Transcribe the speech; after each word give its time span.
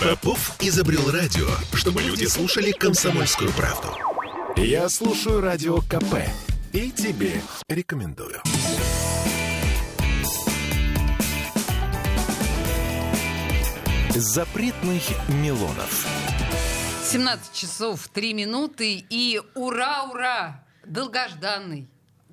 Попов 0.00 0.56
изобрел 0.60 1.10
радио, 1.10 1.46
чтобы 1.74 2.00
люди 2.00 2.24
слушали 2.24 2.70
комсомольскую 2.72 3.52
правду. 3.52 3.88
Я 4.56 4.88
слушаю 4.88 5.42
радио 5.42 5.82
КП 5.82 6.26
и 6.72 6.90
тебе 6.90 7.42
рекомендую. 7.68 8.40
Запретных 14.14 15.02
Милонов. 15.28 16.06
17 17.04 17.52
часов 17.52 18.08
3 18.08 18.32
минуты 18.32 19.04
и 19.10 19.38
ура-ура! 19.54 20.64
Долгожданный 20.86 21.90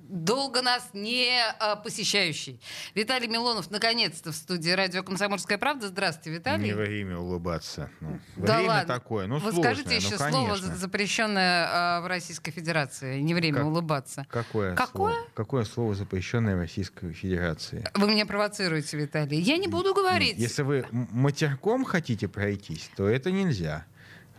долго 0.08 0.62
нас 0.62 0.90
не 0.92 1.40
а, 1.60 1.76
посещающий. 1.76 2.60
Виталий 2.94 3.28
Милонов 3.28 3.70
наконец-то 3.70 4.32
в 4.32 4.34
студии 4.34 4.70
радио 4.70 5.02
«Комсомольская 5.02 5.58
правда». 5.58 5.88
Здравствуйте, 5.88 6.38
Виталий. 6.38 6.64
Не 6.64 6.72
время 6.72 7.18
улыбаться. 7.18 7.90
Ну, 8.00 8.18
да 8.36 8.56
время 8.56 8.68
ладно. 8.68 8.94
такое, 8.94 9.26
ну 9.26 9.38
Вы 9.38 9.52
сложное, 9.52 9.74
скажите 9.74 9.96
еще 9.96 10.16
ну, 10.18 10.30
слово, 10.30 10.56
запрещенное 10.56 11.68
а, 11.70 12.00
в 12.00 12.06
Российской 12.06 12.50
Федерации. 12.50 13.20
Не 13.20 13.34
время 13.34 13.58
Как- 13.58 13.66
улыбаться. 13.66 14.26
Какое, 14.30 14.74
Какое? 14.74 15.12
Слово? 15.12 15.28
Какое 15.34 15.64
слово, 15.64 15.94
запрещенное 15.94 16.56
в 16.56 16.60
Российской 16.60 17.12
Федерации? 17.12 17.84
Вы 17.94 18.08
меня 18.08 18.26
провоцируете, 18.26 18.96
Виталий. 18.96 19.40
Я 19.40 19.58
не 19.58 19.68
буду 19.68 19.94
говорить. 19.94 20.36
Если 20.38 20.62
вы 20.62 20.86
матерком 20.90 21.84
хотите 21.84 22.28
пройтись, 22.28 22.90
то 22.96 23.08
это 23.08 23.30
нельзя. 23.30 23.84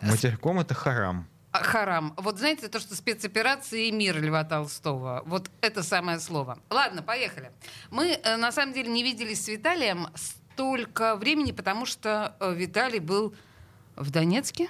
Матерком 0.01 0.59
это 0.59 0.73
харам. 0.73 1.27
А, 1.51 1.63
Харам. 1.63 2.13
Вот 2.17 2.37
знаете, 2.37 2.67
то, 2.67 2.79
что 2.79 2.95
спецоперации 2.95 3.87
и 3.87 3.91
мир 3.91 4.21
Льва 4.21 4.43
Толстого. 4.43 5.23
Вот 5.25 5.49
это 5.61 5.81
самое 5.81 6.19
слово. 6.19 6.59
Ладно, 6.69 7.01
поехали. 7.01 7.51
Мы, 7.89 8.19
э, 8.23 8.35
на 8.37 8.51
самом 8.51 8.73
деле, 8.73 8.91
не 8.91 9.01
виделись 9.03 9.43
с 9.45 9.47
Виталием 9.47 10.07
столько 10.13 11.15
времени, 11.15 11.51
потому 11.51 11.85
что 11.87 12.35
э, 12.39 12.53
Виталий 12.53 12.99
был 12.99 13.33
в 13.95 14.11
Донецке 14.11 14.69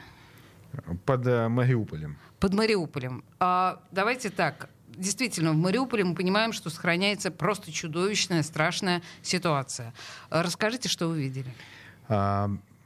Под 1.05 1.27
э, 1.27 1.49
Мариуполем. 1.49 2.17
под 2.39 2.53
Мариуполем. 2.53 3.23
А, 3.39 3.81
давайте 3.91 4.29
так. 4.29 4.69
Действительно, 4.87 5.51
в 5.51 5.57
Мариуполе 5.57 6.03
мы 6.05 6.15
понимаем, 6.15 6.53
что 6.53 6.69
сохраняется 6.69 7.29
просто 7.29 7.71
чудовищная, 7.73 8.41
страшная 8.43 9.01
ситуация. 9.21 9.93
А, 10.29 10.43
Расскажите, 10.43 10.87
что 10.87 11.07
вы 11.09 11.21
видели. 11.23 11.53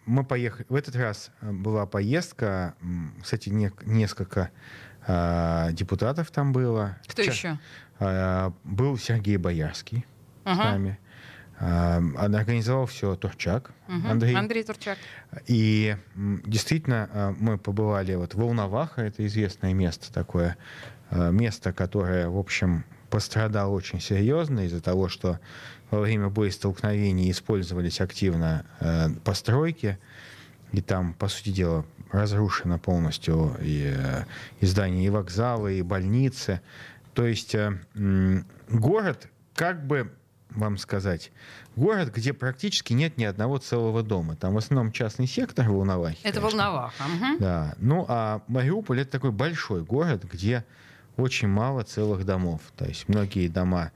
Мы 0.05 0.23
поехали. 0.23 0.65
В 0.69 0.75
этот 0.75 0.95
раз 0.95 1.31
э, 1.41 1.51
была 1.51 1.85
поездка. 1.85 2.75
Кстати, 3.21 3.49
не- 3.49 3.71
несколько 3.85 4.49
а, 5.05 5.71
депутатов 5.71 6.31
там 6.31 6.53
было. 6.53 6.97
Кто 7.07 7.23
Ча- 7.23 7.31
еще? 7.31 7.59
а, 7.99 8.53
Был 8.63 8.97
Сергей 8.97 9.37
Боярский 9.37 10.05
с 10.43 10.47
Ага. 10.47 10.63
нами. 10.71 10.99
А, 11.59 12.01
Организовал 12.17 12.85
все 12.85 13.15
Турчак 13.15 13.71
Мгм. 13.87 14.11
Андрей. 14.11 14.35
Андрей 14.35 14.63
Турчак. 14.63 14.97
И 15.47 15.95
действительно, 16.15 17.09
э, 17.13 17.33
мы 17.39 17.57
побывали 17.57 18.15
вот 18.15 18.33
в 18.33 18.37
Волноваха, 18.37 19.01
это 19.01 19.25
известное 19.27 19.73
место 19.73 20.11
такое, 20.13 20.57
э, 21.11 21.31
место, 21.31 21.71
которое, 21.73 22.27
в 22.29 22.37
общем, 22.37 22.83
пострадало 23.09 23.71
очень 23.73 23.99
серьезно 24.01 24.61
из-за 24.65 24.81
того, 24.81 25.07
что 25.07 25.39
во 25.93 26.01
время 26.01 26.29
боестолкновений 26.29 27.29
использовались 27.29 28.01
активно 28.01 28.65
э, 28.79 29.09
постройки, 29.23 29.99
и 30.71 30.81
там, 30.81 31.13
по 31.13 31.27
сути 31.27 31.49
дела, 31.49 31.85
разрушено 32.11 32.79
полностью 32.79 33.55
и, 33.61 33.93
э, 33.95 34.23
и 34.59 34.65
здания, 34.65 35.05
и 35.05 35.09
вокзалы, 35.09 35.77
и 35.77 35.81
больницы. 35.83 36.61
То 37.13 37.27
есть 37.27 37.53
э, 37.53 37.77
город, 38.69 39.27
как 39.53 39.85
бы 39.85 40.11
вам 40.49 40.79
сказать, 40.79 41.31
город, 41.75 42.11
где 42.11 42.33
практически 42.33 42.93
нет 42.93 43.17
ни 43.17 43.23
одного 43.23 43.59
целого 43.59 44.01
дома. 44.01 44.35
Там 44.35 44.55
в 44.55 44.57
основном 44.57 44.91
частный 44.91 45.27
сектор 45.27 45.69
в 45.69 45.73
Волновахе. 45.73 46.17
Это 46.23 46.39
конечно. 46.39 46.57
Волноваха. 46.57 47.03
Мгм. 47.03 47.37
Да. 47.39 47.75
Ну, 47.77 48.05
а 48.07 48.41
Мариуполь 48.47 49.01
это 49.01 49.11
такой 49.11 49.31
большой 49.31 49.83
город, 49.83 50.23
где 50.23 50.65
очень 51.17 51.49
мало 51.49 51.83
целых 51.83 52.25
домов. 52.25 52.61
То 52.75 52.85
есть 52.85 53.07
многие 53.07 53.47
дома 53.47 53.91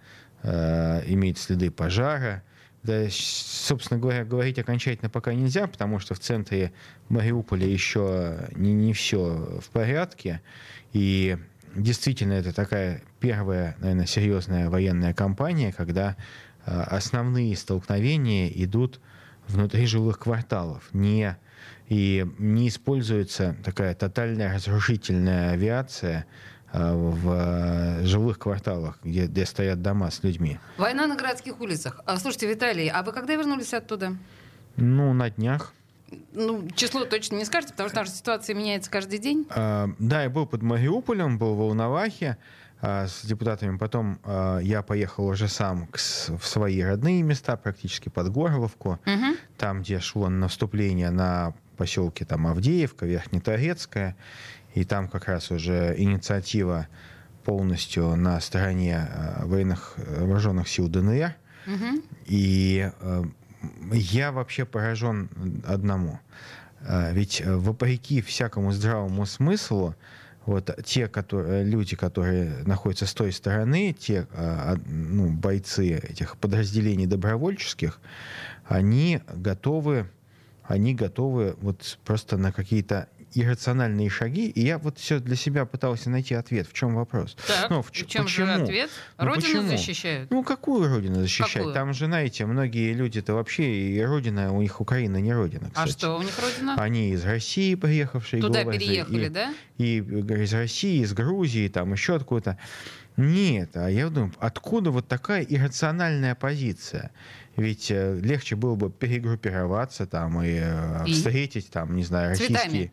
э, 0.47 1.03
имеют 1.07 1.37
следы 1.37 1.69
пожара. 1.69 2.43
Да, 2.83 3.05
собственно 3.09 3.99
говоря, 3.99 4.23
говорить 4.23 4.59
окончательно 4.59 5.09
пока 5.09 5.33
нельзя, 5.33 5.67
потому 5.67 5.99
что 5.99 6.13
в 6.13 6.19
центре 6.19 6.71
Мариуполя 7.09 7.67
еще 7.67 8.47
не, 8.55 8.73
не 8.73 8.93
все 8.93 9.59
в 9.61 9.69
порядке. 9.71 10.41
И 10.93 11.37
действительно 11.75 12.33
это 12.33 12.53
такая 12.53 13.03
первая, 13.19 13.75
наверное, 13.79 14.05
серьезная 14.05 14.69
военная 14.69 15.13
кампания, 15.13 15.73
когда 15.73 16.15
э, 16.65 16.81
основные 16.81 17.57
столкновения 17.57 18.47
идут 18.47 19.01
внутри 19.47 19.85
жилых 19.85 20.19
кварталов, 20.19 20.87
не 20.93 21.35
и 21.89 22.25
не 22.37 22.67
используется 22.67 23.55
такая 23.63 23.95
тотальная 23.95 24.53
разрушительная 24.53 25.51
авиация 25.51 26.25
в 26.93 27.31
э, 27.31 28.05
жилых 28.05 28.39
кварталах, 28.39 28.97
где, 29.03 29.25
где 29.27 29.45
стоят 29.45 29.81
дома 29.81 30.09
с 30.11 30.23
людьми. 30.23 30.59
Война 30.77 31.07
на 31.07 31.15
городских 31.15 31.59
улицах. 31.59 32.01
А, 32.05 32.17
слушайте, 32.17 32.47
Виталий, 32.47 32.87
а 32.89 33.03
вы 33.03 33.11
когда 33.11 33.35
вернулись 33.35 33.73
оттуда? 33.73 34.15
Ну, 34.75 35.13
на 35.13 35.29
днях. 35.29 35.73
Ну, 36.33 36.67
число 36.75 37.03
точно 37.05 37.35
не 37.35 37.45
скажете, 37.45 37.73
потому 37.73 37.89
что 37.89 37.99
наша 37.99 38.11
ситуация 38.11 38.55
меняется 38.55 38.89
каждый 38.89 39.19
день. 39.19 39.45
Э, 39.49 39.87
Да, 39.99 40.23
я 40.23 40.29
был 40.29 40.45
под 40.45 40.61
Мариуполем, 40.61 41.37
был 41.37 41.53
в 41.55 41.57
Волновахе 41.57 42.37
э, 42.81 43.07
с 43.07 43.25
депутатами. 43.25 43.77
Потом 43.77 44.19
э, 44.23 44.59
я 44.63 44.83
поехал 44.83 45.25
уже 45.27 45.47
сам 45.49 45.87
к 45.87 45.97
в 45.97 46.45
свои 46.45 46.81
родные 46.81 47.23
места, 47.23 47.57
практически 47.57 48.09
под 48.09 48.29
Горловку. 48.31 48.99
Мгм. 49.05 49.35
там, 49.57 49.81
где 49.81 49.99
шло 49.99 50.29
наступление 50.29 51.09
на 51.09 51.53
поселке 51.75 52.23
там, 52.25 52.47
Авдеевка, 52.47 53.05
Верхнеторецкая, 53.05 54.15
и 54.77 54.83
там 54.83 55.07
как 55.07 55.25
раз 55.25 55.49
уже 55.49 55.95
инициатива 55.97 56.87
полностью 57.43 58.15
на 58.15 58.39
стороне 58.39 59.09
э, 59.09 59.45
военных 59.45 59.95
вооруженных 59.97 60.67
сил 60.67 60.87
ДНР. 60.87 61.33
Мгм. 61.65 62.03
И 62.27 62.91
э, 62.99 63.23
я 63.91 64.31
вообще 64.31 64.65
поражен 64.65 65.29
одному. 65.65 66.19
Э, 66.81 67.11
Ведь 67.11 67.41
вопреки 67.43 68.21
всякому 68.21 68.71
здравому 68.71 69.25
смыслу, 69.25 69.95
вот 70.45 70.69
те 70.85 71.07
которые, 71.07 71.63
люди, 71.63 71.95
которые 71.95 72.63
находятся 72.65 73.07
с 73.07 73.13
той 73.13 73.31
стороны, 73.31 73.93
те 73.99 74.27
ну, 74.85 75.29
бойцы 75.29 75.95
этих 75.95 76.37
подразделений 76.37 77.05
добровольческих, 77.05 77.99
они 78.65 79.21
готовы, 79.33 80.09
они 80.63 80.93
готовы 80.93 81.57
вот 81.61 81.99
просто 82.05 82.37
на 82.37 82.53
какие-то 82.53 83.09
иррациональные 83.39 84.09
шаги. 84.09 84.47
И 84.49 84.61
я 84.61 84.77
вот 84.77 84.97
все 84.97 85.19
для 85.19 85.35
себя 85.35 85.65
пытался 85.65 86.09
найти 86.09 86.33
ответ. 86.33 86.67
В 86.67 86.73
чем 86.73 86.95
вопрос? 86.95 87.35
Так, 87.47 87.69
Ну, 87.69 87.81
в 87.81 87.91
чем 87.91 88.27
же 88.27 88.45
почему? 88.45 88.63
ответ? 88.63 88.89
Ну, 89.17 89.25
Родину 89.25 89.45
почему? 89.45 89.67
защищают. 89.69 90.31
Ну, 90.31 90.43
какую 90.43 90.89
родину 90.89 91.21
защищать? 91.21 91.53
Какую? 91.53 91.73
Там 91.73 91.93
же, 91.93 92.05
знаете, 92.05 92.45
многие 92.45 92.93
люди-то 92.93 93.33
вообще, 93.33 93.65
и 93.91 94.01
родина, 94.01 94.53
у 94.53 94.61
них 94.61 94.81
Украина 94.81 95.17
не 95.17 95.33
родина, 95.33 95.67
А 95.75 95.85
кстати. 95.85 95.91
что 95.91 96.17
у 96.17 96.21
них 96.23 96.33
родина? 96.39 96.75
Они 96.77 97.11
из 97.11 97.23
России 97.25 97.75
приехавшие. 97.75 98.41
Туда 98.41 98.63
голые, 98.63 98.79
переехали, 98.79 99.25
и, 99.25 99.29
да? 99.29 99.53
И 99.77 99.97
из 99.99 100.53
России, 100.53 101.01
из 101.03 101.13
Грузии, 101.13 101.67
там 101.67 101.93
еще 101.93 102.15
откуда-то. 102.15 102.57
Нет, 103.17 103.71
а 103.75 103.89
я 103.89 104.09
думаю, 104.09 104.31
откуда 104.39 104.91
вот 104.91 105.07
такая 105.07 105.41
иррациональная 105.43 106.35
позиция? 106.35 107.11
Ведь 107.57 107.89
э, 107.91 108.19
легче 108.21 108.55
было 108.55 108.75
бы 108.75 108.89
перегруппироваться 108.91 110.05
там 110.05 110.41
и, 110.43 110.59
э, 110.61 111.03
И? 111.07 111.13
встретить 111.13 111.69
там, 111.71 111.95
не 111.95 112.03
знаю, 112.03 112.35
Цветами? 112.35 112.55
российские... 112.55 112.91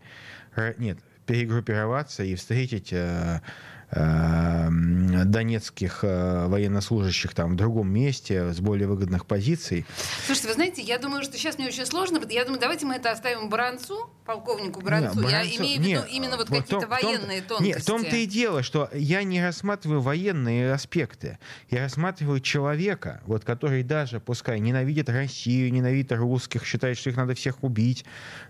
Р- 0.57 0.75
Нет, 0.79 0.99
перегруппироваться 1.27 2.25
и 2.25 2.35
встретить 2.35 2.89
э, 2.93 3.41
донецких 5.25 6.01
э, 6.03 6.47
военнослужащих 6.47 7.35
там 7.35 7.53
в 7.53 7.57
другом 7.57 7.89
месте 7.93 8.53
с 8.53 8.61
более 8.61 8.87
выгодных 8.89 9.27
позиций. 9.27 9.85
Слушайте, 10.27 10.49
вы 10.49 10.55
знаете, 10.55 10.83
я 10.83 10.99
думаю, 10.99 11.23
что 11.23 11.37
сейчас 11.37 11.59
мне 11.59 11.69
очень 11.69 11.87
сложно. 11.87 12.21
Я 12.29 12.45
думаю, 12.45 12.61
давайте 12.61 12.87
мы 12.87 12.95
это 12.95 13.11
оставим 13.11 13.49
Бранцу, 13.49 14.11
полковнику 14.25 14.81
Бранцу. 14.81 15.21
Не, 15.21 15.25
я 15.31 15.39
Бранцу- 15.41 15.59
имею 15.63 15.81
в 15.81 15.85
виду 15.87 16.01
именно 16.11 16.37
вот 16.37 16.49
в 16.49 16.51
том- 16.51 16.61
какие-то 16.63 16.87
в 16.87 16.89
том- 17.01 17.11
военные 17.11 17.43
тонкости. 17.43 17.69
Нет, 17.73 17.83
в 17.83 17.87
том-то 17.87 18.17
и 18.17 18.27
дело, 18.27 18.63
что 18.63 18.89
я 18.93 19.23
не 19.23 19.43
рассматриваю 19.45 20.01
военные 20.01 20.73
аспекты. 20.73 21.39
Я 21.71 21.83
рассматриваю 21.83 22.41
человека, 22.41 23.21
вот, 23.27 23.45
который 23.45 23.83
даже, 23.83 24.21
пускай 24.21 24.61
ненавидит 24.61 25.09
Россию, 25.09 25.73
ненавидит 25.73 26.13
русских, 26.13 26.65
считает, 26.65 26.99
что 26.99 27.11
их 27.11 27.17
надо 27.17 27.35
всех 27.35 27.63
убить, 27.63 28.05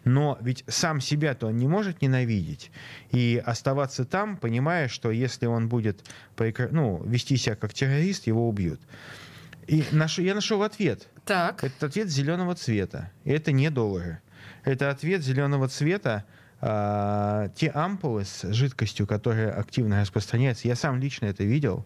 но 0.04 0.38
ведь 0.40 0.64
сам 0.68 1.00
себя-то 1.00 1.48
он 1.48 1.56
не 1.56 1.66
может 1.68 2.02
ненавидеть 2.02 2.70
и 3.10 3.42
оставаться 3.44 4.04
там, 4.04 4.36
понимая, 4.36 4.88
что 4.88 5.10
если 5.10 5.33
он 5.42 5.68
будет 5.68 6.04
ну, 6.70 7.02
вести 7.04 7.36
себя 7.36 7.56
как 7.56 7.74
террорист, 7.74 8.26
его 8.26 8.48
убьют. 8.48 8.80
И 9.66 9.84
наш- 9.92 10.18
я 10.18 10.34
нашел 10.34 10.62
ответ. 10.62 11.08
Так. 11.24 11.64
Этот 11.64 11.82
ответ 11.84 12.08
зеленого 12.08 12.54
цвета. 12.54 13.10
И 13.24 13.30
это 13.30 13.50
не 13.52 13.70
доллары. 13.70 14.20
Это 14.64 14.90
ответ 14.90 15.22
зеленого 15.22 15.68
цвета. 15.68 16.24
а, 16.66 17.48
те 17.56 17.68
ампулы 17.68 18.24
с 18.24 18.50
жидкостью, 18.54 19.06
которая 19.06 19.52
активно 19.52 20.00
распространяется, 20.00 20.66
я 20.66 20.74
сам 20.76 20.98
лично 20.98 21.26
это 21.26 21.44
видел. 21.44 21.84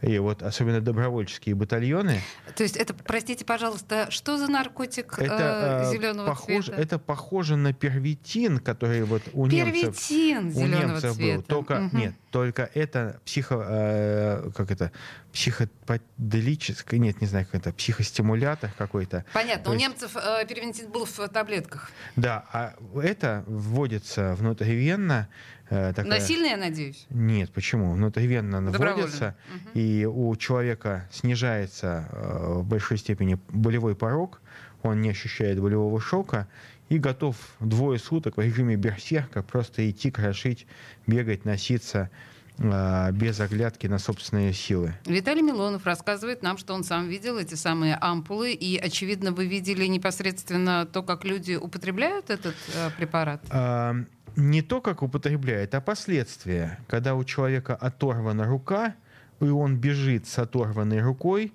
и 0.00 0.18
вот 0.18 0.42
особенно 0.42 0.80
добровольческие 0.80 1.54
батальоны. 1.54 2.20
То 2.54 2.62
есть 2.62 2.76
это, 2.76 2.94
простите, 2.94 3.44
пожалуйста, 3.44 4.06
что 4.10 4.38
за 4.38 4.46
наркотик 4.50 5.18
это, 5.18 5.82
э, 5.90 5.92
зеленого 5.92 6.28
похоже, 6.28 6.62
цвета? 6.68 6.80
Это 6.82 6.98
похоже 6.98 7.56
на 7.56 7.72
первитин, 7.74 8.58
который 8.58 9.02
вот 9.04 9.22
у 9.34 9.48
Первитин 9.48 10.44
немцев, 10.48 10.56
у 10.62 10.66
немцев 10.66 11.14
цвета. 11.16 11.36
был. 11.36 11.42
Только 11.42 11.74
Мгм. 11.80 11.98
нет, 11.98 12.14
только 12.36 12.68
это 12.74 13.18
психо, 13.24 13.64
э, 13.66 14.50
как 14.54 14.70
это, 14.70 14.92
психоделическое, 15.32 17.00
нет, 17.00 17.18
не 17.22 17.26
знаю, 17.26 17.46
как 17.50 17.54
это, 17.62 17.72
психостимулятор 17.72 18.70
какой-то. 18.76 19.24
Понятно, 19.32 19.64
То 19.64 19.70
у 19.70 19.72
есть- 19.72 19.86
немцев 19.86 20.16
э, 20.16 20.44
первитин 20.46 20.90
был 20.90 21.06
в 21.06 21.28
таблетках. 21.28 21.90
Да, 22.14 22.44
а 22.52 22.74
это 23.02 23.42
вводится 23.46 24.34
внутривенно. 24.34 25.28
э, 25.70 25.92
такая- 25.96 26.20
Насильно, 26.20 26.46
я 26.46 26.56
надеюсь? 26.58 27.06
Нет, 27.10 27.50
почему? 27.52 27.92
Внутривенно 27.94 28.60
вводится, 28.70 29.34
Мгм. 29.48 29.70
и 29.74 30.04
у 30.04 30.36
человека 30.36 31.08
снижается 31.10 32.06
э, 32.12 32.52
в 32.60 32.64
большой 32.64 32.98
степени 32.98 33.38
болевой 33.48 33.96
порог, 33.96 34.40
он 34.82 35.00
не 35.00 35.10
ощущает 35.10 35.58
болевого 35.60 36.00
шока 36.00 36.46
и 36.88 36.98
готов 36.98 37.36
двое 37.60 37.98
суток 37.98 38.36
в 38.36 38.40
режиме 38.40 38.76
берсерка 38.76 39.42
просто 39.42 39.88
идти, 39.90 40.10
крошить, 40.10 40.66
бегать, 41.06 41.44
носиться 41.44 42.10
э, 42.58 43.12
без 43.12 43.40
оглядки 43.40 43.86
на 43.86 43.98
собственные 43.98 44.52
силы. 44.52 44.94
Виталий 45.04 45.42
Милонов 45.42 45.84
рассказывает 45.84 46.42
нам, 46.42 46.58
что 46.58 46.74
он 46.74 46.84
сам 46.84 47.08
видел 47.08 47.38
эти 47.38 47.54
самые 47.54 47.96
ампулы, 48.00 48.52
и, 48.52 48.76
очевидно, 48.78 49.32
вы 49.32 49.46
видели 49.46 49.86
непосредственно 49.86 50.86
то, 50.86 51.02
как 51.02 51.24
люди 51.24 51.54
употребляют 51.54 52.30
этот 52.30 52.56
э, 52.74 52.90
препарат. 52.96 53.44
А, 53.50 53.96
не 54.36 54.62
то, 54.62 54.80
как 54.80 55.02
употребляет, 55.02 55.74
а 55.74 55.80
последствия. 55.80 56.78
Когда 56.86 57.14
у 57.14 57.24
человека 57.24 57.74
оторвана 57.74 58.44
рука, 58.44 58.94
и 59.40 59.44
он 59.44 59.76
бежит 59.76 60.26
с 60.26 60.38
оторванной 60.38 61.00
рукой, 61.00 61.52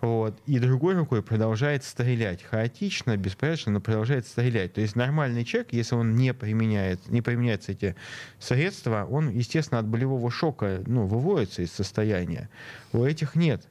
вот, 0.00 0.38
и 0.46 0.58
другой 0.60 0.94
рукой 0.94 1.22
продолжает 1.22 1.82
стрелять. 1.82 2.42
Хаотично, 2.42 3.16
беспорядочно, 3.16 3.72
но 3.72 3.80
продолжает 3.80 4.26
стрелять. 4.26 4.74
То 4.74 4.80
есть 4.80 4.94
нормальный 4.94 5.44
человек, 5.44 5.72
если 5.72 5.96
он 5.96 6.14
не 6.14 6.32
применяет, 6.32 7.08
не 7.08 7.20
применяет 7.20 7.68
эти 7.68 7.96
средства, 8.38 9.06
он, 9.10 9.30
естественно, 9.30 9.80
от 9.80 9.86
болевого 9.86 10.30
шока 10.30 10.82
ну, 10.86 11.06
выводится 11.06 11.62
из 11.62 11.72
состояния. 11.72 12.48
У 12.92 13.02
этих 13.02 13.34
нет. 13.34 13.66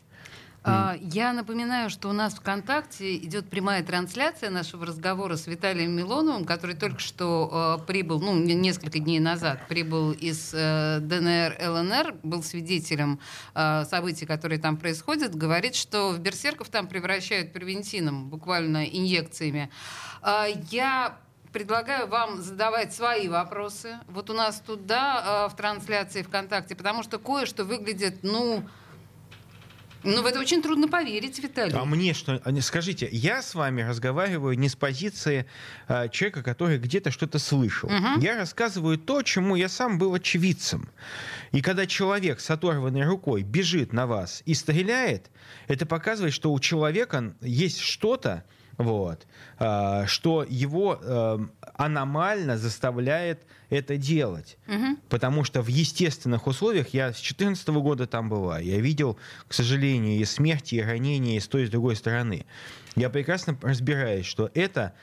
А, 0.69 0.97
Я 0.99 1.31
напоминаю, 1.31 1.89
что 1.89 2.09
у 2.09 2.13
нас 2.13 2.33
в 2.33 2.39
ВКонтакте 2.39 3.15
идет 3.15 3.49
прямая 3.49 3.83
трансляция 3.83 4.49
нашего 4.49 4.85
разговора 4.85 5.37
с 5.37 5.47
Виталием 5.47 5.91
Милоновым, 5.95 6.43
который 6.43 6.75
только 6.75 6.99
что 6.99 7.77
э, 7.81 7.85
прибыл, 7.85 8.19
ну, 8.19 8.35
не- 8.37 8.53
несколько 8.53 8.99
дней 8.99 9.19
назад, 9.21 9.65
прибыл 9.69 10.11
из 10.11 10.51
э, 10.53 10.99
ДНР, 10.99 11.57
ЛНР, 11.69 12.15
был 12.23 12.43
свидетелем 12.43 13.19
э, 13.55 13.85
событий, 13.85 14.25
которые 14.25 14.59
там 14.59 14.75
происходят, 14.75 15.33
говорит, 15.33 15.73
что 15.75 16.09
в 16.09 16.19
берсерков 16.19 16.67
там 16.67 16.87
превращают 16.87 17.53
превентином, 17.53 18.27
буквально 18.29 18.83
инъекциями. 18.83 19.69
А, 20.21 20.47
Я 20.69 21.17
предлагаю 21.53 22.07
вам 22.09 22.41
задавать 22.41 22.93
свои 22.93 23.29
вопросы. 23.29 23.99
Вот 24.07 24.29
у 24.29 24.33
нас 24.33 24.61
тут, 24.67 24.85
да, 24.85 25.45
э, 25.47 25.53
в 25.53 25.55
трансляции 25.55 26.23
ВКонтакте, 26.23 26.75
потому 26.75 27.03
что 27.03 27.19
кое-что 27.19 27.63
выглядит, 27.63 28.17
ну, 28.23 28.67
ну, 30.07 30.21
в 30.23 30.25
это 30.25 30.39
очень 30.39 30.61
трудно 30.61 30.87
поверить, 30.87 31.39
Виталий. 31.39 31.73
А 31.75 31.85
мне 31.85 32.13
что? 32.13 32.41
а 32.43 32.61
Скажите, 32.61 33.07
я 33.11 33.41
с 33.41 33.55
вами 33.55 33.81
разговариваю 33.81 34.57
не 34.57 34.69
с 34.69 34.75
позиции 34.75 35.45
а, 35.87 36.07
человека, 36.07 36.43
который 36.43 36.77
где-то 36.77 37.11
что-то 37.11 37.39
слышал. 37.39 37.89
Мгм. 37.89 38.19
Я 38.19 38.37
рассказываю 38.37 38.97
то, 38.97 39.21
чему 39.21 39.55
я 39.55 39.69
сам 39.69 39.97
был 39.97 40.13
очевидцем. 40.13 40.89
И 41.51 41.61
когда 41.61 41.85
человек 41.85 42.39
с 42.39 42.49
оторванной 42.49 43.05
рукой 43.05 43.43
бежит 43.43 43.93
на 43.93 44.07
вас 44.07 44.41
и 44.45 44.53
стреляет, 44.53 45.29
это 45.67 45.85
показывает, 45.85 46.33
что 46.33 46.51
у 46.53 46.59
человека 46.59 47.35
есть 47.41 47.79
что-то, 47.79 48.45
вот, 48.77 49.25
а, 49.57 50.05
что 50.05 50.45
его 50.47 50.99
эм, 51.01 51.51
аномально 51.73 52.57
заставляет 52.57 53.41
это 53.69 53.97
делать. 53.97 54.57
Мгм. 54.67 54.97
Потому 55.09 55.43
что 55.43 55.61
в 55.61 55.67
естественных 55.67 56.47
условиях, 56.47 56.89
я 56.89 57.07
с 57.11 57.15
2014 57.15 57.67
года 57.69 58.07
там 58.07 58.29
была, 58.29 58.59
я 58.59 58.79
видел, 58.79 59.17
к 59.47 59.53
сожалению, 59.53 60.19
и 60.19 60.25
смерти, 60.25 60.75
и 60.75 60.81
ранения 60.81 61.37
и 61.37 61.39
с 61.39 61.47
той, 61.47 61.63
и 61.63 61.65
с 61.65 61.69
другой 61.69 61.95
стороны. 61.95 62.45
Я 62.95 63.09
прекрасно 63.09 63.57
разбираюсь, 63.61 64.25
что 64.25 64.49
это 64.53 64.93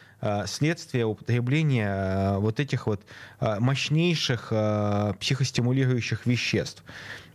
следствие 0.46 1.04
употребления 1.06 1.88
а, 1.90 2.38
вот 2.38 2.60
этих 2.60 2.86
вот 2.86 3.02
а, 3.40 3.60
мощнейших 3.60 4.52
психостимулирующих 5.20 6.26
веществ 6.26 6.82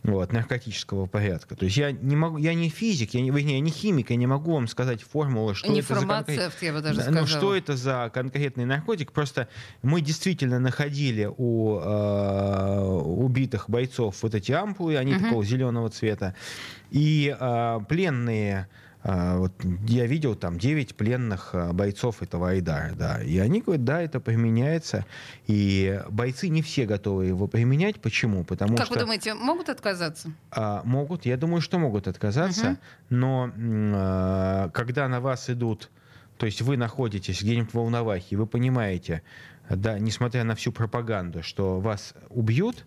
вот, 0.04 0.32
наркотического 0.32 1.08
порядка. 1.08 1.56
То 1.56 1.66
есть 1.66 1.76
я 1.78 1.92
не 1.92 2.16
могу, 2.16 2.38
я 2.38 2.54
не 2.54 2.70
физик, 2.70 3.14
я 3.14 3.22
не, 3.22 3.32
вернее, 3.32 3.56
я 3.56 3.60
не 3.60 3.70
химик, 3.72 4.10
я 4.12 4.16
не 4.16 4.28
могу 4.28 4.54
вам 4.54 4.68
сказать 4.68 5.02
формулы, 5.04 5.56
что 5.56 5.68
Не 5.72 5.82
это 5.82 5.96
за 5.96 6.06
конкрет- 6.06 6.54
я 6.62 6.74
бы 6.74 6.82
даже 6.82 7.02
да. 7.04 7.12
Ну, 7.12 7.28
что 7.28 7.54
это 7.56 7.76
за 7.76 8.10
конкретный 8.14 8.66
наркотик? 8.66 9.12
Просто 9.12 9.50
мы 9.82 10.00
действительно 10.02 10.60
находили 10.60 11.30
у 11.38 11.80
э, 11.80 12.80
убитых 12.80 13.70
бойцов 13.70 14.24
вот 14.24 14.36
эти 14.36 14.52
ампулы, 14.54 14.96
они 14.98 15.14
Мгм. 15.14 15.24
такого 15.26 15.44
зеленого 15.44 15.90
цвета. 15.90 16.34
И 16.92 17.36
э, 17.38 17.80
пленные, 17.90 18.68
э, 18.72 18.89
вот 19.04 19.54
я 19.88 20.06
видел 20.06 20.36
там 20.36 20.58
9 20.60 20.96
пленных 20.96 21.52
э, 21.54 21.72
бойцов 21.72 22.22
этого 22.22 22.50
Айдара, 22.50 22.94
да. 22.96 23.24
И 23.24 23.38
они 23.38 23.62
говорят, 23.62 23.86
да, 23.86 24.02
это 24.02 24.20
применяется. 24.20 25.06
И 25.48 26.02
бойцы 26.10 26.50
не 26.50 26.62
все 26.62 26.86
готовы 26.86 27.28
его 27.28 27.48
применять. 27.48 28.02
Почему? 28.02 28.44
Потому 28.44 28.76
Как 28.76 28.88
что... 28.88 28.96
вы 28.96 29.00
думаете, 29.02 29.36
могут 29.36 29.70
отказаться? 29.70 30.32
А, 30.52 30.82
могут, 30.84 31.26
я 31.26 31.38
думаю, 31.38 31.62
что 31.62 31.80
могут 31.80 32.08
отказаться, 32.10 32.72
Мгм. 32.72 32.80
но 33.10 33.52
а, 33.56 34.70
когда 34.72 35.08
на 35.08 35.22
вас 35.22 35.50
идут, 35.50 35.90
то 36.38 36.46
есть 36.46 36.62
вы 36.62 36.76
находитесь 36.76 37.42
где-нибудь 37.42 37.72
в 37.72 37.76
Волновахе, 37.76 38.36
вы 38.36 38.48
понимаете, 38.48 39.24
да, 39.70 39.98
несмотря 39.98 40.44
на 40.44 40.56
всю 40.56 40.74
пропаганду, 40.74 41.42
что 41.42 41.80
вас 41.80 42.14
убьют, 42.30 42.86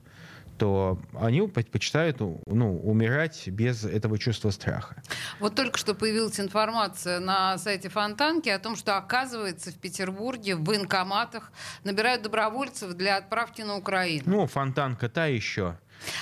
то 0.63 0.97
они 1.21 1.43
предпочитают 1.49 2.21
ну, 2.21 2.79
умирать 2.85 3.49
без 3.49 3.85
этого 3.85 4.17
чувства 4.17 4.51
страха. 4.51 5.03
Вот 5.41 5.57
только 5.57 5.77
что 5.77 5.93
появилась 5.93 6.39
информация 6.39 7.19
на 7.19 7.59
сайте 7.59 7.89
Фонтанки 7.89 8.49
о 8.49 8.61
том, 8.61 8.77
что, 8.77 8.97
оказывается, 8.97 9.73
в 9.73 9.75
Петербурге 9.75 10.55
в 10.55 10.63
военкоматах 10.63 11.51
набирают 11.83 12.23
добровольцев 12.23 12.93
для 12.93 13.17
отправки 13.17 13.63
на 13.63 13.77
Украину. 13.77 14.23
Ну, 14.27 14.47
фонтанка 14.47 15.09
та 15.09 15.27
еще. 15.27 15.79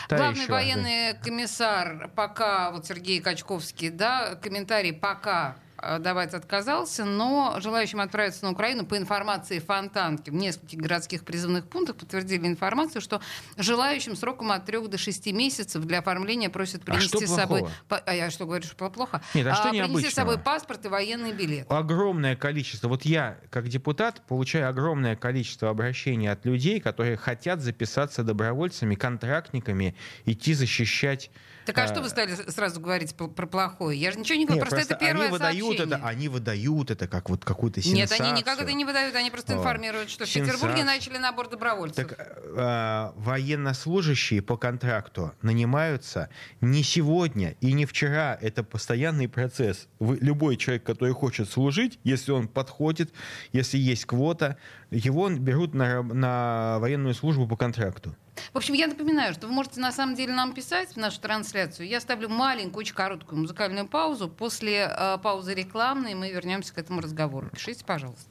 Та 0.09 0.17
Главный 0.17 0.41
еще. 0.41 0.53
военный 0.53 1.15
комиссар 1.23 2.11
пока, 2.17 2.71
вот 2.71 2.87
Сергей 2.87 3.21
Качковский, 3.21 3.91
да, 3.91 4.37
комментарий 4.37 4.95
пока 4.95 5.57
давать 6.01 6.35
отказался, 6.35 7.05
но 7.05 7.57
желающим 7.61 8.01
отправиться 8.01 8.45
на 8.45 8.53
Украину 8.53 8.87
по 8.87 8.97
информации 8.97 9.59
Фонтанки 9.59 10.31
в 10.31 10.35
нескольких 10.35 10.79
городских 10.79 11.25
призывных 11.25 11.69
пунктах 11.69 11.97
подтвердили 11.97 12.47
информацию, 12.47 13.01
что 13.01 13.21
желающим 13.57 14.17
сроком 14.17 14.53
от 14.53 14.67
3 14.67 14.89
до 14.89 14.99
6 14.99 15.33
месяцев 15.33 15.85
для 15.85 15.99
оформления 16.01 16.51
просят 16.51 16.83
принести 16.83 17.09
что 17.09 17.27
с 17.27 17.35
собой... 17.35 17.61
плохого? 17.61 18.03
А 18.07 18.15
я 18.15 18.31
что 18.31 18.47
говорю, 18.47 18.65
что 18.65 18.91
плохо? 18.91 19.23
Нет, 19.35 19.47
а 19.47 19.55
что 19.55 19.71
принести 19.71 19.87
с 19.87 19.89
необычного? 19.89 20.15
собой 20.15 20.39
паспорт 20.39 20.85
и 20.85 20.89
военный 20.89 21.33
билет. 21.33 21.67
огромное 21.71 22.37
количество. 22.37 22.89
Вот 22.89 23.05
я, 23.05 23.39
как 23.51 23.69
депутат, 23.69 24.23
получаю 24.27 24.69
огромное 24.69 25.17
количество 25.17 25.71
обращений 25.71 26.29
от 26.29 26.45
людей, 26.45 26.81
которые 26.81 27.17
хотят 27.17 27.61
записаться 27.61 28.23
добровольцами, 28.23 28.95
контрактниками, 28.95 29.95
идти 30.25 30.55
защищать. 30.55 31.31
Так 31.75 31.79
а 31.79 31.89
а, 31.89 31.93
что 31.93 32.03
вы 32.03 32.09
стали 32.09 32.35
сразу 32.51 32.81
говорить 32.81 33.15
про 33.15 33.47
плохое? 33.47 33.99
Я 33.99 34.13
же 34.13 34.19
ничего 34.19 34.39
не 34.39 34.45
говорю, 34.47 34.63
Нет, 34.63 34.69
просто, 34.71 34.93
это 34.93 35.01
первое 35.01 35.27
они 35.27 35.33
выдают 35.33 35.61
сообщение. 35.61 35.97
это, 35.97 36.07
они 36.07 36.29
выдают 36.29 36.91
это 36.91 37.09
как 37.09 37.31
вот 37.31 37.45
какую-то 37.45 37.81
Нет, 37.81 38.09
сенсацию. 38.11 38.29
они 38.29 38.41
никак 38.41 38.61
это 38.61 38.73
не 38.73 38.85
выдают, 38.85 39.15
они 39.15 39.31
просто 39.31 39.55
Вот. 39.55 39.61
информируют, 39.61 40.11
что 40.11 40.25
в 40.25 40.29
Петербурге 40.29 40.59
Сенсация. 40.59 40.85
начали 40.85 41.19
набор 41.19 41.49
добровольцев. 41.49 42.09
Так 42.09 42.19
э, 42.19 43.13
военнослужащие 43.17 44.43
по 44.43 44.57
контракту 44.57 45.33
нанимаются 45.43 46.29
не 46.61 46.83
сегодня 46.83 47.57
и 47.61 47.73
не 47.73 47.87
вчера. 47.87 48.37
Это 48.41 48.63
постоянный 48.65 49.29
процесс. 49.29 49.87
Вы, 49.99 50.19
любой 50.21 50.57
человек, 50.57 50.83
который 50.83 51.15
хочет 51.15 51.49
служить, 51.49 51.99
если 52.05 52.33
он 52.33 52.49
подходит, 52.49 53.13
если 53.53 53.79
есть 53.79 54.05
квота, 54.07 54.57
его 54.91 55.29
берут 55.31 55.75
на, 55.75 56.03
на 56.03 56.79
военную 56.81 57.15
службу 57.15 57.47
по 57.47 57.57
контракту. 57.57 58.17
В 58.53 58.57
общем, 58.57 58.75
я 58.75 58.87
напоминаю, 58.87 59.35
что 59.35 59.47
вы 59.47 59.53
можете 59.53 59.81
на 59.81 59.93
самом 59.93 60.15
деле 60.15 60.33
нам 60.33 60.53
писать 60.53 60.91
в 60.91 60.97
нашу 60.97 61.21
трансляцию. 61.21 61.87
Я 61.87 62.01
ставлю 62.01 62.29
маленькую, 62.29 62.81
очень 62.81 62.95
короткую 62.95 63.41
музыкальную 63.41 63.87
паузу. 63.87 64.29
После 64.29 64.89
э, 64.91 65.19
паузы 65.23 65.55
рекламной 65.55 66.15
мы 66.15 66.31
вернемся 66.31 66.75
к 66.75 66.79
этому 66.79 67.01
разговору. 67.01 67.49
Пишите, 67.51 67.85
пожалуйста. 67.85 68.31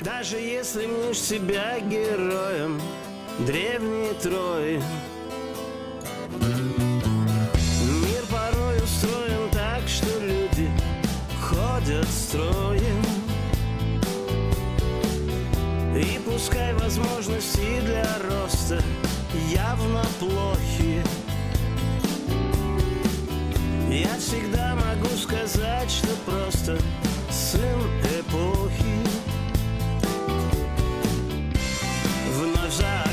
Даже 0.00 0.36
если 0.38 0.86
мнешь 0.86 1.20
себя 1.20 1.78
героем 1.78 2.80
древней 3.46 4.12
Трои 4.20 4.82
Мир 8.02 8.22
порой 8.30 8.82
устроен 8.82 9.48
так, 9.52 9.86
что 9.86 10.18
люди 10.18 10.68
ходят 11.40 12.08
строем 12.08 13.02
И 15.94 16.18
пускай 16.24 16.74
возможности 16.74 17.80
для 17.82 18.06
роста 18.28 18.82
явно 19.50 20.02
плохи. 20.18 21.02
Я 23.90 24.16
всегда 24.18 24.74
могу 24.74 25.08
сказать, 25.16 25.90
что 25.90 26.08
просто 26.24 26.78
сын 27.30 27.80
эпохи. 28.18 28.96
Вновь 32.38 32.74
за 32.74 33.11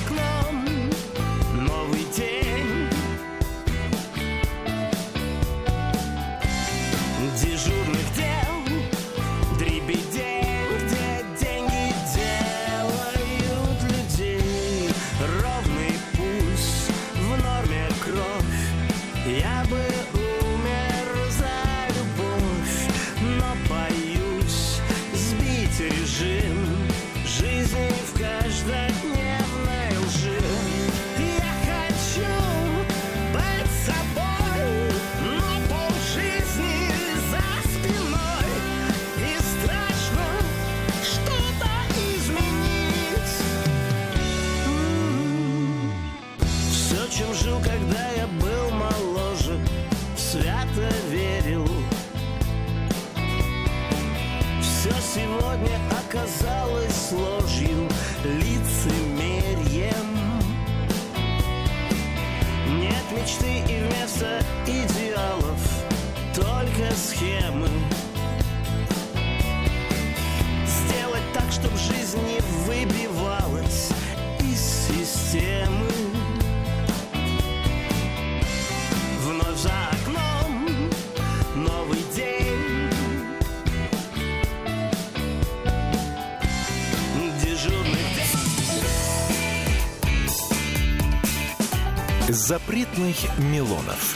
Запретных 92.79 93.37
Милонов. 93.39 94.15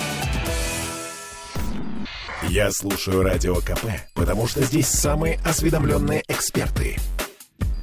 Я 2.43 2.71
слушаю 2.71 3.21
Радио 3.21 3.55
КП, 3.55 3.87
потому 4.13 4.47
что 4.47 4.63
здесь 4.63 4.87
самые 4.87 5.37
осведомленные 5.43 6.23
эксперты. 6.29 6.97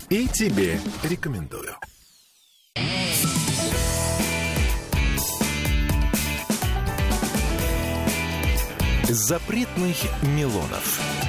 И 0.08 0.26
тебе 0.28 0.80
рекомендую. 1.02 1.74
Запретных 9.06 9.96
Милонов. 10.22 11.19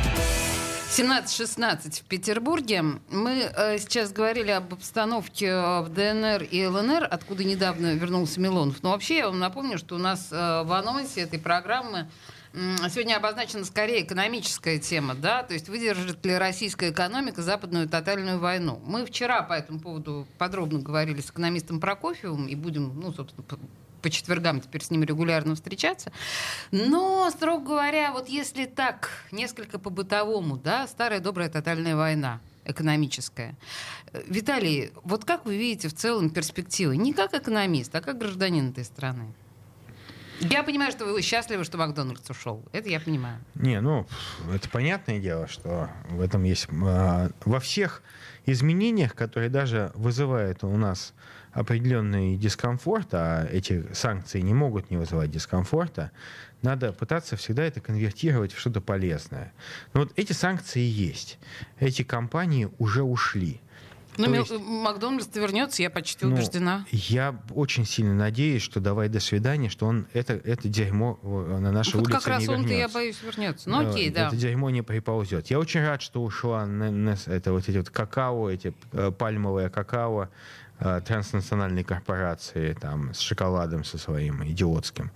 17-16 0.91 2.01
в 2.01 2.03
Петербурге. 2.03 2.83
Мы 3.09 3.49
э, 3.55 3.77
сейчас 3.79 4.11
говорили 4.11 4.51
об 4.51 4.73
обстановке 4.73 5.45
э, 5.45 5.81
в 5.83 5.87
ДНР 5.87 6.43
и 6.43 6.65
ЛНР, 6.65 7.07
откуда 7.09 7.45
недавно 7.45 7.93
вернулся 7.95 8.41
Милонов. 8.41 8.83
Но 8.83 8.91
вообще 8.91 9.19
я 9.19 9.27
вам 9.27 9.39
напомню, 9.39 9.77
что 9.77 9.95
у 9.95 9.97
нас 9.97 10.27
э, 10.33 10.35
в 10.35 10.73
анонсе 10.73 11.21
этой 11.21 11.39
программы 11.39 12.09
м, 12.53 12.75
сегодня 12.89 13.15
обозначена 13.15 13.63
скорее 13.63 14.03
экономическая 14.03 14.79
тема, 14.79 15.15
да, 15.15 15.43
то 15.43 15.53
есть 15.53 15.69
выдержит 15.69 16.25
ли 16.25 16.37
российская 16.37 16.91
экономика 16.91 17.41
западную 17.41 17.87
тотальную 17.87 18.39
войну. 18.39 18.81
Мы 18.85 19.05
вчера 19.05 19.43
по 19.43 19.53
этому 19.53 19.79
поводу 19.79 20.27
подробно 20.37 20.79
говорили 20.79 21.21
с 21.21 21.29
экономистом 21.29 21.79
Прокофьевым 21.79 22.47
и 22.47 22.55
будем, 22.55 22.99
ну, 22.99 23.13
собственно, 23.13 23.45
по- 24.01 24.09
четвергам 24.09 24.61
теперь 24.61 24.83
с 24.83 24.91
ним 24.91 25.03
регулярно 25.03 25.55
встречаться. 25.55 26.11
Но, 26.71 27.29
строго 27.29 27.65
говоря, 27.65 28.11
вот 28.11 28.29
если 28.29 28.65
так, 28.65 29.09
несколько 29.31 29.79
по-бытовому, 29.79 30.57
да, 30.57 30.87
старая 30.87 31.19
добрая 31.19 31.49
тотальная 31.49 31.95
война 31.95 32.39
экономическая. 32.65 33.55
Виталий, 34.27 34.91
вот 35.03 35.25
как 35.25 35.45
вы 35.45 35.57
видите 35.57 35.87
в 35.87 35.93
целом 35.93 36.29
перспективы? 36.29 36.97
Не 36.97 37.13
как 37.13 37.33
экономист, 37.33 37.95
а 37.95 38.01
как 38.01 38.17
гражданин 38.17 38.69
этой 38.69 38.83
страны? 38.85 39.33
Я 40.41 40.63
понимаю, 40.63 40.91
что 40.91 41.05
вы 41.05 41.21
счастливы, 41.21 41.63
что 41.63 41.77
Макдональдс 41.77 42.27
ушел. 42.29 42.63
Это 42.71 42.89
я 42.89 42.99
понимаю. 42.99 43.39
Не, 43.53 43.79
ну, 43.79 44.07
это 44.51 44.67
понятное 44.69 45.19
дело, 45.19 45.47
что 45.47 45.89
в 46.09 46.19
этом 46.19 46.43
есть... 46.43 46.67
а, 46.83 47.29
во 47.45 47.59
всех 47.59 48.01
изменениях, 48.47 49.13
которые 49.13 49.49
даже 49.49 49.91
вызывают 49.93 50.63
у 50.63 50.75
нас 50.77 51.13
определенный 51.53 52.37
дискомфорт, 52.37 53.09
а 53.13 53.47
эти 53.51 53.85
санкции 53.93 54.41
не 54.41 54.53
могут 54.53 54.89
не 54.91 54.97
вызывать 54.97 55.31
дискомфорта, 55.31 56.11
надо 56.61 56.93
пытаться 56.93 57.35
всегда 57.35 57.63
это 57.63 57.81
конвертировать 57.81 58.53
в 58.53 58.59
что-то 58.59 58.81
полезное. 58.81 59.51
Но 59.93 60.01
вот 60.01 60.11
эти 60.15 60.33
санкции 60.33 60.81
есть. 60.81 61.39
Эти 61.79 62.03
компании 62.03 62.69
уже 62.77 63.03
ушли. 63.03 63.59
Ну, 64.17 64.31
есть- 64.33 64.51
Макдональдс 64.59 65.29
вернется, 65.35 65.81
я 65.81 65.89
почти 65.89 66.25
Ну, 66.25 66.35
убеждена. 66.35 66.85
Я 66.91 67.33
очень 67.55 67.85
сильно 67.85 68.13
надеюсь, 68.13 68.61
что 68.61 68.81
давай 68.81 69.07
до 69.07 69.21
свидания, 69.21 69.69
что 69.69 69.85
он 69.87 70.05
это, 70.13 70.33
это 70.33 70.67
дерьмо 70.67 71.17
э, 71.23 71.57
на 71.59 71.71
нашей 71.71 71.95
вот 71.95 72.07
улице 72.07 72.19
как 72.19 72.27
раз 72.27 72.41
не 72.41 72.49
он-то, 72.49 72.73
я 72.73 72.89
боюсь, 72.89 73.17
вернется. 73.23 73.69
Ну, 73.69 73.89
окей, 73.89 74.09
Э, 74.09 74.13
да. 74.13 74.27
Это 74.27 74.35
дерьмо 74.35 74.69
не 74.69 74.81
приползет. 74.81 75.47
Я 75.47 75.59
очень 75.59 75.81
рад, 75.81 76.01
что 76.01 76.21
ушла 76.23 76.63
Н- 76.63 77.05
Нес- 77.05 77.27
это 77.29 77.53
вот 77.53 77.67
эти 77.69 77.77
вот 77.77 77.89
какао, 77.89 78.49
эти 78.49 78.73
э, 78.91 79.11
пальмовое 79.17 79.69
какао 79.69 80.27
э, 80.81 81.01
транснациональной 81.05 81.83
корпорации 81.83 82.73
там 82.73 83.13
с 83.13 83.19
шоколадом 83.19 83.83
со 83.83 83.97
своим 83.97 84.43
идиотским. 84.43 85.11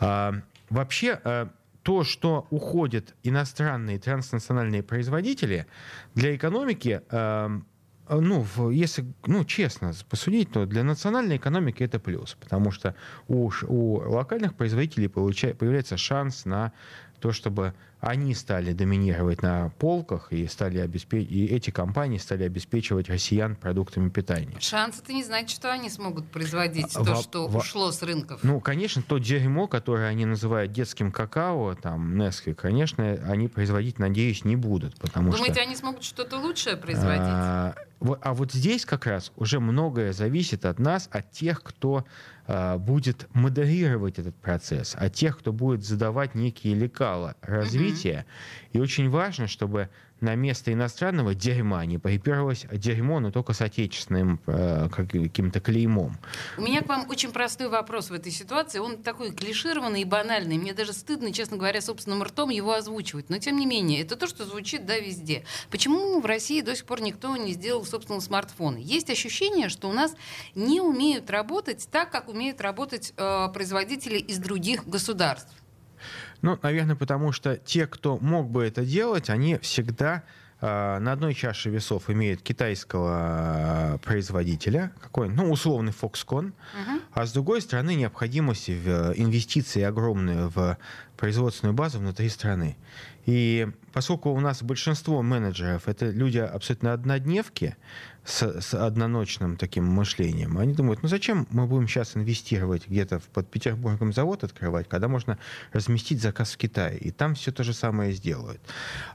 А, 0.00 0.34
вообще 0.70 1.20
э, 1.24 1.48
то, 1.82 2.04
что 2.04 2.46
уходят 2.50 3.14
иностранные 3.22 3.98
транснациональные 3.98 4.82
производители 4.82 5.66
для 6.14 6.36
экономики 6.36 7.00
э, 7.10 7.60
ну, 8.10 8.70
если, 8.70 9.04
ну, 9.26 9.44
честно 9.44 9.92
посудить, 10.08 10.50
то 10.52 10.66
для 10.66 10.82
национальной 10.82 11.36
экономики 11.36 11.82
это 11.82 11.98
плюс, 11.98 12.36
потому 12.40 12.70
что 12.70 12.94
у, 13.26 13.50
у 13.66 14.10
локальных 14.10 14.54
производителей 14.54 15.08
получа- 15.08 15.54
появляется 15.54 15.96
шанс 15.96 16.44
на 16.44 16.72
то, 17.20 17.32
чтобы 17.32 17.74
они 18.00 18.32
стали 18.34 18.72
доминировать 18.72 19.42
на 19.42 19.70
полках 19.78 20.32
и, 20.32 20.46
стали 20.46 20.78
обеспе- 20.80 21.22
и 21.24 21.46
эти 21.46 21.70
компании 21.70 22.18
стали 22.18 22.44
обеспечивать 22.44 23.08
россиян 23.08 23.56
продуктами 23.56 24.08
питания. 24.08 24.56
Шанс 24.60 25.00
это 25.02 25.12
не 25.12 25.24
значит, 25.24 25.50
что 25.50 25.72
они 25.72 25.90
смогут 25.90 26.30
производить 26.30 26.94
А, 26.94 27.04
то, 27.04 27.16
что 27.16 27.48
во- 27.48 27.58
ушло 27.58 27.90
с 27.90 28.00
рынков. 28.02 28.40
Ну, 28.44 28.60
конечно, 28.60 29.02
то 29.02 29.18
дерьмо, 29.18 29.66
которое 29.66 30.06
они 30.08 30.26
называют 30.26 30.70
детским 30.72 31.10
какао, 31.10 31.74
там, 31.74 32.14
Nestle, 32.20 32.54
конечно, 32.54 33.04
они 33.26 33.48
производить, 33.48 33.98
надеюсь, 33.98 34.44
не 34.44 34.54
будут, 34.54 34.96
потому 35.00 35.32
Думаете, 35.32 35.54
что... 35.54 35.62
они 35.62 35.74
смогут 35.74 36.04
что-то 36.04 36.38
лучшее 36.38 36.76
производить? 36.76 37.18
А, 37.24 37.74
вот- 37.98 38.20
а 38.22 38.32
вот 38.32 38.52
здесь 38.52 38.84
как 38.86 39.06
раз 39.06 39.32
уже 39.34 39.58
многое 39.58 40.12
зависит 40.12 40.64
от 40.66 40.78
нас, 40.78 41.08
от 41.10 41.32
тех, 41.32 41.64
кто 41.64 42.04
будет 42.78 43.28
модерировать 43.34 44.18
этот 44.18 44.34
процесс, 44.34 44.94
от 44.98 45.12
тех, 45.12 45.38
кто 45.38 45.52
будет 45.52 45.84
задавать 45.84 46.34
некие 46.34 46.74
лекала 46.74 47.36
развития. 47.42 48.24
И 48.72 48.80
очень 48.80 49.10
важно, 49.10 49.46
чтобы 49.48 49.90
на 50.20 50.34
место 50.34 50.72
иностранного 50.72 51.34
дерьма 51.34 51.84
не 51.86 51.98
приперлось 51.98 52.66
дерьмо, 52.72 53.20
но 53.20 53.30
только 53.30 53.52
с 53.52 53.60
отечественным 53.60 54.40
э, 54.46 54.88
как- 54.90 55.10
каким-то 55.10 55.60
клеймом. 55.60 56.18
У 56.56 56.62
меня 56.62 56.82
к 56.82 56.88
вам 56.88 57.08
очень 57.08 57.30
простой 57.30 57.68
вопрос 57.68 58.10
в 58.10 58.12
этой 58.12 58.32
ситуации. 58.32 58.78
Он 58.78 59.02
такой 59.02 59.32
клишированный 59.32 60.02
и 60.02 60.04
банальный. 60.04 60.58
Мне 60.58 60.74
даже 60.74 60.92
стыдно, 60.92 61.32
честно 61.32 61.56
говоря, 61.56 61.80
собственным 61.80 62.22
ртом 62.22 62.50
его 62.50 62.72
озвучивать. 62.72 63.30
Но 63.30 63.38
тем 63.38 63.56
не 63.56 63.66
менее, 63.66 64.02
это 64.02 64.16
то, 64.16 64.26
что 64.26 64.44
звучит 64.44 64.86
да, 64.86 64.98
везде. 64.98 65.44
Почему 65.70 66.20
в 66.20 66.26
России 66.26 66.60
до 66.60 66.74
сих 66.74 66.84
пор 66.84 67.00
никто 67.00 67.36
не 67.36 67.52
сделал 67.52 67.84
собственного 67.84 68.20
смартфона? 68.20 68.78
Есть 68.78 69.10
ощущение, 69.10 69.68
что 69.68 69.88
у 69.88 69.92
нас 69.92 70.14
не 70.54 70.80
умеют 70.80 71.30
работать 71.30 71.88
так, 71.90 72.10
как 72.10 72.28
умеют 72.28 72.60
работать 72.60 73.12
э, 73.16 73.48
производители 73.52 74.18
из 74.18 74.38
других 74.38 74.86
государств. 74.86 75.54
Ну, 76.42 76.58
наверное, 76.62 76.96
потому 76.96 77.32
что 77.32 77.56
те, 77.56 77.86
кто 77.86 78.18
мог 78.18 78.50
бы 78.50 78.64
это 78.64 78.84
делать, 78.84 79.30
они 79.30 79.58
всегда 79.58 80.22
э, 80.60 80.98
на 80.98 81.12
одной 81.12 81.34
чаше 81.34 81.70
весов 81.70 82.10
имеют 82.10 82.42
китайского 82.42 83.94
э, 83.94 83.98
производителя, 83.98 84.92
какой, 85.00 85.28
ну, 85.28 85.50
условный 85.50 85.92
Foxconn, 85.92 86.52
а 87.12 87.26
с 87.26 87.32
другой 87.32 87.60
стороны 87.60 87.94
необходимость 87.94 88.68
в 88.68 88.88
э, 88.88 89.12
инвестиции 89.16 89.82
огромные 89.82 90.48
в 90.48 90.78
производственную 91.16 91.74
базу 91.74 91.98
внутри 91.98 92.28
страны. 92.28 92.76
И 93.26 93.68
поскольку 93.92 94.30
у 94.30 94.40
нас 94.40 94.62
большинство 94.62 95.20
менеджеров 95.22 95.86
это 95.86 96.08
люди 96.08 96.38
абсолютно 96.38 96.94
однодневки 96.94 97.76
с, 98.28 98.60
с 98.60 98.74
одноночным 98.74 99.56
таким 99.56 99.86
мышлением, 99.86 100.58
они 100.58 100.74
думают, 100.74 101.02
ну 101.02 101.08
зачем 101.08 101.46
мы 101.50 101.66
будем 101.66 101.88
сейчас 101.88 102.14
инвестировать 102.16 102.86
где-то 102.86 103.20
в- 103.20 103.28
под 103.28 103.50
Петербургом 103.50 104.12
завод 104.12 104.44
открывать, 104.44 104.88
когда 104.88 105.08
можно 105.08 105.38
разместить 105.72 106.20
заказ 106.20 106.52
в 106.52 106.58
Китае, 106.58 106.98
и 106.98 107.10
там 107.10 107.34
все 107.34 107.52
то 107.52 107.64
же 107.64 107.72
самое 107.72 108.12
сделают. 108.12 108.60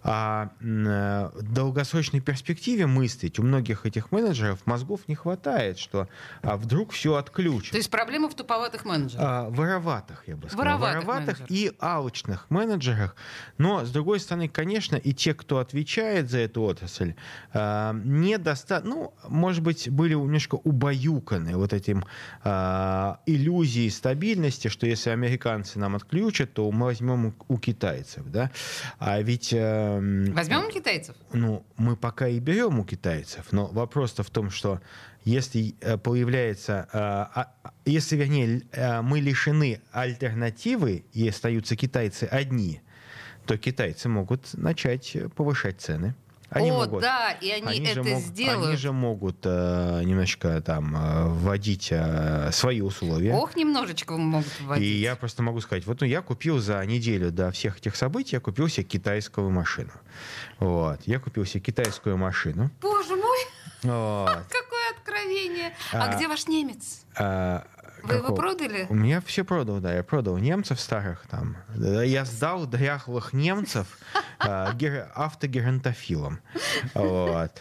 А 0.02 0.50
э, 0.60 1.30
в 1.36 1.54
долгосрочной 1.54 2.22
перспективе 2.22 2.88
мыслить 2.88 3.38
у 3.38 3.44
многих 3.44 3.86
этих 3.86 4.12
менеджеров 4.12 4.66
мозгов 4.66 5.02
не 5.08 5.16
хватает, 5.16 5.78
что 5.78 6.08
а 6.42 6.58
вдруг 6.58 6.92
все 6.92 7.16
отключат. 7.16 7.72
То 7.72 7.78
есть 7.78 7.92
проблема 7.92 8.30
в 8.30 8.36
туповатых 8.36 8.84
менеджерах. 8.84 9.26
А, 9.26 9.50
вороватых, 9.50 10.24
я 10.28 10.36
бы 10.36 10.50
сказал. 10.50 10.80
Вороватых 10.80 11.42
и 11.50 11.72
алчных 11.80 12.50
менеджерах. 12.50 13.16
Но, 13.60 13.86
с 13.86 13.92
другой 13.92 14.20
стороны, 14.20 14.48
конечно, 14.50 14.96
и 14.96 15.14
те, 15.14 15.36
кто 15.36 15.60
отвечает 15.60 16.32
за 16.32 16.40
эту 16.40 16.64
отрасль, 16.64 17.14
а, 17.54 17.94
недоста... 18.04 18.82
ну, 19.04 19.14
может 19.30 19.64
быть, 19.64 19.90
были 19.90 20.14
немножко 20.14 20.56
убаюканы 20.56 21.58
вот 21.58 21.74
этим 21.74 22.06
а, 22.44 23.20
иллюзией 23.26 23.90
стабильности, 23.90 24.68
что 24.68 24.88
если 24.88 25.10
американцы 25.10 25.80
нам 25.80 25.96
отключат, 25.96 26.54
то 26.54 26.72
мы 26.72 26.86
возьмем 26.86 27.26
у, 27.28 27.34
у 27.48 27.58
китайцев, 27.58 28.24
да? 28.28 28.52
А 29.00 29.22
ведь... 29.22 29.50
эм, 29.52 30.34
Возьмем 30.34 30.70
китайцев? 30.72 31.16
ну, 31.34 31.66
мы 31.78 31.96
пока 31.96 32.28
и 32.28 32.40
берем 32.40 32.80
у 32.80 32.86
китайцев, 32.86 33.52
но 33.52 33.68
вопрос-то 33.68 34.24
в 34.24 34.30
том, 34.30 34.50
что 34.50 34.80
если 35.26 35.76
э, 35.82 35.98
появляется, 35.98 36.88
э, 36.92 36.98
а- 36.98 37.52
если, 37.86 38.16
вернее, 38.16 38.62
э, 38.72 39.02
мы 39.02 39.20
лишены 39.20 39.82
альтернативы 39.92 41.06
и 41.14 41.28
остаются 41.28 41.76
китайцы 41.76 42.24
одни, 42.26 42.82
то 43.46 43.58
китайцы 43.58 44.08
могут 44.08 44.54
начать 44.54 45.16
э, 45.16 45.30
повышать 45.30 45.82
цены. 45.82 46.16
Они 46.54 46.70
О, 46.72 46.74
могут. 46.86 47.02
да, 47.02 47.32
и 47.32 47.50
они, 47.50 47.84
же 47.86 47.92
это 47.92 48.04
мог- 48.04 48.22
сделают. 48.22 48.68
Они 48.70 48.78
же 48.78 48.92
могут 48.92 49.38
э, 49.44 50.02
немножко 50.04 50.62
там 50.62 50.96
э, 50.96 51.28
вводить 51.30 51.88
э, 51.92 52.50
свои 52.52 52.82
условия. 52.82 53.34
Ох, 53.34 53.56
немножечко 53.56 54.16
могут 54.18 54.48
вводить. 54.62 54.86
И 54.86 54.92
я 55.00 55.16
просто 55.16 55.42
могу 55.42 55.62
сказать, 55.62 55.86
вот 55.88 56.02
ну, 56.02 56.08
я 56.08 56.22
купил 56.22 56.60
за 56.60 56.86
неделю 56.86 57.32
до 57.32 57.52
всех 57.52 57.78
этих 57.78 57.96
событий, 57.96 58.36
я 58.36 58.40
купил 58.40 58.68
себе 58.68 58.84
китайскую 58.84 59.50
машину. 59.50 59.92
Вот. 60.60 61.02
Я 61.06 61.20
купил 61.20 61.46
себе 61.46 61.62
китайскую 61.62 62.18
машину. 62.18 62.70
Боже 62.82 63.16
мой, 63.16 63.40
Вот. 63.84 64.30
какое 64.50 64.92
откровение. 64.98 65.74
А, 65.92 66.04
А, 66.12 66.16
где 66.16 66.28
ваш 66.28 66.48
немец? 66.48 67.06
А, 67.18 67.66
Вы 68.04 68.16
его 68.16 68.36
продали? 68.36 68.86
У 68.90 68.96
меня 68.96 69.22
все 69.22 69.44
продал, 69.44 69.80
да. 69.80 69.94
Я 69.94 70.04
продал 70.04 70.38
немцев 70.38 70.80
старых 70.80 71.26
там. 71.28 71.58
Я 71.76 72.26
сдал 72.26 72.66
дряхлых 72.66 73.34
немцев 73.34 73.88
а, 74.40 74.74
гер- 74.74 75.10
автогеронтофилам. 75.16 76.40
Вот. 76.94 77.52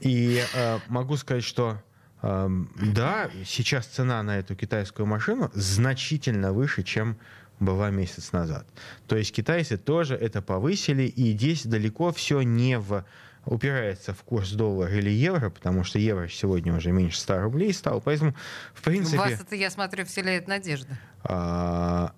И 0.00 0.42
а, 0.54 0.80
могу 0.88 1.16
сказать, 1.16 1.44
что 1.44 1.80
да, 2.22 3.30
сейчас 3.44 3.84
цена 3.86 4.22
на 4.22 4.38
эту 4.38 4.56
китайскую 4.56 5.04
машину 5.04 5.50
значительно 5.52 6.52
выше, 6.54 6.82
чем 6.82 7.18
была 7.60 7.90
месяц 7.90 8.32
назад. 8.32 8.66
То 9.06 9.16
есть 9.16 9.32
китайцы 9.34 9.76
тоже 9.76 10.14
это 10.14 10.40
повысили, 10.40 11.02
и 11.02 11.32
здесь 11.32 11.66
далеко 11.66 12.12
все 12.12 12.40
не 12.40 12.78
в 12.78 13.04
упирается 13.46 14.14
в 14.14 14.22
курс 14.22 14.52
доллара 14.52 14.94
или 14.94 15.10
евро, 15.10 15.50
потому 15.50 15.84
что 15.84 15.98
евро 15.98 16.28
сегодня 16.28 16.74
уже 16.76 16.92
меньше 16.92 17.18
100 17.20 17.40
рублей 17.42 17.72
стал. 17.72 18.00
Поэтому, 18.00 18.34
в 18.74 18.82
принципе... 18.82 19.18
Вас 19.18 19.40
это, 19.40 19.54
я 19.56 19.70
смотрю, 19.70 20.04
вселяет 20.04 20.48
надежды. 20.48 20.96
А, 21.24 22.12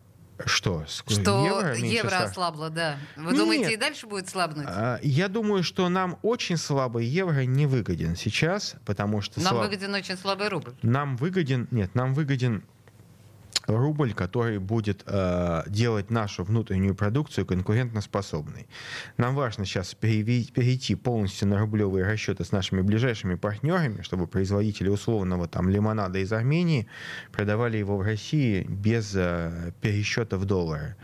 что? 0.45 0.85
Что 0.87 1.45
евро 1.47 1.75
евро, 1.77 2.17
ослабло, 2.25 2.69
да. 2.71 2.97
Вы 3.17 3.31
Нет. 3.33 3.37
думаете, 3.37 3.73
и 3.73 3.77
дальше 3.77 4.07
будет 4.07 4.29
слабнуть? 4.29 4.67
А, 4.69 4.99
Я 5.03 5.29
думаю, 5.29 5.63
что 5.63 5.89
нам 5.89 6.19
очень 6.23 6.57
слабый 6.57 7.07
евро 7.07 7.41
не 7.45 7.67
выгоден 7.67 8.17
сейчас, 8.17 8.77
потому 8.85 9.23
что 9.23 9.41
Нам 9.41 9.55
слаб- 9.57 9.65
выгоден 9.65 9.95
очень 9.95 10.17
слабый 10.17 10.49
рубль. 10.49 10.75
нам 10.83 11.17
выгоден, 11.17 11.69
нет, 11.71 11.95
нам 11.95 12.13
выгоден 12.15 12.63
рубль, 13.67 14.13
который 14.15 14.59
будет 14.59 15.03
э, 15.07 15.63
делать 15.67 16.11
нашу 16.11 16.45
внутреннюю 16.45 16.95
продукцию 16.95 17.47
конкурентоспособной. 17.47 18.69
Нам 19.17 19.35
важно 19.35 19.65
сейчас 19.65 19.95
перейти 19.95 20.95
полностью 20.95 21.49
на 21.49 21.59
рублевые 21.59 22.05
расчеты 22.07 22.45
с 22.45 22.53
нашими 22.53 22.81
ближайшими 22.81 23.35
партнерами, 23.35 24.03
чтобы 24.03 24.27
производители 24.27 24.89
условного 24.89 25.49
там 25.49 25.69
лимонада 25.69 26.19
из 26.19 26.33
Армении 26.33 26.87
продавали 27.33 27.77
его 27.77 27.97
в 27.97 28.03
России 28.03 28.65
без 28.69 29.13
э, 29.15 29.73
пересчета 29.81 30.39
в 30.39 30.45
доллары. 30.45 30.97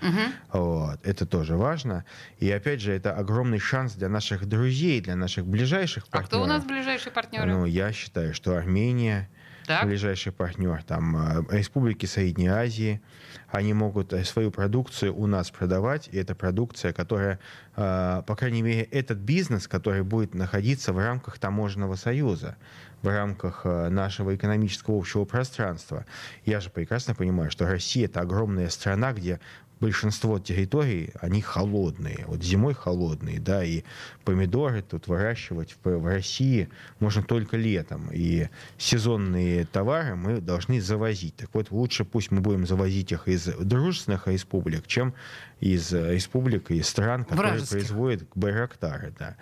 Вот. 0.52 1.00
Это 1.04 1.26
тоже 1.26 1.56
важно. 1.56 2.04
И 2.38 2.50
опять 2.50 2.80
же, 2.80 2.92
это 2.92 3.14
огромный 3.14 3.58
шанс 3.58 3.94
для 3.94 4.08
наших 4.08 4.46
друзей, 4.46 5.00
для 5.00 5.16
наших 5.16 5.46
ближайших 5.46 6.04
А 6.10 6.18
партнеров. 6.18 6.28
кто 6.28 6.42
у 6.42 6.46
нас 6.46 6.64
ближайшие 6.64 7.12
партнеры? 7.12 7.50
Ну, 7.52 7.64
я 7.66 7.92
считаю, 7.92 8.34
что 8.34 8.56
Армения, 8.56 9.28
Так. 9.66 9.86
ближайший 9.86 10.32
партнер, 10.32 10.82
там, 10.82 11.16
э, 11.16 11.56
республики 11.56 12.06
Средней 12.06 12.48
Азии, 12.48 13.00
они 13.48 13.74
могут 13.74 14.12
э, 14.12 14.24
свою 14.24 14.50
продукцию 14.50 15.14
у 15.16 15.26
нас 15.26 15.50
продавать, 15.50 16.08
и 16.12 16.18
это 16.18 16.34
продукция, 16.34 16.92
которая, 16.92 17.38
э, 17.76 18.22
по 18.26 18.36
крайней 18.36 18.62
мере, 18.62 18.82
этот 18.82 19.18
бизнес, 19.18 19.68
который 19.68 20.02
будет 20.02 20.34
находиться 20.34 20.92
в 20.92 20.98
рамках 20.98 21.38
таможенного 21.38 21.96
союза, 21.96 22.56
в 23.02 23.08
рамках 23.08 23.64
нашего 23.64 24.34
экономического 24.34 24.96
общего 24.98 25.24
пространства. 25.24 26.06
Я 26.44 26.60
же 26.60 26.70
прекрасно 26.70 27.14
понимаю, 27.14 27.50
что 27.50 27.66
Россия— 27.66 28.04
это 28.06 28.20
огромная 28.20 28.68
страна, 28.68 29.12
где 29.12 29.40
большинство 29.82 30.38
территорий, 30.38 31.10
они 31.20 31.40
холодные. 31.40 32.24
Вот 32.28 32.40
зимой 32.40 32.72
холодные, 32.72 33.40
да, 33.40 33.64
и 33.64 33.82
помидоры 34.24 34.80
тут 34.80 35.08
выращивать 35.08 35.74
в, 35.82 35.98
в 35.98 36.06
России 36.06 36.68
можно 37.00 37.22
только 37.24 37.56
летом. 37.56 38.08
И 38.12 38.48
сезонные 38.78 39.66
товары 39.66 40.14
мы 40.14 40.40
должны 40.40 40.80
завозить. 40.80 41.34
Так 41.34 41.50
вот, 41.52 41.72
лучше 41.72 42.04
пусть 42.04 42.30
мы 42.30 42.40
будем 42.40 42.64
завозить 42.64 43.10
их 43.10 43.26
из 43.26 43.44
дружественных 43.46 44.28
республик, 44.28 44.86
чем 44.86 45.14
из 45.62 45.94
э, 45.94 46.14
республик 46.14 46.72
и 46.72 46.82
стран, 46.82 47.22
которые 47.22 47.52
Вражеских. 47.52 47.70
производят 47.70 48.28
байрактары. 48.34 49.14
Да. 49.16 49.36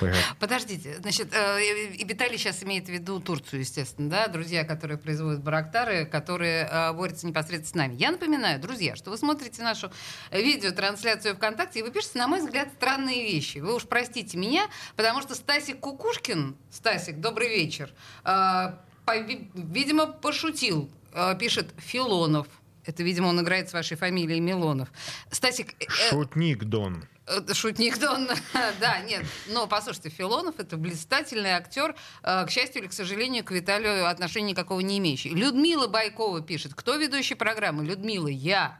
Байрак- 0.00 0.16
Подождите, 0.40 0.96
значит, 1.00 1.28
э, 1.34 1.92
и 1.96 2.02
Виталий 2.04 2.38
сейчас 2.38 2.62
имеет 2.62 2.86
в 2.86 2.88
виду 2.88 3.20
Турцию, 3.20 3.60
естественно, 3.60 4.08
да, 4.08 4.26
друзья, 4.28 4.64
которые 4.64 4.96
производят 4.96 5.42
барактары, 5.42 6.06
которые 6.06 6.66
э, 6.66 6.92
борются 6.94 7.26
непосредственно 7.26 7.66
с 7.66 7.74
нами. 7.88 7.94
Я 8.00 8.10
напоминаю, 8.10 8.58
друзья, 8.58 8.96
что 8.96 9.10
вы 9.10 9.18
смотрите 9.18 9.62
нашу 9.62 9.92
видеотрансляцию 10.32 11.36
ВКонтакте, 11.36 11.80
и 11.80 11.82
вы 11.82 11.90
пишете, 11.90 12.18
на 12.20 12.26
мой 12.26 12.40
взгляд, 12.40 12.68
странные 12.78 13.22
вещи. 13.24 13.58
Вы 13.58 13.74
уж 13.74 13.82
простите 13.84 14.38
меня, 14.38 14.66
потому 14.96 15.20
что 15.20 15.34
Стасик 15.34 15.78
Кукушкин, 15.80 16.56
Стасик, 16.70 17.20
добрый 17.20 17.50
вечер, 17.50 17.92
э, 18.24 18.72
видимо, 19.54 20.06
пошутил, 20.06 20.90
э, 21.12 21.36
пишет 21.38 21.74
Филонов. 21.76 22.46
Это, 22.86 23.02
видимо, 23.02 23.26
он 23.26 23.40
играет 23.40 23.68
с 23.68 23.72
вашей 23.72 23.96
фамилией 23.96 24.40
Милонов. 24.40 24.88
Стасик, 25.30 25.74
э, 25.80 25.86
Шутник 26.10 26.64
Дон. 26.64 27.04
это 27.26 27.52
Шутник 27.54 27.98
Дон, 27.98 28.28
да, 28.80 29.00
нет. 29.00 29.26
Но 29.48 29.66
послушайте, 29.66 30.08
Филонов 30.10 30.60
это 30.60 30.76
блистательный 30.76 31.50
актер, 31.50 31.94
э, 32.22 32.46
к 32.46 32.50
счастью 32.50 32.82
или 32.82 32.88
к 32.88 32.92
сожалению, 32.92 33.44
к 33.44 33.50
Виталию 33.50 34.08
отношения 34.08 34.52
никакого 34.52 34.80
не 34.80 34.98
имеющий. 34.98 35.30
Людмила 35.30 35.88
Байкова 35.88 36.40
пишет, 36.42 36.74
кто 36.74 36.94
ведущий 36.96 37.34
программы? 37.34 37.84
Людмила, 37.84 38.28
я. 38.28 38.78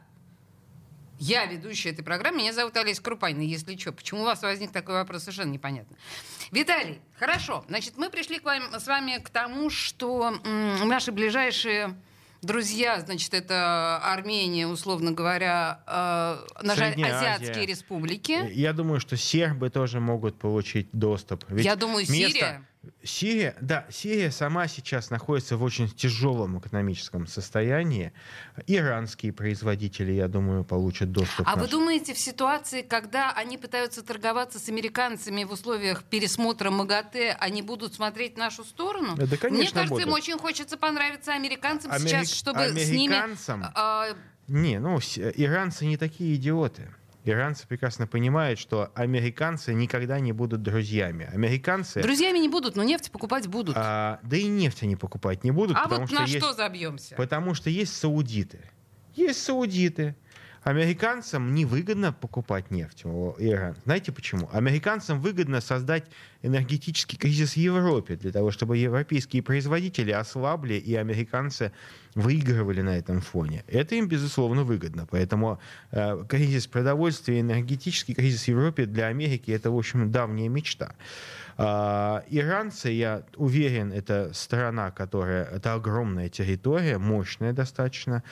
Я 1.19 1.47
ведущая 1.47 1.90
этой 1.90 2.05
программы, 2.05 2.38
меня 2.38 2.53
зовут 2.53 2.77
Олеся 2.77 3.03
Крупанина, 3.03 3.40
если 3.42 3.77
что. 3.79 3.90
Почему 3.90 4.21
у 4.21 4.25
вас 4.25 4.42
возник 4.42 4.71
такой 4.71 4.97
вопрос, 4.97 5.23
совершенно 5.23 5.51
непонятно. 5.51 5.97
Виталий, 6.53 7.01
хорошо. 7.19 7.64
Значит, 7.69 7.97
мы 7.97 8.11
пришли 8.11 8.38
к 8.38 8.45
вам, 8.45 8.79
с 8.79 8.87
вами 8.87 9.19
к 9.19 9.31
тому, 9.31 9.71
что 9.71 10.38
м, 10.45 10.87
наши 10.88 11.12
ближайшие 11.12 11.97
друзья, 12.47 13.01
значит, 13.01 13.35
это 13.35 13.99
Армения, 14.03 14.67
условно 14.67 15.13
говоря, 15.13 15.81
э, 15.87 16.63
наши 16.63 16.83
азиатские 16.85 17.51
Азия. 17.51 17.67
республики. 17.67 18.51
Я 18.53 18.73
думаю, 18.73 19.01
что 19.01 19.17
сербы 19.17 19.69
тоже 19.71 20.01
могут 20.01 20.39
получить 20.39 20.89
доступ. 20.93 21.45
Ведь 21.49 21.65
Я 21.65 21.77
думаю, 21.77 22.07
Сирия. 22.07 22.67
Сирия, 23.03 23.57
да, 23.61 23.87
Сирия 23.90 24.31
сама 24.31 24.68
сейчас 24.68 25.11
находится 25.11 25.57
в 25.57 25.62
очень 25.62 25.88
тяжелом 25.88 26.59
экономическом 26.59 27.27
состоянии. 27.27 28.12
Иранские 28.66 29.33
производители, 29.33 30.12
я 30.12 30.29
думаю, 30.29 30.64
получат 30.64 31.12
доступ. 31.12 31.46
А 31.49 31.55
к 31.55 31.59
вы 31.59 31.68
думаете, 31.68 32.14
в 32.14 32.18
ситуации, 32.18 32.83
когда 32.83 33.33
они 33.33 33.59
пытаются 33.59 34.03
торговаться 34.03 34.59
с 34.59 34.68
американцами 34.68 35.44
в 35.44 35.53
условиях 35.53 36.05
пересмотра 36.05 36.70
МАГАТЭ, 36.70 37.37
они 37.40 37.62
будут 37.62 37.94
смотреть 37.94 38.35
в 38.35 38.38
нашу 38.38 38.64
сторону? 38.64 39.14
Да, 39.16 39.37
конечно, 39.37 39.49
Мне 39.51 39.70
кажется, 39.70 40.03
им 40.03 40.09
будут. 40.11 40.14
очень 40.22 40.38
хочется 40.38 40.77
понравиться 40.77 41.33
американцам 41.33 41.92
Америк- 41.92 42.09
сейчас, 42.09 42.31
чтобы 42.33 42.61
с 42.68 42.90
ними... 42.90 43.14
американцам? 43.14 43.64
а, 43.75 44.09
Не, 44.49 44.79
ну, 44.79 44.99
иранцы 44.99 45.87
не 45.87 45.96
такие 45.96 46.35
идиоты. 46.37 46.88
Иранцы 47.27 47.67
прекрасно 47.67 48.07
понимают, 48.07 48.61
что 48.61 48.93
американцы 48.95 49.75
никогда 49.75 50.21
не 50.21 50.31
будут 50.31 50.62
друзьями. 50.62 51.29
Американцы... 51.33 52.01
Друзьями 52.01 52.39
не 52.39 52.49
будут, 52.49 52.77
но 52.77 52.85
нефть 52.85 53.11
покупать 53.11 53.49
будут. 53.49 53.77
А, 53.77 54.21
да 54.23 54.37
и 54.37 54.47
нефть 54.47 54.85
они 54.85 54.95
покупать 54.95 55.43
не 55.43 55.51
будут. 55.51 55.77
А 55.77 55.83
потому 55.83 56.03
вот 56.03 56.11
что 56.11 56.21
на 56.21 56.25
есть, 56.25 56.39
что 56.39 56.53
забьемся? 56.53 57.17
Потому 57.17 57.55
что 57.55 57.69
есть 57.69 57.97
саудиты. 57.97 58.61
Есть 59.17 59.43
саудиты. 59.43 60.15
Американцам 60.67 61.55
невыгодно 61.55 62.13
покупать 62.13 62.73
нефть 62.73 63.05
у 63.05 63.37
Ирана. 63.39 63.77
Знаете 63.85 64.11
почему? 64.11 64.51
Американцам 64.53 65.21
выгодно 65.21 65.61
создать 65.61 66.07
энергетический 66.43 67.17
кризис 67.17 67.53
в 67.53 67.57
Европе 67.57 68.17
для 68.17 68.33
того, 68.33 68.51
чтобы 68.51 68.77
европейские 68.77 69.45
производители 69.45 70.11
ослабли 70.11 70.75
и 70.75 70.97
американцы 70.97 71.71
выигрывали 72.17 72.81
на 72.81 72.99
этом 72.99 73.21
фоне. 73.21 73.63
Это 73.69 73.95
им, 73.95 74.09
безусловно, 74.09 74.65
выгодно. 74.65 75.07
Поэтому 75.09 75.61
э, 75.93 76.25
кризис 76.29 76.67
продовольствия, 76.67 77.39
энергетический 77.39 78.15
кризис 78.15 78.43
в 78.43 78.49
Европе 78.49 78.87
для 78.87 79.07
Америки 79.07 79.53
это, 79.53 79.71
в 79.71 79.79
общем, 79.79 80.11
давняя 80.11 80.49
мечта. 80.49 80.97
А, 81.59 82.23
иранцы, 82.29 82.90
я 82.90 83.23
уверен, 83.37 83.92
это 83.92 84.31
страна, 84.35 84.90
которая, 84.90 85.45
это 85.45 85.73
огромная 85.75 86.29
территория, 86.29 86.99
мощная 86.99 87.53
достаточно, 87.53 88.23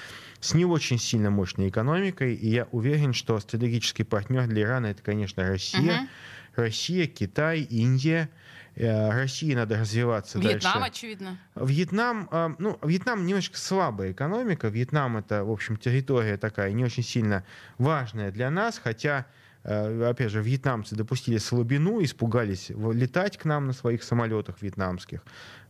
с 0.41 0.53
не 0.53 0.67
очень 0.67 0.99
сильно 0.99 1.31
мощной 1.31 1.69
экономикой, 1.71 2.35
и 2.35 2.49
я 2.49 2.69
уверен, 2.71 3.15
что 3.15 3.41
стратегический 3.41 4.05
партнер 4.05 4.47
для 4.47 4.63
Ирана 4.63 4.87
это, 4.87 5.03
конечно, 5.03 5.49
Россия, 5.49 6.01
Мгм. 6.01 6.09
Россия, 6.57 7.07
Китай, 7.07 7.61
Индия. 7.63 8.29
Э, 8.77 9.11
России 9.11 9.55
надо 9.55 9.79
развиваться 9.79 10.39
Вьетнам, 10.39 10.75
дальше. 10.75 10.89
очевидно. 10.89 11.39
Вьетнам, 11.55 12.29
э, 12.31 12.55
ну, 12.59 12.79
Вьетнам 12.83 13.25
немножко 13.25 13.57
слабая 13.57 14.11
экономика. 14.13 14.67
Вьетнам 14.69 15.17
это, 15.17 15.45
в 15.45 15.51
общем, 15.51 15.77
территория 15.77 16.37
такая 16.37 16.73
не 16.73 16.85
очень 16.85 17.05
сильно 17.05 17.45
важная 17.79 18.33
для 18.33 18.51
нас, 18.51 18.81
хотя, 18.83 19.27
опять 19.65 20.31
же, 20.31 20.43
вьетнамцы 20.43 20.95
допустили 20.95 21.39
слабину, 21.39 22.03
испугались 22.03 22.71
летать 22.71 23.39
к 23.39 23.45
нам 23.45 23.67
на 23.67 23.73
своих 23.73 24.03
самолетах 24.03 24.61
вьетнамских. 24.61 25.23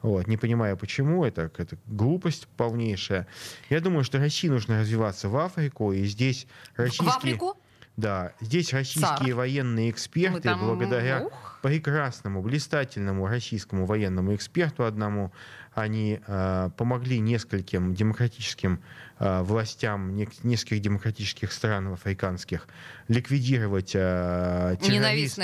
Вот, 0.03 0.27
не 0.27 0.37
понимая 0.37 0.77
почему, 0.77 1.25
это, 1.25 1.51
это 1.57 1.79
глупость 1.87 2.49
полнейшая. 2.57 3.27
Я 3.71 3.81
думаю, 3.81 4.05
что 4.05 4.19
России 4.19 4.49
нужно 4.49 4.81
развиваться 4.81 5.29
в 5.29 5.37
Африку, 5.37 5.93
и 5.93 6.05
здесь 6.05 6.47
российские... 6.77 7.11
В 7.11 7.17
Африку? 7.17 7.57
Да, 7.97 8.33
здесь 8.41 8.73
российские 8.73 9.29
Цар. 9.29 9.35
военные 9.35 9.89
эксперты, 9.91 10.41
там, 10.41 10.59
благодаря 10.59 11.27
ух. 11.27 11.61
прекрасному, 11.63 12.43
блистательному 12.43 13.29
российскому 13.29 13.87
военному 13.87 14.35
эксперту 14.35 14.85
одному, 14.85 15.33
они 15.75 16.21
э, 16.27 16.71
помогли 16.77 17.19
нескольким 17.21 17.95
демократическим 17.95 18.81
э, 19.19 19.43
властям 19.43 20.15
нек- 20.15 20.33
нескольких 20.43 20.81
демократических 20.83 21.53
стран 21.53 21.93
африканских 21.93 22.67
ликвидировать 23.09 23.93
э, 23.95 24.77
террорист- 24.81 25.37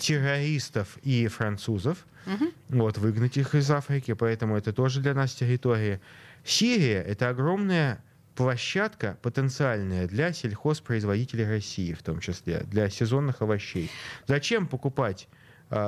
террористов 0.00 0.98
и 1.02 1.26
французов, 1.28 1.98
Мгм. 2.26 2.52
вот, 2.68 2.98
выгнать 2.98 3.36
их 3.36 3.54
из 3.54 3.70
Африки, 3.70 4.14
поэтому 4.14 4.56
это 4.56 4.72
тоже 4.72 5.00
для 5.00 5.14
нас 5.14 5.34
территория. 5.34 6.00
Сирия— 6.44 7.02
это 7.06 7.28
огромная 7.28 8.02
площадка 8.36 9.18
потенциальная 9.22 10.06
для 10.08 10.32
сельхозпроизводителей 10.32 11.46
России, 11.48 11.92
в 11.92 12.02
том 12.02 12.20
числе, 12.20 12.60
для 12.70 12.88
сезонных 12.88 13.42
овощей. 13.42 13.90
Зачем 14.26 14.66
покупать 14.66 15.28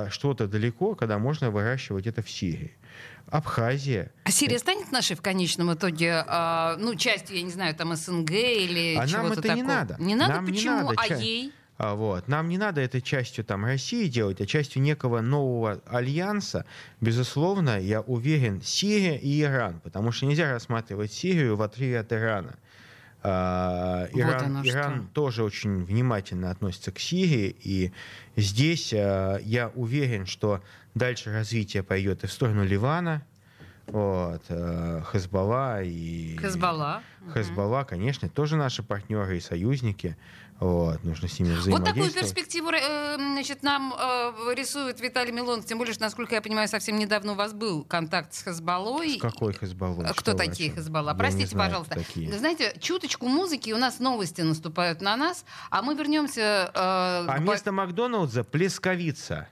что-то 0.09 0.47
далеко, 0.47 0.95
когда 0.95 1.17
можно 1.19 1.51
выращивать 1.51 2.07
это 2.07 2.21
в 2.21 2.29
Сирии? 2.29 2.73
Абхазия. 3.27 4.11
А 4.23 4.31
Сирия 4.31 4.59
станет 4.59 4.91
нашей 4.91 5.15
в 5.15 5.21
конечном 5.21 5.73
итоге, 5.73 6.23
а, 6.27 6.75
ну, 6.77 6.95
частью, 6.95 7.37
я 7.37 7.41
не 7.41 7.49
знаю, 7.51 7.75
там 7.75 7.95
СНГ 7.95 8.31
или 8.31 8.95
А 8.95 8.99
нам 8.99 9.09
чего-то 9.09 9.39
это 9.39 9.55
не 9.55 9.61
такого? 9.61 9.67
надо. 9.67 9.95
Не 9.99 10.15
надо? 10.15 10.33
Нам 10.33 10.45
не 10.45 10.51
Почему? 10.53 10.75
надо 10.75 10.93
а 10.97 11.07
ей? 11.15 11.51
А, 11.77 11.95
Вот. 11.95 12.27
Нам 12.27 12.47
не 12.49 12.57
надо 12.57 12.81
это 12.81 13.01
частью 13.01 13.43
там, 13.43 13.65
России 13.65 14.07
делать, 14.07 14.39
а 14.41 14.45
частью 14.45 14.81
некого 14.81 15.21
нового 15.21 15.81
альянса. 15.87 16.65
Безусловно, 17.01 17.79
я 17.79 18.01
уверен, 18.01 18.61
Сирия 18.61 19.17
и 19.17 19.41
Иран, 19.41 19.79
потому 19.81 20.11
что 20.11 20.25
нельзя 20.27 20.51
рассматривать 20.51 21.11
Сирию 21.11 21.55
в 21.57 21.61
отрыве 21.61 21.99
от 21.99 22.13
Ирана. 22.13 22.55
А, 23.27 24.07
Вот 24.11 24.19
Иран. 24.19 24.61
Иран 24.63 25.07
тоже 25.07 25.43
очень 25.43 25.83
внимательно 25.83 26.51
относится 26.51 26.91
к 26.91 26.99
Сирии, 26.99 27.55
и 27.59 27.91
здесь 28.35 28.93
а, 28.93 29.37
я 29.37 29.69
уверен, 29.69 30.25
что 30.25 30.61
дальше 30.93 31.31
развитие 31.31 31.81
пойдет 31.81 32.23
и 32.23 32.27
в 32.27 32.31
сторону 32.31 32.63
Ливана, 32.63 33.23
вот, 33.87 34.43
а, 34.49 35.03
Хезбалла 35.11 35.81
и... 35.83 36.37
Хезбалла. 36.37 37.01
Хезбалла, 37.33 37.83
конечно, 37.83 38.29
тоже 38.29 38.57
наши 38.57 38.83
партнеры 38.83 39.37
и 39.37 39.39
союзники. 39.39 40.17
Вот, 40.57 41.03
нужно 41.03 41.27
с 41.27 41.37
ними 41.37 41.49
Вот 41.49 41.63
такую 41.63 41.81
взаимодействовать. 42.05 42.13
перспективу 42.33 42.69
э, 42.71 43.15
значит, 43.17 43.61
нам 43.61 43.93
э, 43.93 44.53
рисует 44.55 45.01
Виталий 45.01 45.33
Милонов, 45.33 45.65
тем 45.65 45.77
более, 45.77 45.93
что, 45.93 46.03
насколько 46.03 46.33
я 46.33 46.41
понимаю, 46.41 46.69
совсем 46.69 46.97
недавно 46.97 47.33
у 47.33 47.35
вас 47.35 47.51
был 47.51 47.83
контакт 47.83 48.33
с 48.33 48.41
Хезболлой. 48.41 49.17
С 49.17 49.21
какой 49.21 49.51
Хезбаллой? 49.53 50.05
Э, 50.05 50.13
Что 50.13 50.21
Кто 50.21 50.31
вы, 50.31 50.37
такие 50.37 50.69
не 50.69 50.75
Простите, 51.17 51.47
знаю, 51.47 51.69
пожалуйста. 51.69 51.95
такие. 51.95 52.31
Знаете, 52.37 52.73
чуточку 52.79 53.27
музыки, 53.27 53.71
у 53.71 53.77
нас 53.77 53.99
новости 53.99 54.41
наступают 54.41 55.01
на 55.01 55.17
нас, 55.17 55.43
а 55.69 55.81
мы 55.81 55.93
вернемся... 55.93 56.41
э, 56.41 56.69
А 56.73 57.35
к- 57.35 57.39
вместо 57.41 57.73
Макдоналдса 57.73 58.45
плесковица. 58.45 59.49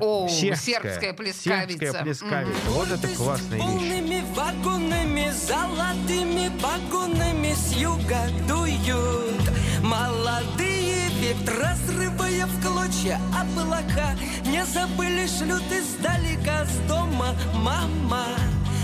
О, 0.00 0.26
Сербская. 0.28 0.80
сербская 0.80 1.12
плескавица. 1.12 1.78
Сербская 1.78 2.02
плескавица. 2.04 2.58
Вот 2.68 2.88
это 2.88 3.08
классная 3.08 3.58
С 3.58 3.62
вещь. 3.62 3.62
полными 3.62 4.24
вагонами, 4.34 5.30
золотыми 5.32 6.50
погонами 6.62 7.52
с 7.52 7.72
юга 7.76 8.20
дуют 8.48 9.42
Молодые 9.88 11.08
ветра, 11.18 11.70
разрывая 11.70 12.44
в 12.44 12.62
клочья 12.62 13.18
облака. 13.34 14.14
Не 14.44 14.62
забыли, 14.66 15.26
шлют 15.26 15.62
издалека 15.72 16.66
с 16.66 16.86
дома 16.86 17.34
мама. 17.54 18.26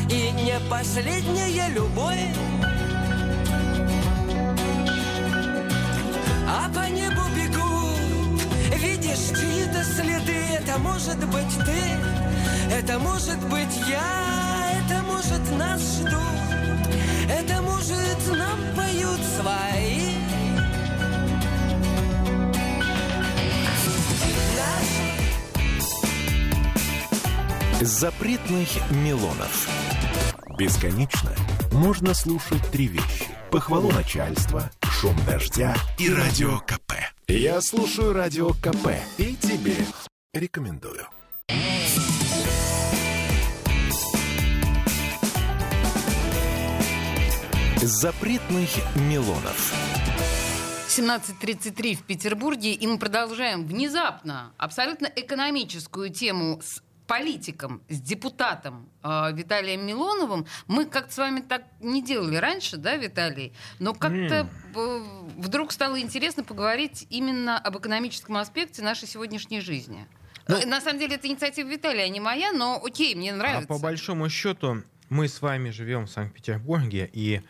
И 0.09 0.31
не 0.31 0.59
последняя 0.71 1.69
любовь. 1.69 2.35
А 6.49 6.71
по 6.75 6.89
небу 6.89 7.21
бегут, 7.37 8.41
видишь 8.75 9.39
чьи-то 9.39 9.85
следы. 9.85 10.59
Это 10.59 10.79
может 10.79 11.23
быть 11.29 11.55
ты, 11.67 12.75
это 12.75 12.99
может 12.99 13.41
быть 13.51 13.77
я. 13.87 14.01
Это 14.87 15.03
может 15.03 15.59
нас 15.59 15.83
ждут, 15.99 16.89
это 17.29 17.61
может 17.61 18.39
нам 18.39 18.59
поют 18.75 19.21
свои 19.39 20.14
Запретных 27.85 28.69
Милонов. 28.93 29.69
Бесконечно 30.57 31.31
можно 31.71 32.15
слушать 32.15 32.63
три 32.73 32.87
вещи. 32.87 33.27
Похвалу 33.51 33.93
начальства, 33.93 34.71
шум 34.83 35.15
дождя 35.27 35.77
и 35.99 36.09
радио 36.09 36.61
КП. 36.61 36.95
Я 37.29 37.61
слушаю 37.61 38.15
радио 38.15 38.55
КП 38.55 38.89
и 39.19 39.37
тебе 39.37 39.77
рекомендую. 40.33 41.07
Запретных 47.83 48.71
Милонов. 48.97 49.75
17.33 50.89 51.97
в 51.97 52.03
Петербурге, 52.05 52.73
и 52.73 52.87
мы 52.87 52.99
продолжаем 52.99 53.67
внезапно 53.67 54.53
абсолютно 54.57 55.07
экономическую 55.07 56.09
тему 56.11 56.63
с 56.63 56.84
политиком, 57.07 57.83
с 57.89 58.01
депутатом 58.01 58.89
э, 59.03 59.33
Виталием 59.35 59.87
Милоновым. 59.87 60.47
Мы 60.67 60.87
как-то 60.87 61.13
с 61.13 61.19
вами 61.19 61.41
так 61.41 61.63
не 61.81 62.03
делали 62.03 62.37
раньше, 62.37 62.77
да, 62.77 62.97
Виталий? 62.97 63.53
Но 63.79 63.93
как-то 63.95 64.49
э, 64.75 65.03
вдруг 65.37 65.73
стало 65.73 66.01
интересно 66.01 66.45
поговорить 66.45 67.07
именно 67.11 67.59
об 67.59 67.77
экономическом 67.79 68.37
аспекте 68.39 68.83
нашей 68.83 69.07
сегодняшней 69.09 69.61
жизни. 69.61 70.07
Ну- 70.49 70.57
Э, 70.57 70.67
На 70.67 70.81
самом 70.81 70.99
деле 70.99 71.17
это 71.17 71.27
инициатива 71.27 71.69
Виталия, 71.69 72.05
а 72.05 72.09
не 72.09 72.21
моя, 72.21 72.53
но 72.53 72.81
окей, 72.85 73.15
мне 73.15 73.33
А 73.33 73.37
нравится. 73.37 73.69
по 73.69 73.79
большому 73.79 74.29
счету 74.29 74.83
мы 75.11 75.29
с 75.29 75.41
вами 75.43 75.71
живем 75.71 76.07
в 76.07 76.11
Санкт-Петербурге, 76.11 77.09
и 77.13 77.43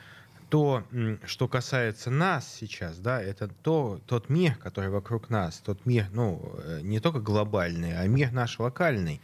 то, 0.54 0.84
что 1.26 1.48
касается 1.48 2.12
нас 2.12 2.48
сейчас, 2.60 2.98
да, 2.98 3.20
это 3.20 3.48
то, 3.48 4.00
тот 4.06 4.28
мир, 4.28 4.54
который 4.54 4.88
вокруг 4.88 5.28
нас, 5.28 5.56
тот 5.56 5.84
мир, 5.84 6.06
ну, 6.12 6.40
э, 6.58 6.78
не 6.80 7.00
только 7.00 7.18
глобальный, 7.18 7.98
а 7.98 8.06
мир 8.06 8.30
наш 8.30 8.60
локальный. 8.60 9.20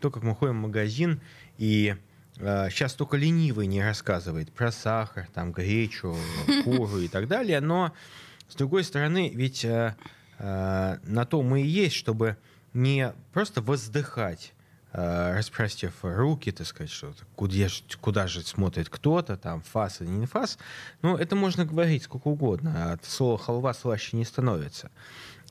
То, 0.00 0.10
как 0.10 0.22
мы 0.22 0.34
ходим 0.34 0.58
в 0.58 0.62
магазин, 0.66 1.22
и 1.56 1.96
э, 2.36 2.68
сейчас 2.68 2.92
только 2.92 3.16
ленивый 3.16 3.66
не 3.66 3.82
рассказывает 3.82 4.52
про 4.52 4.70
сахар, 4.70 5.26
там, 5.32 5.52
гречу, 5.52 6.14
куру 6.64 6.98
и 6.98 7.08
так 7.08 7.28
далее, 7.28 7.62
но, 7.62 7.94
с 8.50 8.54
другой 8.54 8.84
стороны, 8.84 9.32
ведь 9.34 9.64
э, 9.64 9.96
э, 10.38 10.98
на 11.02 11.24
то 11.24 11.40
мы 11.40 11.62
и 11.62 11.66
есть, 11.66 11.94
чтобы 11.94 12.36
не 12.74 13.14
просто 13.32 13.62
воздыхать 13.62 14.52
распростив 14.94 15.92
руки, 16.02 16.52
так 16.52 16.66
сказать, 16.66 16.90
что 16.90 17.12
куда, 17.34 17.66
куда 18.00 18.26
же 18.28 18.42
смотрит 18.42 18.88
кто-то, 18.88 19.36
там, 19.36 19.60
фас 19.60 20.00
или 20.00 20.08
не 20.08 20.26
фас. 20.26 20.56
Ну, 21.02 21.16
это 21.16 21.34
можно 21.34 21.64
говорить 21.64 22.04
сколько 22.04 22.28
угодно. 22.28 22.92
От 22.92 23.04
слова 23.04 23.36
халва 23.36 23.74
слаще 23.74 24.16
не 24.16 24.24
становится. 24.24 24.90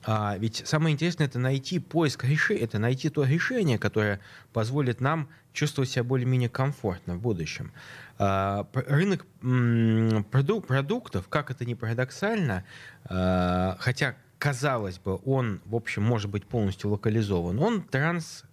А 0.05 0.37
ведь 0.37 0.63
самое 0.65 0.93
интересное 0.93 1.27
это 1.27 1.39
найти 1.39 1.79
поиск 1.79 2.23
решения, 2.25 2.61
это 2.61 2.79
найти 2.79 3.09
то 3.09 3.23
решение, 3.23 3.77
которое 3.77 4.19
позволит 4.51 5.01
нам 5.01 5.29
чувствовать 5.53 5.89
себя 5.89 6.03
более-менее 6.03 6.49
комфортно 6.49 7.15
в 7.15 7.21
будущем. 7.21 7.71
А, 8.19 8.67
рынок 8.73 9.25
проду- 9.41 10.61
продуктов, 10.61 11.27
как 11.29 11.51
это 11.51 11.65
ни 11.65 11.73
парадоксально, 11.73 12.65
а, 13.05 13.77
хотя 13.79 14.15
казалось 14.39 14.99
бы, 14.99 15.21
он, 15.23 15.61
в 15.65 15.75
общем, 15.75 16.03
может 16.03 16.29
быть 16.29 16.45
полностью 16.45 16.89
локализован, 16.89 17.59
он 17.59 17.81
транс, 17.81 18.43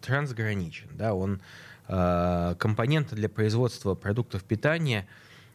трансграничен, 0.00 0.88
да, 0.92 1.14
он 1.14 1.40
а, 1.86 2.54
компоненты 2.56 3.14
для 3.14 3.28
производства 3.28 3.94
продуктов 3.94 4.44
питания 4.44 5.08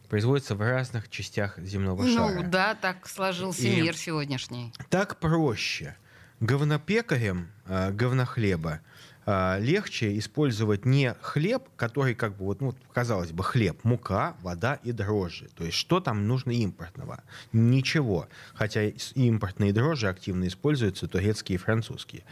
производятся 0.09 0.55
в 0.55 0.61
разных 0.61 1.09
частях 1.09 1.57
земного 1.59 2.07
шара. 2.07 2.33
Ну 2.33 2.43
да, 2.49 2.75
так 2.75 3.07
сложился 3.07 3.63
И- 3.63 3.81
мир 3.81 3.95
сегодняшний. 3.95 4.73
Так 4.89 5.19
проще. 5.19 5.95
Говнопекарем 6.39 7.47
э, 7.65 7.91
говнохлеба 7.91 8.81
э, 9.25 9.59
легче 9.59 10.17
использовать 10.17 10.85
не 10.85 11.15
хлеб, 11.21 11.63
который 11.75 12.15
как 12.15 12.37
бы 12.37 12.45
вот, 12.45 12.61
ну, 12.61 12.73
казалось 12.93 13.31
бы, 13.31 13.43
хлеб, 13.43 13.83
мука, 13.83 14.35
вода 14.41 14.75
и 14.83 14.91
дрожжи. 14.91 15.49
То 15.55 15.63
есть 15.63 15.77
что 15.77 15.99
там 15.99 16.27
нужно 16.27 16.51
импортного? 16.51 17.23
Ничего. 17.51 18.27
Хотя 18.53 18.85
импортные 19.15 19.73
дрожжи 19.73 20.07
активно 20.07 20.47
используются, 20.47 21.07
турецкие 21.07 21.55
и 21.55 21.59
французские. 21.59 22.23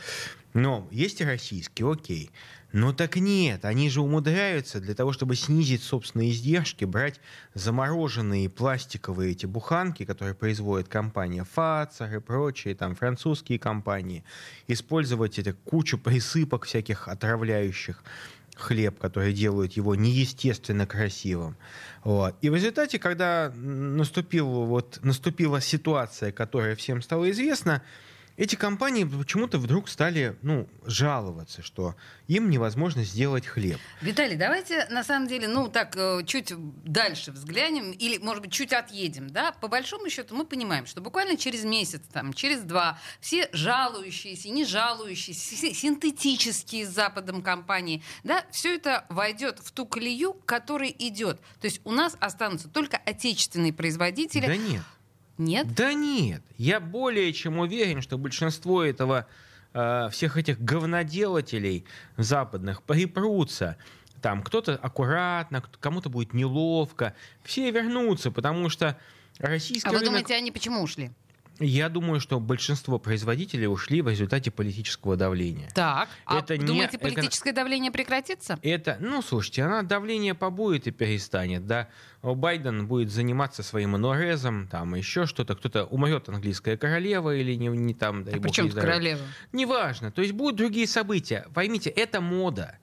Но 0.54 0.88
есть 0.92 1.22
и 1.22 1.26
российские, 1.26 1.92
окей. 1.92 2.32
Но 2.72 2.94
так 2.94 3.18
нет, 3.18 3.66
они 3.66 3.90
же 3.90 4.02
умудряются 4.02 4.80
для 4.80 4.96
того, 4.96 5.12
чтобы 5.12 5.36
снизить 5.36 5.84
собственные 5.84 6.32
издержки, 6.32 6.86
брать 6.86 7.20
замороженные 7.54 8.50
пластиковые 8.50 9.32
эти 9.32 9.46
буханки, 9.46 10.06
которые 10.06 10.36
производит 10.36 10.88
компания 10.88 11.44
Фацер 11.44 12.16
и 12.16 12.20
прочие, 12.20 12.76
там, 12.76 12.96
французские 12.96 13.60
компании, 13.60 14.24
использовать 14.68 15.38
это 15.38 15.54
кучу 15.54 15.98
присыпок 15.98 16.66
всяких 16.66 17.08
отравляющих 17.10 18.04
хлеб, 18.56 19.00
которые 19.00 19.34
делают 19.34 19.74
его 19.74 19.96
неестественно 19.96 20.86
красивым. 20.86 21.58
Вот. 22.04 22.36
И 22.42 22.50
в 22.50 22.56
результате, 22.56 23.00
когда 23.00 23.52
наступил, 23.56 24.48
вот, 24.48 25.00
наступила 25.04 25.60
ситуация, 25.60 26.32
которая 26.32 26.76
всем 26.76 27.02
стала 27.02 27.30
известна, 27.32 27.82
эти 28.38 28.56
компании 28.56 29.04
почему-то 29.04 29.58
вдруг 29.58 29.89
стали 29.89 30.36
ну, 30.41 30.67
жаловаться, 30.86 31.62
что 31.62 31.96
им 32.28 32.50
невозможно 32.50 33.04
сделать 33.04 33.46
хлеб. 33.46 33.80
Виталий, 34.02 34.36
давайте 34.36 34.88
на 34.89 35.04
самом 35.04 35.28
деле, 35.28 35.48
ну 35.48 35.67
так, 35.67 35.96
э, 35.96 36.24
чуть 36.26 36.54
дальше 36.84 37.32
взглянем, 37.32 37.91
или, 37.91 38.17
может 38.17 38.44
быть, 38.44 38.52
чуть 38.52 38.74
отъедем, 38.74 39.30
да? 39.30 39.52
По 39.52 39.67
большому 39.67 40.10
счету 40.10 40.36
мы 40.36 40.46
понимаем, 40.46 40.86
что 40.86 41.02
буквально 41.02 41.38
через 41.38 41.63
месяц, 41.63 42.02
там, 42.12 42.34
через 42.34 42.62
два, 42.62 42.98
все 43.20 43.50
жалующиеся, 43.52 44.50
не 44.50 44.65
жалующиеся, 44.65 45.56
си- 45.56 45.74
синтетические 45.74 46.86
с 46.86 46.89
Западом 46.89 47.41
компании, 47.41 48.02
да, 48.24 48.46
все 48.52 48.76
это 48.76 49.06
войдет 49.10 49.60
в 49.60 49.72
ту 49.72 49.86
колею, 49.86 50.34
к 50.34 50.46
которой 50.46 50.96
идет. 50.98 51.39
То 51.60 51.65
есть 51.65 51.82
у 51.84 51.91
нас 51.91 52.15
останутся 52.20 52.70
только 52.70 52.98
отечественные 52.98 53.74
производители. 53.74 54.48
Да 54.48 54.56
нет. 54.56 54.84
Нет? 55.42 55.74
Да 55.74 55.94
нет. 55.94 56.44
Я 56.58 56.80
более 56.80 57.34
чем 57.34 57.58
уверен, 57.58 58.02
что 58.02 58.18
большинство 58.18 58.84
этого, 58.84 59.28
э, 59.74 60.10
всех 60.12 60.38
этих 60.38 60.60
говноделателей 60.62 61.86
западных 62.18 62.84
припрутся. 62.84 63.78
Там 64.22 64.44
кто-то 64.44 64.76
аккуратно, 64.76 65.64
кому-то 65.80 66.10
будет 66.10 66.34
неловко. 66.34 67.16
Все 67.44 67.72
вернутся, 67.72 68.30
потому 68.30 68.70
что 68.70 68.98
российский 69.40 69.90
А 69.90 69.92
вы 69.92 69.98
рынок... 69.98 70.12
думаете, 70.12 70.36
они 70.36 70.52
почему 70.52 70.84
ушли? 70.84 71.12
Я 71.60 71.90
думаю, 71.90 72.20
что 72.20 72.40
большинство 72.40 72.98
производителей 72.98 73.68
ушли 73.68 74.02
в 74.02 74.08
результате 74.10 74.50
политического 74.50 75.16
давления. 75.16 75.70
Так. 75.76 76.10
А 76.26 76.40
Это 76.40 76.58
не- 76.58 76.66
думаете, 76.66 76.98
это- 76.98 77.08
политическое 77.08 77.52
давление 77.54 77.92
прекратится? 77.92 78.58
Это, 78.64 78.98
ну, 79.00 79.22
слушайте, 79.22 79.64
она 79.64 79.84
давление 79.84 80.34
побудет 80.34 80.88
и 80.88 80.92
перестанет, 80.92 81.68
да. 81.68 81.88
Байден 82.24 82.88
будет 82.88 83.12
заниматься 83.12 83.62
своим 83.64 83.96
инорезом, 83.96 84.68
там 84.68 84.96
еще 84.96 85.26
что-то, 85.28 85.56
кто-то 85.56 85.86
умрет 85.86 86.30
английская 86.30 86.78
королева 86.78 87.36
или 87.36 87.54
не, 87.56 87.68
не 87.68 87.94
там, 87.94 88.24
дай 88.24 88.34
А 88.34 88.38
бог 88.38 88.44
при 88.46 88.52
чем 88.52 88.72
королева? 88.72 89.22
Неважно. 89.52 90.12
То 90.12 90.22
есть 90.22 90.34
будут 90.34 90.56
другие 90.56 90.88
события. 90.88 91.46
Поймите, 91.54 91.90
это 91.92 92.22
мода. 92.22 92.78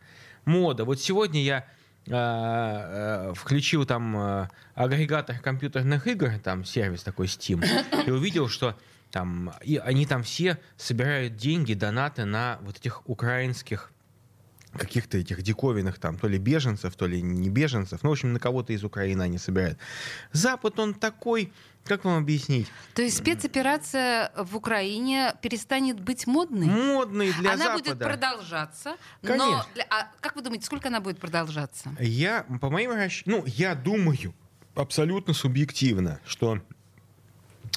Мода. 0.44 0.84
Вот 0.84 1.00
сегодня 1.00 1.42
я 1.42 1.66
включил 2.04 3.84
там 3.84 4.16
э, 4.16 4.48
агрегатор 4.74 5.38
компьютерных 5.40 6.06
игр, 6.06 6.38
там 6.42 6.64
сервис 6.64 7.02
такой 7.02 7.26
Steam, 7.26 7.62
и 8.06 8.10
увидел, 8.10 8.48
что 8.48 8.78
там 9.10 9.52
и 9.62 9.76
они 9.76 10.06
там 10.06 10.22
все 10.22 10.58
собирают 10.76 11.36
деньги, 11.36 11.74
донаты 11.74 12.24
на 12.24 12.58
вот 12.62 12.78
этих 12.78 13.06
украинских 13.08 13.92
каких-то 14.72 15.18
этих 15.18 15.42
диковинных 15.42 15.98
там, 15.98 16.18
то 16.18 16.28
ли 16.28 16.38
беженцев, 16.38 16.94
то 16.94 17.06
ли 17.06 17.22
не 17.22 17.48
беженцев, 17.48 18.02
ну, 18.02 18.10
в 18.10 18.12
общем, 18.12 18.32
на 18.32 18.38
кого-то 18.38 18.72
из 18.72 18.84
Украины 18.84 19.22
они 19.22 19.38
собирают. 19.38 19.78
Запад, 20.32 20.78
он 20.78 20.94
такой, 20.94 21.52
как 21.88 22.04
вам 22.04 22.18
объяснить, 22.18 22.68
То 22.94 23.02
есть 23.02 23.16
спецоперация 23.18 24.30
в 24.36 24.56
Украине 24.56 25.34
перестанет 25.42 25.98
быть 26.00 26.26
модной? 26.26 26.66
модный 26.66 27.32
для 27.32 27.54
она 27.54 27.64
Запада. 27.64 27.82
будет 27.94 27.98
продолжаться, 27.98 28.96
но 29.22 29.28
Конечно. 29.28 29.66
для- 29.74 29.86
а 29.90 30.08
как 30.20 30.36
вы 30.36 30.42
думаете, 30.42 30.66
сколько 30.66 30.88
она 30.88 31.00
будет 31.00 31.18
продолжаться? 31.18 31.90
Я, 31.98 32.44
по 32.60 32.70
моим 32.70 32.92
расч- 32.92 33.22
ну, 33.26 33.42
я 33.46 33.74
думаю, 33.74 34.34
абсолютно 34.74 35.34
субъективно, 35.34 36.20
что 36.24 36.60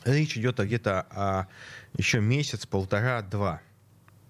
речь 0.06 0.38
идет 0.38 0.60
о 0.60 0.66
где-то 0.66 1.08
о 1.12 1.48
еще 1.98 2.20
месяц, 2.20 2.66
полтора, 2.66 3.22
два. 3.22 3.62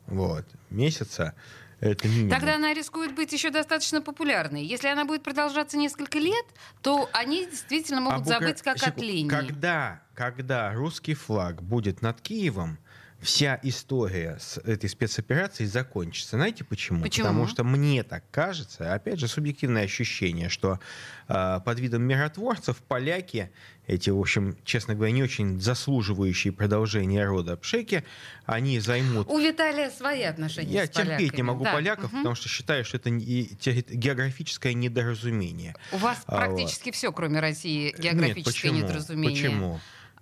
Вот. 0.07 0.45
Месяца 0.69 1.33
это 1.81 2.07
минимум. 2.07 2.29
Тогда 2.29 2.55
она 2.55 2.73
рискует 2.73 3.13
быть 3.13 3.33
еще 3.33 3.49
достаточно 3.49 4.01
популярной. 4.01 4.63
Если 4.63 4.87
она 4.87 5.03
будет 5.05 5.23
продолжаться 5.23 5.77
несколько 5.77 6.17
лет, 6.19 6.45
то 6.81 7.09
они 7.11 7.45
действительно 7.45 7.99
могут 8.01 8.21
Об 8.21 8.27
Укра- 8.27 8.39
забыть 8.39 8.61
как 8.61 8.77
Секунду. 8.77 8.97
от 8.99 9.03
линии. 9.05 9.29
Когда, 9.29 10.01
когда 10.15 10.71
русский 10.73 11.13
флаг 11.15 11.61
будет 11.61 12.01
над 12.01 12.21
Киевом, 12.21 12.77
вся 13.21 13.59
история 13.63 14.37
с 14.39 14.57
этой 14.57 14.89
спецоперацией 14.89 15.69
закончится. 15.69 16.37
Знаете 16.37 16.63
почему? 16.63 17.01
Почему? 17.03 17.27
Потому 17.27 17.47
что 17.47 17.63
мне 17.63 18.03
так 18.03 18.23
кажется, 18.31 18.93
опять 18.93 19.19
же, 19.19 19.27
субъективное 19.27 19.83
ощущение, 19.83 20.49
что 20.49 20.79
э, 21.27 21.59
под 21.63 21.79
видом 21.79 22.01
миротворцев 22.03 22.77
поляки, 22.77 23.51
эти, 23.87 24.09
в 24.09 24.19
общем, 24.19 24.57
честно 24.63 24.95
говоря, 24.95 25.11
не 25.11 25.21
очень 25.23 25.59
заслуживающие 25.61 26.51
продолжения 26.53 27.25
рода 27.25 27.57
пшеки, 27.57 28.03
они 28.45 28.79
займут 28.79 29.27
У 29.29 29.37
Виталия 29.39 29.89
свои 29.91 30.23
отношения 30.23 30.71
я 30.73 30.85
с 30.85 30.89
терпеть 30.89 31.19
не 31.19 31.27
поляками. 31.27 31.41
могу 31.41 31.63
Да. 31.65 31.73
поляков, 31.73 32.11
Мгм. 32.11 32.21
потому 32.21 32.35
что 32.35 32.49
считаю, 32.49 32.83
что 32.85 32.97
это 32.97 33.09
не- 33.09 33.49
географическое 33.89 34.73
недоразумение. 34.73 35.75
У 35.91 35.97
вас 35.97 36.21
А, 36.25 36.37
практически 36.37 36.91
все, 36.91 37.11
кроме 37.11 37.39
России, 37.39 37.93
географическое 37.97 38.71
Нет, 38.71 38.81
почему? 38.81 38.87
недоразумение. 38.87 39.43
Почему? 39.49 39.79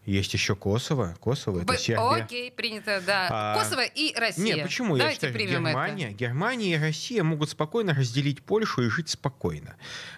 Есть 0.10 0.34
еще 0.34 0.56
Коsovo. 0.56 1.16
Коsovo 1.24 1.58
это 1.58 1.66
Б- 1.66 1.78
Сербия. 1.78 2.24
Окей, 2.24 2.52
принято, 2.52 3.00
да. 3.06 3.28
А, 3.30 3.60
Косово 3.60 3.86
и 3.86 4.16
Россия. 4.18 4.56
Нет, 4.56 4.64
почему? 4.64 4.96
Я 4.96 5.02
Давайте 5.04 5.16
считаю, 5.18 5.34
что 5.34 5.40
примем 5.40 5.66
Германия, 5.66 6.08
это. 6.08 6.16
Германия 6.16 6.74
и 6.74 6.78
Россия 6.80 7.24
могут 7.24 7.52
спокойно 7.52 7.94
разделить 7.94 8.42
Польшу 8.42 8.82
и 8.82 8.90
жить 8.90 9.10
спокойно. 9.10 9.76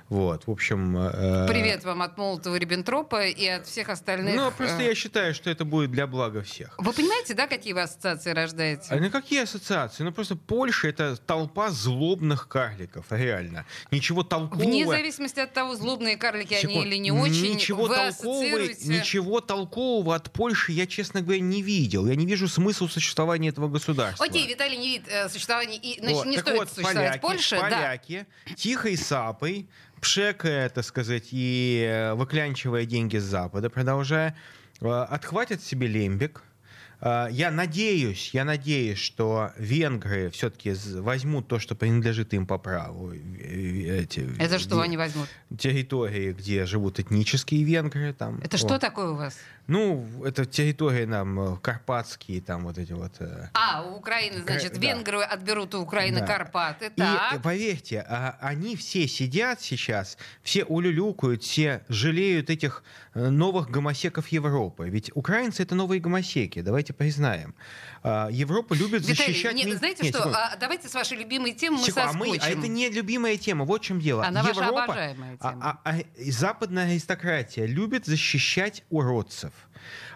Вот, 0.07 0.47
в 0.47 0.51
общем... 0.51 0.97
э, 0.97 1.47
Привет 1.47 1.83
вам 1.83 2.01
от 2.01 2.17
Молотова 2.17 2.55
Риббентропа 2.55 3.25
и 3.27 3.45
от 3.47 3.65
всех 3.67 3.89
остальных. 3.89 4.35
Ну, 4.35 4.51
просто 4.51 4.81
э, 4.81 4.87
я 4.87 4.95
считаю, 4.95 5.33
что 5.33 5.49
это 5.49 5.65
будет 5.65 5.91
для 5.91 6.07
блага 6.07 6.41
всех. 6.41 6.75
Вы 6.77 6.91
понимаете, 6.93 7.33
да, 7.33 7.47
какие 7.47 7.73
вы 7.73 7.81
ассоциации 7.81 8.31
рождаете? 8.31 8.87
А 8.89 8.95
на 8.95 9.09
какие 9.09 9.43
ассоциации? 9.43 10.03
Ну, 10.03 10.11
просто 10.11 10.35
Польша— 10.35 10.87
это 10.89 11.15
толпа 11.17 11.69
злобных 11.69 12.47
карликов, 12.47 13.05
реально. 13.09 13.65
Ничего 13.89 14.23
толкового... 14.23 14.63
Вне 14.65 14.85
зависимости 14.85 15.39
от 15.39 15.53
того, 15.53 15.75
злобные 15.75 16.17
карлики 16.17 16.53
они 16.53 16.73
Секунд. 16.73 16.85
или 16.87 16.95
не 16.97 17.11
очень, 17.11 17.53
ничего 17.55 17.83
вы 17.83 17.95
толкового, 17.95 18.07
ассоциируете... 18.09 18.87
ничего 18.87 19.39
толкового 19.41 19.80
от 19.81 20.31
Польши 20.31 20.71
я, 20.71 20.85
честно 20.85 21.21
говоря, 21.21 21.39
не 21.39 21.61
видел. 21.61 22.07
Я 22.07 22.15
не 22.15 22.25
вижу 22.25 22.47
смысла 22.47 22.87
существования 22.87 23.49
этого 23.49 23.67
государства. 23.67 24.25
Окей, 24.25 24.47
Виталий 24.47 24.77
не 24.77 24.87
видит 24.87 25.07
э, 25.09 25.29
существования, 25.29 25.77
и, 25.77 25.99
значит, 25.99 26.17
Вот, 26.17 26.25
не 26.25 26.35
так 26.37 26.45
стоит 26.45 26.59
вот, 26.59 26.69
существовать 26.69 26.95
поляки, 26.95 27.21
Польши. 27.21 27.55
Да. 27.55 27.61
поляки 27.61 28.25
тихой 28.55 28.97
сапой, 28.97 29.69
пшекая, 29.99 30.69
так 30.69 30.85
сказать, 30.85 31.29
и 31.31 31.85
э, 31.87 32.13
выклянчивая 32.13 32.85
деньги 32.85 33.17
с 33.17 33.23
Запада, 33.23 33.69
продолжая, 33.69 34.37
э, 34.81 34.87
отхватят 34.87 35.63
себе 35.63 35.87
лембик, 35.87 36.43
Я 37.01 37.49
надеюсь, 37.51 38.29
я 38.33 38.45
надеюсь, 38.45 38.99
что 38.99 39.51
венгры 39.57 40.29
все-таки 40.29 40.73
возьмут 40.99 41.47
то, 41.47 41.57
что 41.59 41.73
принадлежит 41.75 42.33
им 42.33 42.45
по 42.45 42.57
праву. 42.59 43.11
э, 43.13 43.17
э, 43.17 44.01
Эти, 44.03 44.29
Это 44.39 44.59
что 44.59 44.75
где- 44.75 44.83
они 44.83 44.97
возьмут? 44.97 45.27
территории, 45.57 46.31
где 46.33 46.65
живут 46.65 46.99
этнические 46.99 47.63
венгры. 47.63 48.13
Там, 48.13 48.39
Это 48.43 48.57
что 48.57 48.67
Вот. 48.69 48.81
такое 48.81 49.09
у 49.09 49.15
вас? 49.15 49.35
Ну, 49.67 50.05
это 50.25 50.45
территории 50.45 51.05
нам 51.05 51.39
э, 51.39 51.57
карпатские, 51.61 52.41
там 52.41 52.63
вот 52.65 52.77
эти 52.77 52.93
вот. 52.93 53.13
э, 53.19 53.49
А, 53.53 53.83
у 53.83 53.97
Украины, 53.97 54.41
значит, 54.43 54.73
да. 54.73 54.79
венгры 54.79 55.21
отберут 55.21 55.73
у 55.75 55.81
Украины 55.81 56.19
Да. 56.19 56.27
Карпаты. 56.27 56.85
И 56.85 56.89
э, 56.89 56.91
Так. 56.97 57.41
поверьте, 57.41 58.05
а, 58.07 58.37
они 58.41 58.75
все 58.75 59.07
сидят 59.07 59.61
сейчас, 59.61 60.17
все 60.43 60.65
улюлюкают, 60.65 61.43
все 61.43 61.83
жалеют 61.89 62.49
этих 62.49 62.83
э, 63.13 63.29
новых 63.29 63.69
гомосеков 63.69 64.27
Европы. 64.29 64.89
Ведь 64.89 65.11
украинцы 65.15 65.63
это 65.63 65.75
новые 65.75 65.99
гомосеки, 66.01 66.61
давайте 66.61 66.90
признаем. 66.93 67.55
А, 68.03 68.29
Европа 68.31 68.73
любит 68.73 69.01
Виталий, 69.07 69.33
защищать... 69.33 69.53
не- 69.55 69.65
ми- 69.65 69.73
знаете 69.75 70.03
Нет, 70.03 70.13
что, 70.15 70.19
секунду. 70.23 70.37
а, 70.37 70.55
давайте 70.59 70.87
с 70.89 70.93
вашей 70.93 71.17
любимой 71.17 71.53
темы 71.53 71.77
мы 71.77 71.85
Секунду, 71.85 72.09
а, 72.09 72.13
мы- 72.13 72.27
а 72.29 72.33
соскочим. 72.39 72.59
это 72.59 72.67
не 72.67 72.89
любимая 72.89 73.37
тема, 73.37 73.65
вот 73.65 73.81
в 73.81 73.85
чем 73.85 73.99
дело. 73.99 74.25
Она 74.25 74.41
ваша 74.43 74.61
Европа, 74.61 74.83
обожаемая 74.85 75.37
а- 75.39 75.49
тема. 75.51 75.79
а- 75.83 75.91
а 75.91 75.99
и 75.99 76.31
западная 76.31 76.85
аристократия 76.91 77.65
любит 77.65 78.05
защищать 78.05 78.83
уродцев. 78.89 79.51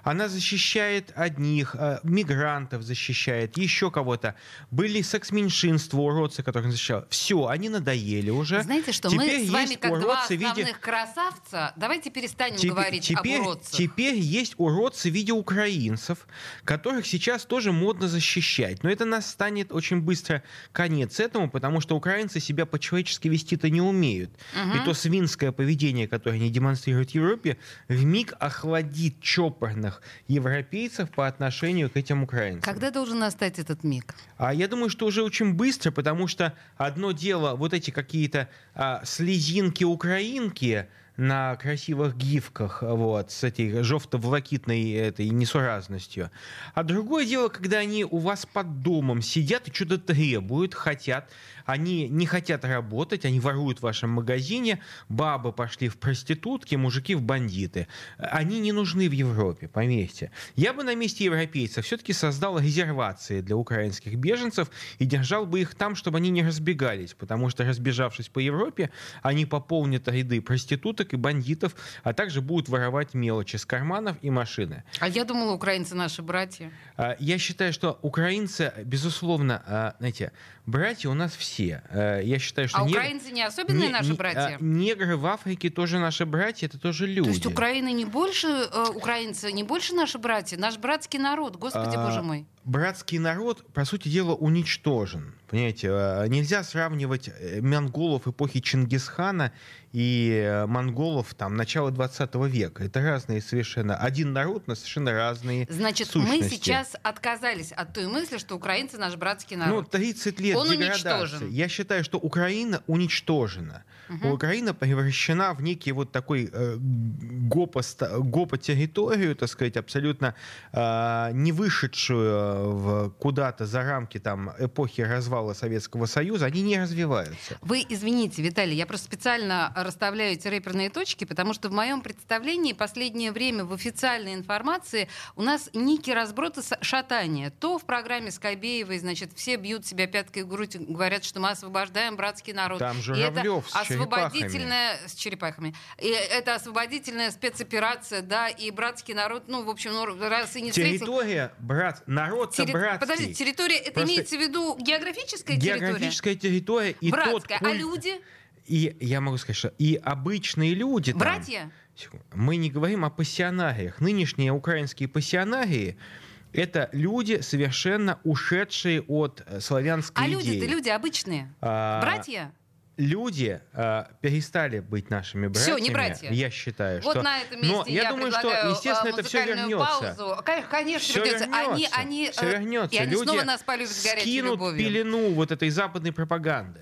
Она 0.06 0.30
защищает 0.30 1.12
одних, 1.16 1.76
э, 1.78 2.00
мигрантов 2.04 2.84
защищает, 2.84 3.58
еще 3.58 3.90
кого-то. 3.90 4.36
Были 4.70 5.02
секс-меньшинства, 5.02 5.98
уродцы, 6.00 6.44
которых 6.44 6.72
защищала. 6.72 7.08
Все, 7.10 7.48
они 7.48 7.70
надоели 7.70 8.30
уже. 8.30 8.62
Знаете 8.62 8.92
что, 8.92 9.10
Теперь 9.10 9.40
мы 9.42 9.48
с 9.48 9.50
вами 9.50 9.76
как 9.76 10.00
два 10.00 10.26
в 10.28 10.30
виде- 10.30 10.46
основных 10.46 10.80
красавца, 10.80 11.74
давайте 11.76 12.12
перестанем 12.12 12.58
Теперь- 12.58 12.72
говорить 12.72 13.04
теперь, 13.04 13.40
об 13.40 13.48
уродцах. 13.48 13.72
теперь 13.78 14.16
есть 14.16 14.54
уродцы 14.58 15.10
в 15.10 15.14
виде 15.14 15.32
украинцев, 15.34 16.28
которых 16.66 17.08
сейчас 17.08 17.44
тоже 17.46 17.72
модно 17.72 18.08
защищать. 18.08 18.84
Но 18.84 18.92
это 18.92 19.06
нас 19.06 19.28
станет 19.28 19.72
очень 19.72 20.02
быстро 20.02 20.44
конец 20.72 21.20
этому, 21.20 21.50
потому 21.50 21.82
что 21.82 21.96
украинцы 21.96 22.40
себя 22.40 22.68
по-человечески 22.68 23.28
вести-то 23.28 23.72
не 23.72 23.82
умеют. 23.82 24.30
И 24.76 24.86
то 24.86 24.94
свинское 24.94 25.52
поведение, 25.52 26.08
которое 26.08 26.36
они 26.36 26.52
демонстрируют 26.52 27.10
в 27.12 27.16
Европе, 27.16 27.58
в 27.88 28.04
миг 28.06 28.34
охладит 28.40 29.20
чопорных 29.20 29.95
европейцев 30.28 31.10
по 31.12 31.28
отношению 31.28 31.90
к 31.90 31.98
этим 31.98 32.24
украинцам. 32.24 32.62
Когда 32.62 32.92
должен 32.92 33.20
настать 33.20 33.60
этот 33.60 33.84
миг? 33.84 34.16
А 34.38 34.54
я 34.54 34.68
думаю, 34.68 34.90
что 34.90 35.06
уже 35.06 35.24
очень 35.24 35.54
быстро, 35.54 35.92
потому 35.92 36.28
что 36.28 36.54
одно 36.78 37.12
дело 37.12 37.56
вот 37.56 37.74
эти 37.74 37.92
какие-то 37.92 38.50
а, 38.74 39.02
слезинки-украинки 39.04 40.88
на 41.18 41.56
красивых 41.56 42.18
гифках 42.18 42.82
вот, 42.82 43.32
с 43.32 43.44
этой 43.44 43.84
жовто-волокитной 43.84 44.92
этой 44.92 45.30
несуразностью. 45.30 46.32
А 46.74 46.84
другое 46.84 47.26
дело, 47.26 47.48
когда 47.50 47.80
они 47.80 48.04
у 48.04 48.18
вас 48.18 48.46
под 48.46 48.82
домом 48.82 49.22
сидят 49.22 49.68
и 49.68 49.74
что-то 49.74 49.98
требуют, 49.98 50.74
хотят. 50.74 51.30
Они 51.66 52.08
не 52.10 52.26
хотят 52.26 52.64
работать, 52.66 53.26
они 53.26 53.40
воруют 53.40 53.80
в 53.80 53.84
вашем 53.84 54.12
магазине, 54.12 54.82
бабы 55.10 55.52
пошли 55.52 55.90
в 55.90 55.98
проститутки, 55.98 56.76
мужики 56.76 57.16
в 57.16 57.24
бандиты. 57.24 57.88
Они 58.18 58.60
не 58.60 58.72
нужны 58.72 59.10
в 59.10 59.12
Европе, 59.12 59.68
поверьте. 59.68 60.32
Я 60.56 60.74
бы 60.74 60.84
на 60.84 60.94
месте 60.96 61.26
европейцев 61.26 61.86
все-таки 61.86 62.14
создал 62.14 62.60
резервации 62.60 63.42
для 63.42 63.56
украинских 63.56 64.16
беженцев 64.16 64.70
и 65.00 65.06
держал 65.06 65.46
бы 65.46 65.62
их 65.62 65.76
там, 65.76 65.96
чтобы 65.96 66.18
они 66.18 66.30
не 66.30 66.44
разбегались, 66.44 67.14
потому 67.14 67.50
что, 67.50 67.64
разбежавшись 67.64 68.30
по 68.30 68.40
Европе, 68.40 68.92
они 69.24 69.46
пополнят 69.46 70.08
ряды 70.08 70.42
проституток 70.42 71.05
и 71.14 71.18
бандитов, 71.18 71.76
а 72.04 72.14
также 72.14 72.42
будут 72.42 72.70
воровать 72.70 73.14
мелочи 73.14 73.58
с 73.58 73.66
карманов 73.66 74.18
и 74.22 74.30
машины. 74.30 74.84
А 75.00 75.08
я 75.08 75.24
думала, 75.26 75.54
украинцы 75.54 75.96
наши 75.96 76.22
братья. 76.22 76.72
А, 76.98 77.16
Я 77.20 77.38
считаю, 77.38 77.74
что 77.74 78.00
украинцы, 78.02 78.72
безусловно, 78.84 79.62
а, 79.66 79.96
знаете, 80.00 80.32
братья 80.66 81.10
у 81.10 81.14
нас 81.14 81.36
все. 81.36 81.82
А, 81.90 82.20
Я 82.22 82.40
считаю, 82.40 82.68
что 82.68 82.80
А 82.80 82.82
нег- 82.86 82.92
украинцы 82.92 83.32
не 83.32 83.44
особенные 83.44 83.88
не- 83.88 83.94
наши 83.94 84.12
не- 84.12 84.18
братья? 84.18 84.58
а, 84.60 84.64
Негры 84.64 85.18
в 85.18 85.26
Африке 85.26 85.70
тоже 85.70 86.00
наши 86.00 86.26
братья, 86.26 86.68
это 86.68 86.78
тоже 86.80 87.08
люди. 87.08 87.30
То 87.30 87.34
есть 87.36 87.46
Украина 87.46 87.92
не 87.92 88.06
больше, 88.06 88.48
э, 88.48 88.86
украинцы 88.96 89.52
не 89.52 89.64
больше 89.64 89.94
наши 89.94 90.18
братья? 90.18 90.58
Наш 90.58 90.78
братский 90.78 91.20
народ, 91.20 91.56
господи 91.58 91.96
А, 91.96 92.06
боже 92.06 92.22
мой. 92.22 92.46
Братский 92.64 93.20
народ, 93.20 93.64
по 93.74 93.86
сути 93.86 94.08
дела, 94.10 94.34
уничтожен. 94.34 95.36
Понимаете, 95.50 95.90
а, 95.92 96.26
нельзя 96.26 96.64
сравнивать 96.64 97.30
э, 97.30 97.62
монголов 97.62 98.28
эпохи 98.28 98.60
Чингисхана 98.60 99.52
и 99.94 100.42
э, 100.44 100.66
монголов 100.66 101.34
там 101.36 101.56
начала 101.56 101.92
20 101.92 102.48
века. 102.48 102.84
Это 102.84 103.02
разные 103.02 103.42
совершенно. 103.42 103.96
Один 103.96 104.34
народ, 104.34 104.68
но 104.68 104.74
совершенно 104.76 105.14
разные 105.14 105.68
Значит, 105.70 106.14
мы 106.16 106.26
сущности. 106.28 106.56
сейчас 106.56 106.96
отказались 107.04 107.72
от 107.72 107.94
той 107.94 108.08
мысли, 108.08 108.38
что 108.40 108.56
украинцы 108.56 108.98
наш 108.98 109.16
братский 109.16 109.56
Ну, 109.56 109.66
народ. 109.66 109.92
30 109.92 110.40
лет 110.40 110.55
Он 110.58 110.70
деградации. 110.70 111.10
уничтожен. 111.10 111.50
Я 111.50 111.68
считаю, 111.68 112.04
что 112.04 112.18
Украина 112.18 112.82
уничтожена. 112.88 113.84
Украина 114.24 114.74
превращена 114.74 115.54
в 115.54 115.62
некий 115.62 115.92
вот 115.92 116.12
такой 116.12 116.50
э, 116.52 116.78
гопоста- 116.78 118.20
гопо-территорию, 118.20 119.36
так 119.36 119.50
сказать, 119.50 119.78
абсолютно 119.78 120.36
э, 120.72 121.30
не 121.34 121.52
вышедшую 121.52 122.76
в 122.76 123.10
куда-то 123.20 123.66
за 123.66 123.84
рамки 123.84 124.20
там, 124.20 124.52
эпохи 124.60 125.02
развала 125.02 125.54
Советского 125.54 126.06
Союза. 126.06 126.46
Они 126.46 126.62
не 126.62 126.80
развиваются. 126.80 127.58
Вы 127.62 127.86
извините, 127.88 128.42
Виталий, 128.42 128.76
я 128.76 128.86
просто 128.86 129.08
специально 129.08 129.72
расставляю 129.76 130.34
эти 130.34 130.48
рэперные 130.48 130.90
точки, 130.90 131.26
потому 131.26 131.54
что 131.54 131.70
в 131.70 131.72
моем 131.72 132.02
представлении 132.02 132.74
последнее 132.74 133.32
время 133.32 133.66
в 133.66 133.74
официальной 133.74 134.34
информации 134.34 135.08
у 135.36 135.42
нас 135.42 135.70
некий 135.74 136.14
разброд 136.14 136.58
и 136.58 136.62
шатание. 136.82 137.50
То 137.50 137.78
в 137.78 137.86
программе 137.86 138.32
Скайбеевой, 138.32 139.00
значит, 139.00 139.32
все 139.36 139.56
бьют 139.58 139.86
себя 139.86 140.08
пяткой 140.08 140.44
в 140.44 140.48
грудь, 140.48 140.76
говорят, 140.76 141.24
что 141.24 141.40
мы 141.40 141.50
освобождаем 141.50 142.16
братский 142.16 142.54
народ. 142.54 142.80
Там 142.80 142.98
И 142.98 143.02
Журавлев 143.02 143.68
это. 143.68 143.95
Освободительная 143.96 144.98
с 145.08 145.16
черепахами. 145.16 145.76
И 146.00 146.08
это 146.08 146.56
освободительная 146.56 147.32
спецоперация, 147.32 148.22
да, 148.22 148.50
и 148.50 148.72
братский 148.72 149.14
народ, 149.14 149.44
ну, 149.48 149.64
в 149.64 149.70
общем, 149.70 149.94
ну, 149.94 150.06
раз 150.30 150.56
и 150.56 150.62
не 150.62 150.72
встретил... 150.72 151.06
Территория, 151.06 151.52
брат, 151.60 152.04
народ-то 152.08 152.64
Терри- 152.64 152.72
братский. 152.72 153.00
Подождите, 153.00 153.34
территория, 153.34 153.78
это 153.78 153.92
Просто 153.92 154.14
имеется 154.14 154.38
в 154.38 154.42
виду 154.42 154.78
географическая 154.80 155.58
территория? 155.58 155.80
Географическая 155.80 156.36
территория 156.36 156.96
и 157.02 157.12
Братская. 157.12 157.60
тот 157.60 157.68
А 157.68 157.74
люди? 157.74 158.22
И 158.66 158.96
я 159.00 159.22
могу 159.22 159.38
сказать, 159.38 159.58
что 159.58 159.74
и 159.78 159.96
обычные 159.96 160.74
люди 160.74 161.12
там, 161.12 161.20
Братья? 161.20 161.72
Секунду. 161.96 162.26
Мы 162.34 162.56
не 162.58 162.70
говорим 162.72 163.06
о 163.06 163.10
пассионариях. 163.10 164.00
Нынешние 164.02 164.52
украинские 164.52 165.08
пассионарии— 165.08 165.98
это 166.52 166.90
люди, 166.92 167.42
совершенно 167.42 168.20
ушедшие 168.24 169.02
от 169.02 169.44
э, 169.46 169.60
славянской 169.60 170.26
А 170.26 170.28
идеи. 170.28 170.36
люди-то 170.36 170.66
люди 170.66 170.90
обычные. 170.90 171.54
А, 171.62 172.02
Братья? 172.02 172.52
Люди 172.98 173.60
а, 173.74 174.10
перестали 174.22 174.80
быть 174.80 175.10
нашими 175.10 175.48
братьями. 175.48 175.76
Всё, 175.78 175.84
не 175.84 175.90
братья. 175.92 176.32
Я 176.32 176.50
считаю, 176.50 177.02
Вот 177.02 177.12
что... 177.12 177.24
на 177.24 177.40
этом 177.40 177.60
месте 177.62 177.76
Но 177.76 177.84
я, 177.88 178.04
я 178.04 178.10
думаю, 178.12 178.32
что, 178.32 178.48
естественно, 178.50 179.02
а, 179.04 179.20
это 179.20 179.24
все 179.24 179.46
вернется. 179.46 180.16
паузу. 180.16 180.44
Кон- 180.46 180.64
Конечно, 180.72 181.00
Все 181.10 181.22
придется. 181.22 181.46
Они, 181.46 181.54
вернется. 181.84 182.00
они, 182.00 182.30
Все 182.32 182.46
э, 182.46 182.52
вернется. 182.52 182.96
И 182.96 183.00
они 183.00 183.12
Люди 183.12 183.24
снова 183.24 183.44
нас 183.44 183.64
полюбят 183.64 184.02
горячей 184.04 184.42
любовью. 184.42 184.80
пелену 184.80 185.34
вот 185.34 185.52
этой 185.52 185.70
западной 185.70 186.14
пропаганды. 186.14 186.82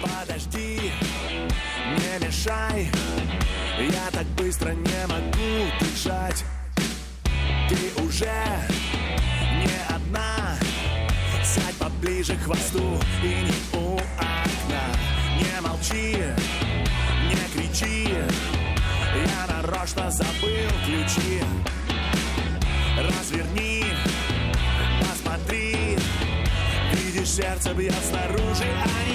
Подожди, 0.00 0.92
не 1.96 2.26
мешай 2.26 2.88
Я 3.80 4.10
так 4.12 4.26
быстро 4.36 4.70
не 4.70 5.06
могу 5.08 5.72
дышать 5.80 6.44
Ты 7.68 8.02
уже 8.02 8.30
не 9.56 9.94
одна 9.94 10.56
Сядь 11.44 11.74
поближе 11.76 12.36
к 12.36 12.42
хвосту 12.42 13.00
и 13.24 13.26
не 13.26 13.78
у 13.78 13.96
окна 13.96 14.84
Не 15.58 15.62
молчи, 15.66 16.16
не 17.28 17.48
кричи. 17.52 18.14
Я 19.16 19.56
нарочно 19.56 20.08
забыл 20.08 20.70
ключи. 20.86 21.42
Разверни, 22.96 23.84
посмотри. 25.00 25.98
Видишь, 26.92 27.30
сердце 27.30 27.74
бьет 27.74 27.92
снаружи, 28.08 28.66
а 28.84 29.07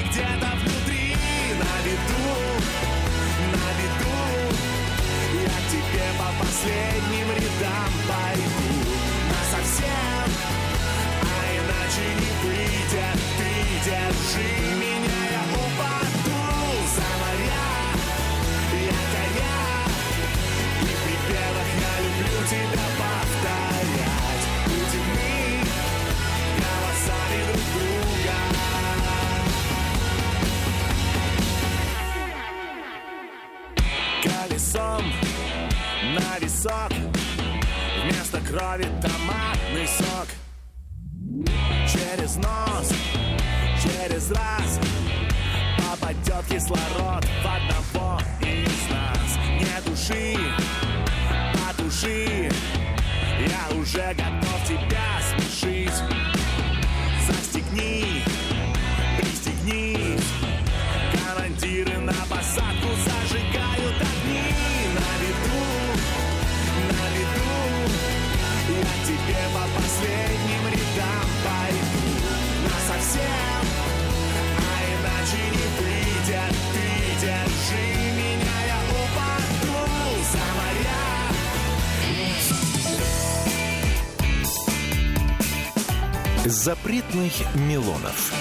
Милонов. 87.55 88.34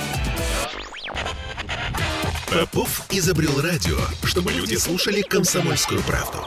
Попов 2.50 3.06
изобрел 3.10 3.60
радио, 3.60 3.96
чтобы 4.24 4.52
люди 4.52 4.74
слушали 4.74 5.22
комсомольскую 5.22 6.02
правду. 6.02 6.38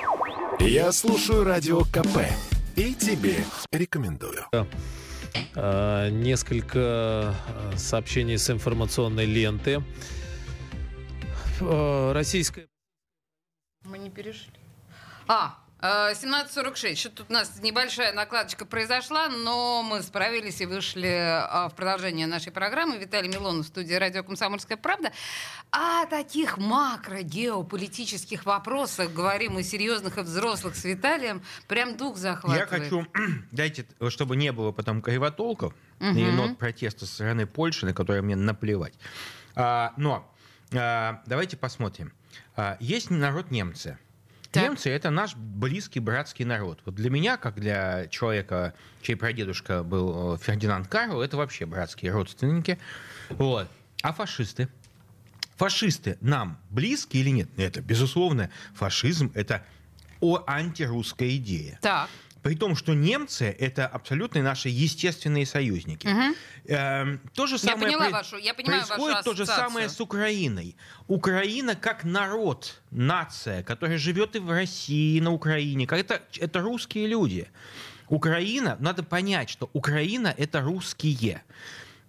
Я 0.59 0.91
слушаю 0.91 1.43
радио 1.43 1.81
КП 1.85 2.19
и 2.75 2.93
тебе 2.93 3.43
рекомендую. 3.71 4.45
А, 5.55 6.09
Несколько 6.09 6.79
а, 6.79 7.73
сообщений 7.75 8.37
с 8.37 8.49
информационной 8.49 9.25
ленты. 9.25 9.83
А, 11.61 12.13
Российская 12.13 12.67
Мы 13.83 13.97
не 13.97 14.09
перешли. 14.09 14.53
А, 15.27 15.57
э, 15.64 15.64
17.46. 15.85 16.95
Что 16.95 17.09
тут 17.09 17.29
у 17.29 17.33
нас 17.33 17.61
небольшая 17.61 18.13
накладочка 18.13 18.65
произошла, 18.65 19.27
но 19.29 19.83
мы 19.83 20.01
справились 20.01 20.61
и 20.61 20.65
вышли 20.65 21.07
а, 21.07 21.69
в 21.69 21.75
продолжение 21.75 22.27
нашей 22.27 22.51
программы. 22.51 22.97
Виталий 22.97 23.29
Милонов 23.29 23.65
в 23.65 23.69
студии 23.69 23.93
радио 23.93 24.23
«Комсомольская 24.23 24.77
правда». 24.77 25.11
О 25.71 26.05
таких 26.05 26.57
макро-геополитических 26.57 28.45
вопросах 28.45 29.11
говорим 29.11 29.53
мы 29.53 29.63
серьезных 29.63 30.17
и 30.17 30.21
взрослых 30.21 30.75
с 30.75 30.83
Виталием. 30.83 31.41
Прям 31.67 31.97
дух 31.97 32.15
Я 32.15 32.21
захватывает. 32.33 32.69
хочу, 32.69 33.05
дайте, 33.51 33.85
чтобы 34.09 34.35
не 34.35 34.51
было 34.51 34.71
потом 34.71 35.01
кривотолков 35.01 35.73
и 35.99 36.05
Мгм. 36.05 36.35
нот 36.35 36.57
протеста 36.57 37.05
со 37.05 37.13
стороны 37.13 37.45
Польши, 37.45 37.85
на 37.85 37.93
которые 37.93 38.21
мне 38.21 38.35
наплевать. 38.35 38.93
А, 39.55 39.93
но 39.97 40.29
а, 40.73 41.21
давайте 41.25 41.57
посмотрим. 41.57 42.11
А, 42.55 42.77
есть 42.79 43.09
народ 43.09 43.51
немцы. 43.51 43.97
Так. 44.55 44.63
Немцы 44.63 44.89
это 44.89 45.09
наш 45.09 45.35
близкий 45.35 45.99
братский 45.99 46.45
народ. 46.45 46.81
Вот 46.85 46.95
для 46.95 47.09
меня, 47.09 47.37
как 47.37 47.59
для 47.59 48.07
человека, 48.07 48.73
чей 49.01 49.15
прадедушка 49.15 49.83
был 49.83 50.35
э, 50.35 50.37
Фердинанд 50.37 50.87
Карл, 50.87 51.21
это 51.21 51.37
вообще 51.37 51.65
братские 51.65 52.11
родственники. 52.11 52.79
Вот. 53.29 53.67
А 54.01 54.13
фашисты? 54.13 54.69
Фашисты 55.57 56.17
нам 56.21 56.59
близки 56.69 57.17
или 57.17 57.29
нет? 57.29 57.49
Это, 57.57 57.81
безусловно, 57.81 58.49
фашизм— 58.73 59.31
это 59.35 59.63
о 60.19 60.43
антирусская 60.47 61.35
идея. 61.35 61.77
Так. 61.81 62.09
При 62.45 62.53
том, 62.53 62.75
что 62.75 62.93
немцы— 62.93 63.45
это 63.59 63.87
абсолютно 63.87 64.43
наши 64.43 64.69
естественные 64.69 65.47
союзники. 65.47 66.07
Эм, 66.67 67.19
то 67.33 67.47
же 67.47 67.55
Я 67.55 67.59
самое 67.71 67.87
поняла 67.87 68.05
при- 68.05 68.13
вашу- 68.13 68.37
я 68.37 68.53
понимаю 68.53 68.81
вашу 68.81 68.93
происходит 69.01 69.23
то 69.23 69.33
же 69.33 69.45
самое 69.47 69.89
с 69.89 69.99
Украиной. 69.99 70.75
Украина 71.07 71.75
как 71.75 72.03
народ, 72.03 72.79
нация, 72.91 73.63
которая 73.63 73.97
живет 73.97 74.35
и 74.35 74.39
в 74.39 74.51
России, 74.51 75.17
и 75.17 75.21
на 75.21 75.31
Украине. 75.33 75.87
Это, 75.89 76.21
это 76.39 76.59
русские 76.61 77.07
люди. 77.07 77.47
Украина, 78.09 78.77
надо 78.79 79.01
понять, 79.01 79.49
что 79.49 79.71
Украина— 79.73 80.31
это 80.37 80.61
русские. 80.61 81.41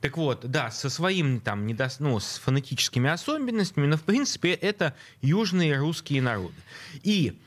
Так 0.02 0.18
вот, 0.18 0.44
да, 0.44 0.70
со 0.70 0.90
своим 0.90 1.40
там, 1.40 1.66
недос... 1.66 1.98
ну, 1.98 2.20
с 2.20 2.36
фонетическими 2.44 3.08
особенностями, 3.08 3.86
но 3.86 3.96
в 3.96 4.02
принципе 4.02 4.52
это 4.52 4.94
южные 5.22 5.78
русские 5.78 6.20
народы. 6.20 6.60
И 7.02 7.38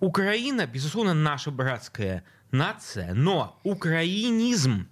Украина, 0.00 0.66
безусловно, 0.66 1.14
наша 1.14 1.50
братская 1.50 2.24
нация, 2.50 3.14
но 3.14 3.58
украинизм, 3.62 4.88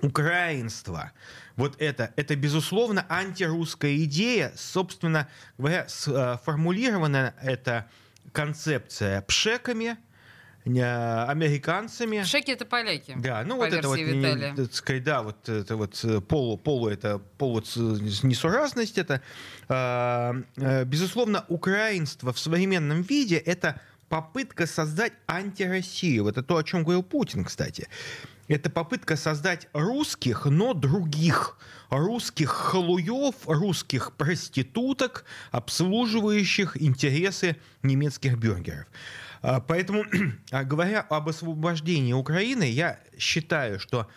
украинство, 0.00 1.12
вот 1.56 1.80
это, 1.80 2.12
это, 2.16 2.34
безусловно, 2.36 3.06
антирусская 3.08 3.96
идея, 4.04 4.52
собственно 4.56 5.28
говоря, 5.56 5.86
сформулирована 5.88 7.34
эта 7.40 7.88
концепция 8.32 9.22
пшеками, 9.22 9.96
э, 10.64 11.24
американцами. 11.28 12.24
Шеки 12.24 12.50
это 12.50 12.64
поляки. 12.64 13.14
Да, 13.16 13.44
ну 13.44 13.56
по 13.56 13.64
вот 13.64 13.72
это 13.72 13.88
вот, 13.88 13.98
Виталия. 13.98 14.56
так 14.56 14.74
сказать, 14.74 15.04
да, 15.04 15.22
вот 15.22 15.48
это 15.48 15.76
вот 15.76 16.04
э, 16.04 16.20
полу, 16.20 16.56
полу 16.58 16.88
это 16.88 17.20
полу 17.38 17.60
несуразность, 17.60 18.98
это 18.98 19.20
э, 19.68 20.42
э, 20.56 20.84
безусловно 20.84 21.44
украинство 21.48 22.32
в 22.32 22.38
современном 22.38 23.02
виде 23.02 23.36
это 23.36 23.80
попытка 24.14 24.68
создать 24.68 25.12
антироссию. 25.26 26.28
Это 26.28 26.44
то, 26.44 26.56
о 26.56 26.62
чем 26.62 26.84
говорил 26.84 27.02
Путин, 27.02 27.42
кстати. 27.42 27.88
Это 28.46 28.70
попытка 28.70 29.16
создать 29.16 29.66
русских, 29.72 30.44
но 30.44 30.72
других. 30.72 31.58
Русских 31.90 32.48
халуев, 32.50 33.34
русских 33.46 34.12
проституток, 34.12 35.24
обслуживающих 35.50 36.80
интересы 36.80 37.56
немецких 37.82 38.38
бюргеров. 38.38 38.86
А, 39.42 39.58
Поэтому, 39.58 40.04
а, 40.52 40.62
говоря 40.62 41.00
об 41.00 41.28
освобождении 41.28 42.12
Украины, 42.12 42.70
я 42.70 43.00
считаю, 43.18 43.80
что 43.80 44.08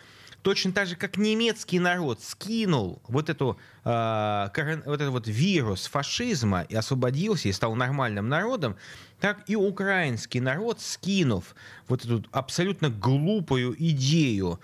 точно 0.42 0.72
так 0.72 0.86
же, 0.86 0.96
как 0.96 1.16
немецкий 1.16 1.78
народ 1.78 2.22
скинул 2.22 3.02
вот, 3.08 3.28
эту, 3.28 3.58
корон- 3.84 4.82
вот 4.86 4.94
этот 5.00 5.10
вот 5.10 5.26
вирус 5.26 5.86
фашизма 5.86 6.62
и 6.62 6.74
освободился 6.74 7.48
и 7.48 7.52
стал 7.52 7.74
нормальным 7.74 8.28
народом, 8.28 8.76
так 9.20 9.42
и 9.48 9.56
украинский 9.56 10.40
народ, 10.40 10.80
скинув 10.80 11.54
вот 11.88 12.04
эту 12.04 12.24
абсолютно 12.32 12.88
глупую 12.90 13.74
идею 13.78 14.60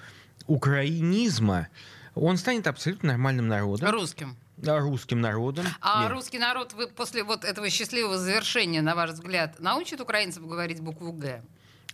украинизма, 0.47 1.68
он 2.14 2.37
станет 2.37 2.66
абсолютно 2.66 3.09
нормальным 3.11 3.49
народом, 3.49 3.91
Русским. 3.91 4.37
а, 4.66 4.79
русским 4.79 5.20
народом. 5.20 5.66
А 5.81 6.03
Нет. 6.05 6.12
русский 6.12 6.39
народ 6.39 6.72
вы 6.75 6.87
после 6.87 7.25
вот 7.25 7.45
этого 7.45 7.68
счастливого 7.70 8.18
завершения, 8.18 8.83
на 8.83 8.95
ваш 8.95 9.11
взгляд, 9.11 9.59
научит 9.61 10.01
украинцев 10.01 10.47
говорить 10.47 10.81
букву 10.81 11.12
Г? 11.12 11.43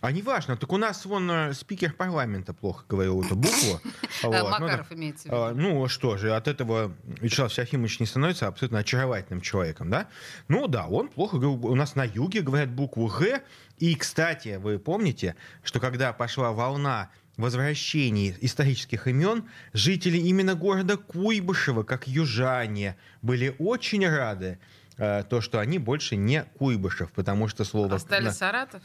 А 0.01 0.11
не 0.11 0.23
важно, 0.23 0.57
так 0.57 0.73
у 0.73 0.77
нас 0.77 1.05
вон 1.05 1.29
э, 1.29 1.53
спикер 1.53 1.93
парламента 1.93 2.53
плохо 2.53 2.83
говорил 2.89 3.21
эту 3.23 3.35
букву. 3.35 3.79
Ну, 4.23 4.49
Макаров 4.49 4.91
имеется 4.91 5.23
в 5.23 5.25
виду. 5.25 5.35
А, 5.37 5.51
Ну 5.53 5.87
что 5.87 6.17
же, 6.17 6.35
от 6.35 6.47
этого 6.47 6.91
Вячеслав 7.21 7.53
Серафимович 7.53 7.99
не 7.99 8.05
становится 8.07 8.47
абсолютно 8.47 8.79
очаровательным 8.79 9.41
человеком, 9.41 9.89
да? 9.89 10.07
Ну 10.47 10.67
да, 10.67 10.85
он 10.87 11.07
плохо 11.07 11.37
говорил. 11.37 11.65
У 11.67 11.75
нас 11.75 11.95
на 11.95 12.03
юге 12.03 12.41
говорят 12.41 12.69
букву 12.69 13.07
Г. 13.07 13.41
И, 13.77 13.95
кстати, 13.95 14.57
вы 14.61 14.79
помните, 14.79 15.35
что 15.63 15.79
когда 15.79 16.13
пошла 16.13 16.51
волна 16.51 17.09
возвращений 17.37 18.35
исторических 18.41 19.07
имен, 19.07 19.43
жители 19.73 20.17
именно 20.17 20.55
города 20.55 20.97
Куйбышева, 20.97 21.83
как 21.83 22.07
южане, 22.07 22.95
были 23.21 23.55
очень 23.59 24.07
рады, 24.07 24.59
э, 24.97 25.23
то, 25.29 25.41
что 25.41 25.59
они 25.59 25.77
больше 25.79 26.15
не 26.15 26.43
Куйбышев, 26.57 27.11
потому 27.11 27.47
что 27.47 27.63
слово... 27.65 27.95
Остались 27.95 28.25
на- 28.25 28.33
Саратов? 28.33 28.81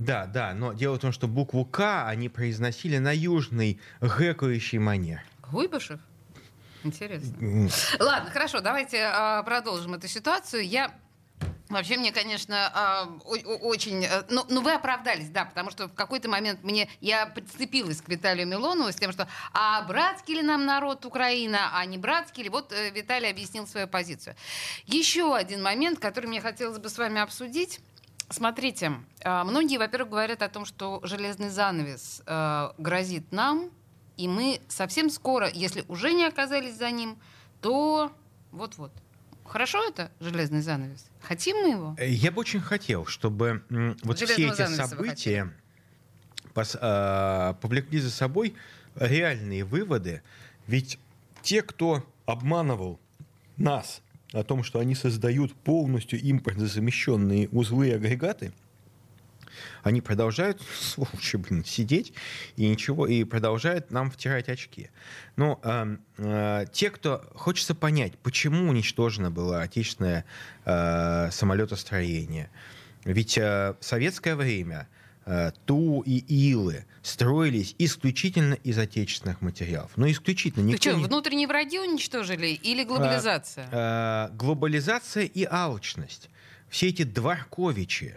Да, 0.00 0.26
да, 0.26 0.54
но 0.54 0.72
дело 0.72 0.96
в 0.96 0.98
том, 0.98 1.12
что 1.12 1.28
букву 1.28 1.64
К 1.64 2.06
они 2.08 2.28
произносили 2.28 2.98
на 2.98 3.14
южный 3.14 3.78
гэкающий 4.00 4.78
манер. 4.78 5.22
Куйбышев? 5.42 6.00
Интересно. 6.84 7.68
Ладно, 7.98 8.30
хорошо, 8.30 8.60
давайте 8.60 9.04
а, 9.04 9.42
продолжим 9.42 9.94
эту 9.94 10.08
ситуацию. 10.08 10.66
Я 10.66 10.94
Вообще, 11.68 11.96
мне, 11.98 12.10
конечно, 12.10 12.68
а, 12.74 13.04
очень... 13.24 14.04
э, 14.04 14.24
Ну, 14.28 14.44
ну, 14.48 14.60
вы 14.60 14.72
оправдались, 14.72 15.28
да, 15.28 15.44
потому 15.44 15.70
что 15.70 15.86
в 15.86 15.94
какой-то 15.94 16.28
момент 16.28 16.64
мне... 16.64 16.88
Я 17.00 17.26
подцепилась 17.26 18.00
к 18.02 18.08
Виталию 18.08 18.48
Милонову 18.48 18.90
с 18.90 18.96
тем, 18.96 19.12
что 19.12 19.28
а 19.52 19.82
братский 19.82 20.34
ли 20.34 20.42
нам 20.42 20.66
народ 20.66 21.04
Украина, 21.04 21.70
а 21.72 21.84
не 21.86 21.96
братский 21.96 22.42
ли? 22.42 22.48
Вот 22.48 22.72
э, 22.72 22.90
Виталий 22.90 23.30
объяснил 23.30 23.68
свою 23.68 23.86
позицию. 23.86 24.34
Еще 24.86 25.32
один 25.32 25.62
момент, 25.62 26.00
который 26.00 26.26
мне 26.26 26.40
хотелось 26.40 26.78
бы 26.78 26.88
с 26.88 26.98
вами 26.98 27.20
обсудить. 27.20 27.78
Смотрите, 28.30 28.92
а, 29.24 29.44
многие, 29.44 29.76
во-первых, 29.78 30.10
говорят 30.10 30.42
о 30.42 30.48
том, 30.48 30.64
что 30.64 31.00
железный 31.02 31.50
занавес 31.50 32.22
э, 32.26 32.70
грозит 32.78 33.32
нам, 33.32 33.70
и 34.16 34.28
мы 34.28 34.60
совсем 34.68 35.10
скоро, 35.10 35.48
если 35.52 35.84
уже 35.88 36.12
не 36.12 36.24
оказались 36.24 36.76
за 36.76 36.90
ним, 36.90 37.18
то 37.60 38.12
вот-вот. 38.52 38.92
Хорошо 39.44 39.82
это 39.88 40.12
железный 40.20 40.60
занавес? 40.60 41.06
Хотим 41.22 41.56
мы 41.56 41.70
его? 41.70 41.96
Э, 41.98 42.08
Я 42.08 42.30
бы 42.30 42.40
очень 42.40 42.60
хотел, 42.60 43.04
чтобы 43.06 43.64
вот 44.04 44.16
все 44.16 44.26
Железного 44.26 44.52
эти 44.52 44.56
занавеса 44.58 44.82
вы 44.96 45.06
события 45.06 45.52
пос- 46.54 46.78
а, 46.80 47.54
повлекли 47.54 47.98
за 47.98 48.10
собой 48.12 48.54
реальные 48.94 49.64
выводы. 49.64 50.22
Ведь 50.68 51.00
те, 51.42 51.62
кто 51.62 52.06
обманывал 52.26 53.00
нас 53.56 54.02
о 54.32 54.42
том, 54.42 54.62
что 54.62 54.78
они 54.78 54.94
создают 54.94 55.54
полностью 55.54 56.20
импортно 56.20 56.66
замещенные 56.66 57.48
узлы 57.48 57.88
и 57.88 57.92
агрегаты, 57.92 58.52
они 59.82 60.00
продолжают, 60.00 60.62
сволочи, 60.80 61.36
блин, 61.36 61.64
сидеть 61.64 62.12
и 62.56 62.68
ничего, 62.68 63.06
и 63.06 63.24
продолжают 63.24 63.90
нам 63.90 64.10
втирать 64.10 64.48
очки. 64.48 64.90
Но 65.36 65.60
э, 65.62 65.96
э, 66.18 66.64
те, 66.72 66.90
кто 66.90 67.24
хочется 67.34 67.74
понять, 67.74 68.18
почему 68.18 68.68
уничтожено 68.68 69.30
было 69.30 69.62
отечественное 69.62 70.24
э, 70.64 71.30
самолетостроение. 71.30 72.50
Ведь 73.04 73.38
э, 73.38 73.74
в 73.80 73.84
советское 73.84 74.36
время 74.36 74.88
Ту 75.66 76.02
и 76.02 76.18
Илы 76.50 76.84
строились 77.02 77.74
исключительно 77.78 78.54
из 78.54 78.78
отечественных 78.78 79.40
материалов. 79.42 79.92
Ну, 79.96 80.10
исключительно. 80.10 80.64
Никто 80.64 80.90
что, 80.90 80.98
не- 80.98 81.04
внутренние 81.04 81.46
враги 81.46 81.78
уничтожили 81.78 82.48
или 82.48 82.82
глобализация? 82.84 83.68
э, 83.70 84.28
глобализация 84.34 85.24
и 85.24 85.46
алчность. 85.48 86.28
Все 86.68 86.88
эти 86.88 87.02
дворковичи, 87.04 88.14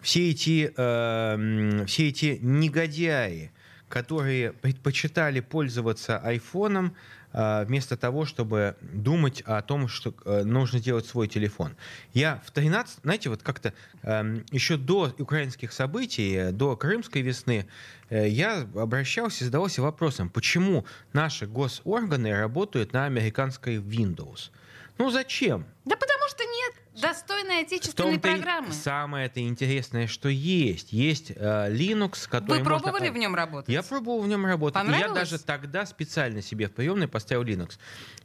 все 0.00 0.30
эти, 0.30 0.72
э, 0.76 1.34
м, 1.34 1.86
все 1.86 2.08
эти 2.08 2.38
негодяи, 2.42 3.50
которые 3.88 4.52
предпочитали 4.52 5.40
пользоваться 5.40 6.18
айфоном 6.18 6.86
э, 6.86 6.90
вместо 7.34 7.96
того, 7.96 8.24
чтобы 8.24 8.76
думать 8.80 9.42
о 9.42 9.60
том, 9.62 9.88
что 9.88 10.14
э, 10.24 10.44
нужно 10.44 10.78
делать 10.78 11.06
свой 11.06 11.26
телефон. 11.26 11.76
Я 12.12 12.40
в 12.46 12.50
13, 12.52 13.00
знаете, 13.02 13.28
вот 13.28 13.42
как-то 13.42 13.72
эм, 14.02 14.44
еще 14.52 14.76
до 14.76 15.12
украинских 15.18 15.72
событий, 15.72 16.34
э, 16.34 16.52
до 16.52 16.76
Крымской 16.76 17.22
весны, 17.22 17.66
э, 18.08 18.28
я 18.28 18.68
обращался 18.74 19.42
и 19.42 19.46
задавался 19.46 19.82
вопросом, 19.82 20.30
почему 20.30 20.84
наши 21.12 21.46
госорганы 21.46 22.32
работают 22.38 22.92
на 22.92 23.06
американской 23.06 23.78
Windows. 23.78 24.50
Ну 24.98 25.10
зачем? 25.10 25.66
Да 25.84 25.96
потому 25.96 26.28
что 26.28 26.43
достойной 27.00 27.62
В 27.62 27.66
отечественной 27.66 28.14
и 28.16 28.18
программы. 28.18 28.72
самое 28.72 29.26
это 29.26 29.40
интересное, 29.40 30.06
что 30.06 30.28
есть. 30.28 30.92
Есть 30.92 31.32
э, 31.34 31.34
Linux, 31.72 32.28
который 32.28 32.58
Вы 32.62 32.64
можно- 32.64 32.80
пробовали 32.80 33.10
в 33.10 33.16
нем 33.16 33.34
работать? 33.34 33.68
Я 33.72 33.82
пробовал 33.82 34.22
в 34.22 34.28
нем 34.28 34.44
работать. 34.46 34.82
Я 34.88 35.08
даже 35.12 35.38
тогда 35.38 35.86
специально 35.86 36.40
себе 36.42 36.68
в 36.68 36.72
приемной 36.72 37.08
поставил 37.08 37.42
Linux. 37.42 37.78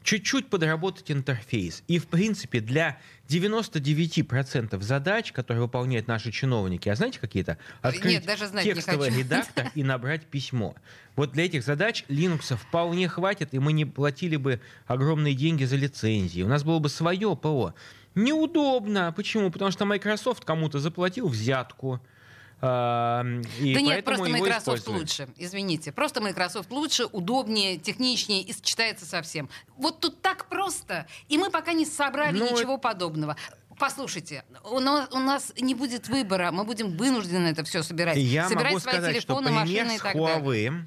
Чуть-чуть 0.04 0.50
подработать 0.50 1.12
интерфейс. 1.12 1.84
И, 1.88 2.00
в 2.00 2.08
принципе, 2.08 2.60
для 2.62 2.98
99% 3.28 4.82
задач, 4.82 5.32
которые 5.32 5.62
выполняют 5.64 6.08
наши 6.08 6.32
чиновники, 6.32 6.90
а 6.90 6.96
знаете 6.96 7.20
какие-то? 7.20 7.58
Открыть 7.82 8.14
Нет, 8.14 8.26
даже 8.26 8.48
знать 8.48 8.66
не 8.66 8.74
текстовый 8.74 9.10
хочу. 9.10 9.20
редактор 9.22 9.72
и 9.76 9.84
набрать 9.84 10.26
письмо. 10.26 10.76
Вот 11.16 11.34
для 11.34 11.46
этих 11.46 11.64
задач 11.64 12.06
Linux 12.08 12.56
вполне 12.56 13.08
хватит, 13.08 13.50
и 13.54 13.60
мы 13.60 13.74
не 13.74 13.86
платили 13.86 14.38
бы 14.38 14.62
огромные 14.88 15.34
деньги 15.36 15.66
за 15.66 15.76
лицензии. 15.76 16.42
У 16.44 16.48
нас 16.48 16.64
было 16.64 16.80
бы 16.80 16.90
свое 16.90 17.36
ПО. 17.36 17.74
Неудобно. 18.16 19.14
Почему? 19.16 19.52
Потому 19.52 19.72
что 19.72 19.86
Microsoft 19.86 20.46
кому-то 20.46 20.80
заплатил 20.80 21.28
взятку. 21.28 22.00
а, 22.62 23.24
и 23.60 23.74
да 23.74 23.82
нет, 23.82 24.04
просто 24.04 24.30
Microsoft 24.30 24.88
лучше. 24.88 25.30
Извините. 25.38 25.92
Просто 25.92 26.22
Microsoft 26.22 26.72
лучше, 26.72 27.06
удобнее, 27.06 27.78
техничнее 27.78 28.42
и 28.42 28.52
сочетается 28.52 29.06
со 29.06 29.22
всем. 29.22 29.50
Вот 29.78 30.00
тут 30.00 30.22
так 30.22 30.48
просто. 30.50 31.08
И 31.30 31.38
мы 31.38 31.50
пока 31.50 31.74
не 31.74 31.86
собрали 31.86 32.38
Ну, 32.38 32.52
ничего 32.52 32.78
подобного. 32.78 33.38
Послушайте, 33.78 34.44
у 34.66 34.80
нас, 34.80 35.08
у 35.14 35.20
нас 35.20 35.54
не 35.58 35.74
будет 35.74 36.10
выбора, 36.10 36.52
мы 36.52 36.66
будем 36.66 36.98
вынуждены 36.98 37.48
это 37.48 37.64
все 37.64 37.82
собирать. 37.82 38.18
Я 38.18 38.50
собирать 38.50 38.74
могу 38.74 38.80
свои 38.82 38.96
сказать, 38.96 39.22
что 39.22 39.36
телефоны, 39.36 39.48
пример 39.48 39.62
машины 39.62 39.96
и 39.96 40.00
так 40.00 40.14
далее. 40.16 40.38
Huawei, 40.44 40.86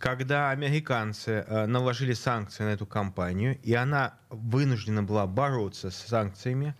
когда 0.00 0.50
американцы 0.50 1.44
э, 1.46 1.66
наложили 1.66 2.14
санкции 2.14 2.64
на 2.64 2.70
эту 2.70 2.86
компанию, 2.86 3.58
и 3.62 3.74
она 3.74 4.14
вынуждена 4.30 5.02
была 5.02 5.26
бороться 5.26 5.90
с 5.90 5.96
санкциями, 5.96 6.74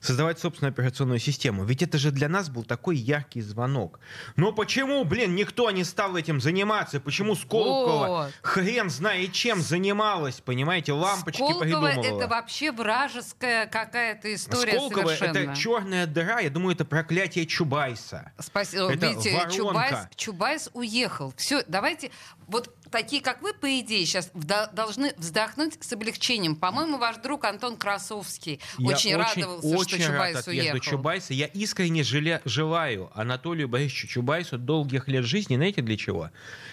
создавать 0.00 0.38
собственную 0.38 0.72
операционную 0.72 1.18
систему. 1.18 1.64
Ведь 1.64 1.82
это 1.82 1.98
же 1.98 2.10
для 2.10 2.28
нас 2.28 2.48
был 2.48 2.64
такой 2.64 2.96
яркий 2.96 3.40
звонок. 3.40 3.98
Но 4.36 4.52
почему, 4.52 5.04
блин, 5.04 5.34
никто 5.34 5.70
не 5.70 5.84
стал 5.84 6.16
этим 6.16 6.40
заниматься? 6.40 7.00
Почему 7.00 7.34
Сколково 7.34 8.06
Вот. 8.06 8.32
хрен 8.42 8.90
знает 8.90 9.32
чем 9.32 9.60
занималась, 9.60 10.40
понимаете, 10.40 10.92
лампочки 10.92 11.38
Сколково 11.38 11.62
придумывала? 11.62 12.04
это 12.04 12.28
вообще 12.28 12.72
вражеская 12.72 13.66
какая-то 13.66 14.32
история 14.34 14.74
Сколково 14.74 15.14
совершенно. 15.14 15.38
это 15.38 15.56
черная 15.56 16.06
дыра, 16.06 16.40
я 16.40 16.50
думаю, 16.50 16.74
это 16.74 16.84
проклятие 16.84 17.46
Чубайса. 17.46 18.32
Спасибо. 18.38 18.92
Это 18.92 19.06
Видите, 19.06 19.32
воронка. 19.32 19.54
Чубайс, 19.56 20.08
Чубайс 20.16 20.70
уехал. 20.74 21.32
Все, 21.36 21.64
давайте, 21.66 22.10
вот 22.46 22.74
такие, 22.90 23.22
как 23.22 23.42
вы, 23.42 23.52
по 23.52 23.80
идее, 23.80 24.04
сейчас 24.06 24.30
должны 24.72 25.14
вздохнуть 25.16 25.78
с 25.80 25.92
облегчением. 25.92 26.56
По-моему, 26.56 26.98
ваш 26.98 27.16
друг 27.16 27.44
Антон 27.44 27.76
Красовский 27.76 28.60
Я 28.78 28.94
очень, 28.94 29.16
радовался, 29.16 29.66
очень 29.66 30.00
что 30.02 30.12
рад 30.12 30.16
Чубайс 30.16 30.36
отъезду 30.36 30.72
уехал. 30.72 30.90
Чубайса. 30.90 31.34
Я 31.34 31.46
искренне 31.46 32.02
желе- 32.02 32.42
желаю 32.44 33.10
Анатолию 33.14 33.68
Борисовичу 33.68 34.06
Чубайсу 34.08 34.58
долгих 34.58 35.08
лет 35.08 35.24
жизни. 35.24 35.56
Знаете 35.56 35.82
для 35.82 35.96
чего? 35.96 36.30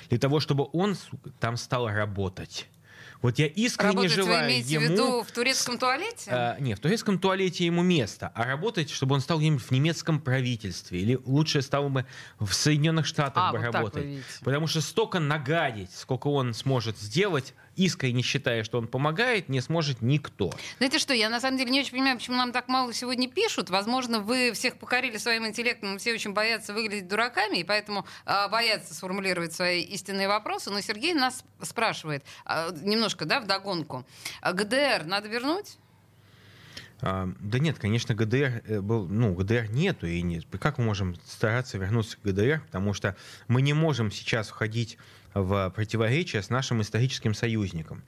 Для 0.09 0.19
того, 0.19 0.39
чтобы 0.39 0.67
он 0.73 0.95
сука, 0.95 1.31
там 1.39 1.57
стал 1.57 1.87
работать. 1.87 2.67
Вот 3.23 3.39
я 3.39 3.47
искренне 3.47 3.93
Работать 3.93 4.17
вы 4.17 4.23
желаю 4.23 4.49
имеете 4.49 4.73
ему... 4.73 4.85
в 4.85 4.89
виду 4.89 5.23
в 5.23 5.31
турецком 5.31 5.77
туалете? 5.77 6.29
А, 6.29 6.59
не, 6.59 6.75
в 6.75 6.79
турецком 6.81 7.17
туалете 7.17 7.65
ему 7.65 7.81
место, 7.81 8.33
а 8.35 8.43
работать, 8.43 8.89
чтобы 8.89 9.15
он 9.15 9.21
стал 9.21 9.39
где-нибудь 9.39 9.63
в 9.63 9.71
немецком 9.71 10.19
правительстве. 10.19 10.99
Или 10.99 11.17
лучше 11.23 11.61
стал 11.61 11.89
бы 11.89 12.05
в 12.37 12.51
Соединенных 12.53 13.05
Штатах 13.05 13.45
А, 13.47 13.51
бы 13.53 13.59
вот 13.59 13.73
работать. 13.73 14.03
вы. 14.03 14.21
Потому 14.43 14.67
что 14.67 14.81
столько 14.81 15.19
нагадить, 15.19 15.89
сколько 15.95 16.27
он 16.27 16.53
сможет 16.53 16.99
сделать, 16.99 17.53
искренне 17.75 18.21
считая, 18.21 18.63
что 18.63 18.77
он 18.77 18.87
помогает, 18.87 19.49
не 19.49 19.61
сможет 19.61 20.01
никто. 20.01 20.51
Знаете 20.77 20.99
что, 20.99 21.13
я 21.13 21.29
на 21.29 21.39
самом 21.39 21.57
деле 21.57 21.71
не 21.71 21.79
очень 21.81 21.91
понимаю, 21.91 22.17
почему 22.17 22.37
нам 22.37 22.51
так 22.51 22.67
мало 22.67 22.93
сегодня 22.93 23.29
пишут. 23.29 23.69
Возможно, 23.69 24.19
вы 24.19 24.51
всех 24.53 24.77
покорили 24.77 25.17
своим 25.17 25.45
интеллектом, 25.47 25.97
все 25.97 26.13
очень 26.13 26.33
боятся 26.33 26.73
выглядеть 26.73 27.07
дураками, 27.07 27.57
и 27.57 27.63
поэтому 27.63 28.05
а, 28.25 28.47
боятся 28.47 28.93
сформулировать 28.93 29.53
свои 29.53 29.81
истинные 29.81 30.27
вопросы. 30.27 30.69
Но 30.69 30.81
Сергей 30.81 31.13
нас 31.13 31.43
спрашивает, 31.61 32.23
а, 32.45 32.71
немножко, 32.71 33.25
да, 33.25 33.39
вдогонку. 33.39 34.05
А 34.41 34.53
ГДР 34.53 35.05
надо 35.05 35.27
вернуть? 35.27 35.77
Да 37.03 37.59
нет, 37.59 37.79
конечно, 37.79 38.15
ГДР 38.15 38.63
э, 38.65 38.79
был, 38.79 39.05
ну, 39.09 39.33
ГДР 39.33 39.67
нету, 39.71 40.07
и 40.07 40.21
нет. 40.21 40.45
Как 40.57 40.77
мы 40.77 40.85
можем 40.85 41.15
стараться 41.25 41.77
вернуться 41.77 42.15
к 42.15 42.21
ГДР, 42.21 42.61
потому 42.65 42.93
что 42.93 43.17
мы 43.49 43.61
не 43.61 43.73
можем 43.73 44.09
сейчас 44.09 44.47
входить 44.47 44.97
в 45.33 45.71
противоречие 45.71 46.41
с 46.41 46.49
нашим 46.49 46.81
историческим 46.81 47.33
союзником. 47.33 48.03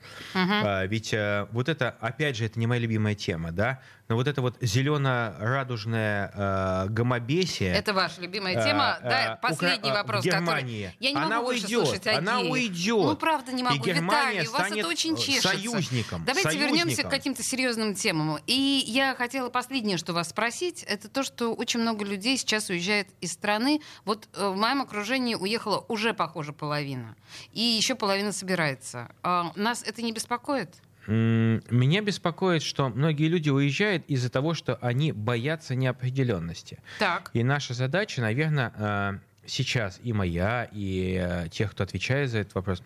А, 0.64 0.86
Ведь 0.86 1.12
э, 1.12 1.46
вот 1.52 1.68
это, 1.68 1.90
опять 2.00 2.36
же, 2.36 2.44
это 2.44 2.58
не 2.58 2.66
моя 2.66 2.80
любимая 2.80 3.14
тема, 3.14 3.52
да, 3.52 3.80
но 4.08 4.14
вот 4.16 4.28
это 4.28 4.40
вот 4.40 4.56
зелено-радужное 4.60 6.30
э, 6.34 6.86
гомобесие... 6.90 7.72
Это 7.74 7.92
ваша 7.92 8.20
любимая 8.20 8.54
тема. 8.62 8.94
а, 8.94 9.00
да, 9.00 9.32
а, 9.32 9.36
последний 9.36 9.90
Укра- 9.90 9.98
а, 10.00 10.02
вопрос, 10.02 10.20
в 10.22 10.24
Германии. 10.24 10.84
который... 10.86 10.96
Я 11.00 11.10
не 11.10 11.16
Она 11.16 11.36
могу 11.38 11.48
уйдет, 11.48 11.68
слушать 11.86 12.06
она 12.06 12.38
Аги. 12.38 12.48
уйдет. 12.48 12.96
Ну, 13.04 13.16
правда, 13.16 13.52
не 13.52 13.62
могу. 13.62 13.76
И 13.76 13.78
Германия 13.78 14.42
Виталий, 14.42 14.48
у 14.48 14.52
вас 14.52 14.70
это 14.70 14.88
очень 14.88 15.14
э, 15.14 15.18
чешется. 15.18 15.48
союзником, 15.48 16.24
Давайте 16.24 16.56
вернемся 16.58 16.84
к 16.84 16.84
союзником. 16.84 17.10
каким-то 17.10 17.42
серьезным 17.42 17.94
темам. 17.94 18.38
И 18.46 18.84
я 18.86 19.14
хотела 19.14 19.50
последнее, 19.50 19.96
что 19.98 20.12
вас 20.12 20.28
спросить, 20.30 20.82
это 20.84 21.08
то, 21.08 21.22
что 21.22 21.52
очень 21.54 21.80
много 21.80 22.04
людей 22.04 22.36
сейчас 22.38 22.68
уезжает 22.70 23.08
из 23.20 23.32
страны. 23.32 23.80
Вот 24.04 24.28
э, 24.34 24.48
в 24.48 24.56
моем 24.56 24.82
окружении 24.82 25.34
уехала 25.34 25.84
уже, 25.88 26.14
похоже, 26.14 26.52
половина. 26.52 27.16
И 27.52 27.60
еще 27.60 27.94
половина 27.94 28.32
собирается. 28.32 29.08
А, 29.22 29.52
Нас 29.56 29.82
это 29.82 30.02
не 30.02 30.12
беспокоит? 30.12 30.70
Меня 31.06 32.02
беспокоит, 32.02 32.62
что 32.62 32.88
многие 32.88 33.28
люди 33.28 33.48
уезжают 33.48 34.04
из-за 34.06 34.30
того, 34.30 34.54
что 34.54 34.76
они 34.80 35.12
боятся 35.12 35.74
неопределенности. 35.74 36.78
Так. 36.98 37.30
И 37.32 37.44
наша 37.44 37.74
задача, 37.74 38.20
наверное, 38.20 39.20
сейчас 39.46 40.00
и 40.02 40.12
моя, 40.12 40.68
и 40.72 41.18
э, 41.20 41.48
тех, 41.48 41.70
кто 41.70 41.84
отвечает 41.84 42.30
за 42.30 42.38
этот 42.38 42.54
вопрос, 42.54 42.82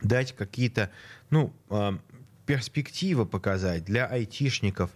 дать 0.00 0.34
какие-то, 0.34 0.90
ну, 1.30 1.52
э, 1.68 1.98
перспективы 2.46 3.26
показать 3.26 3.84
для 3.84 4.06
айтишников. 4.06 4.90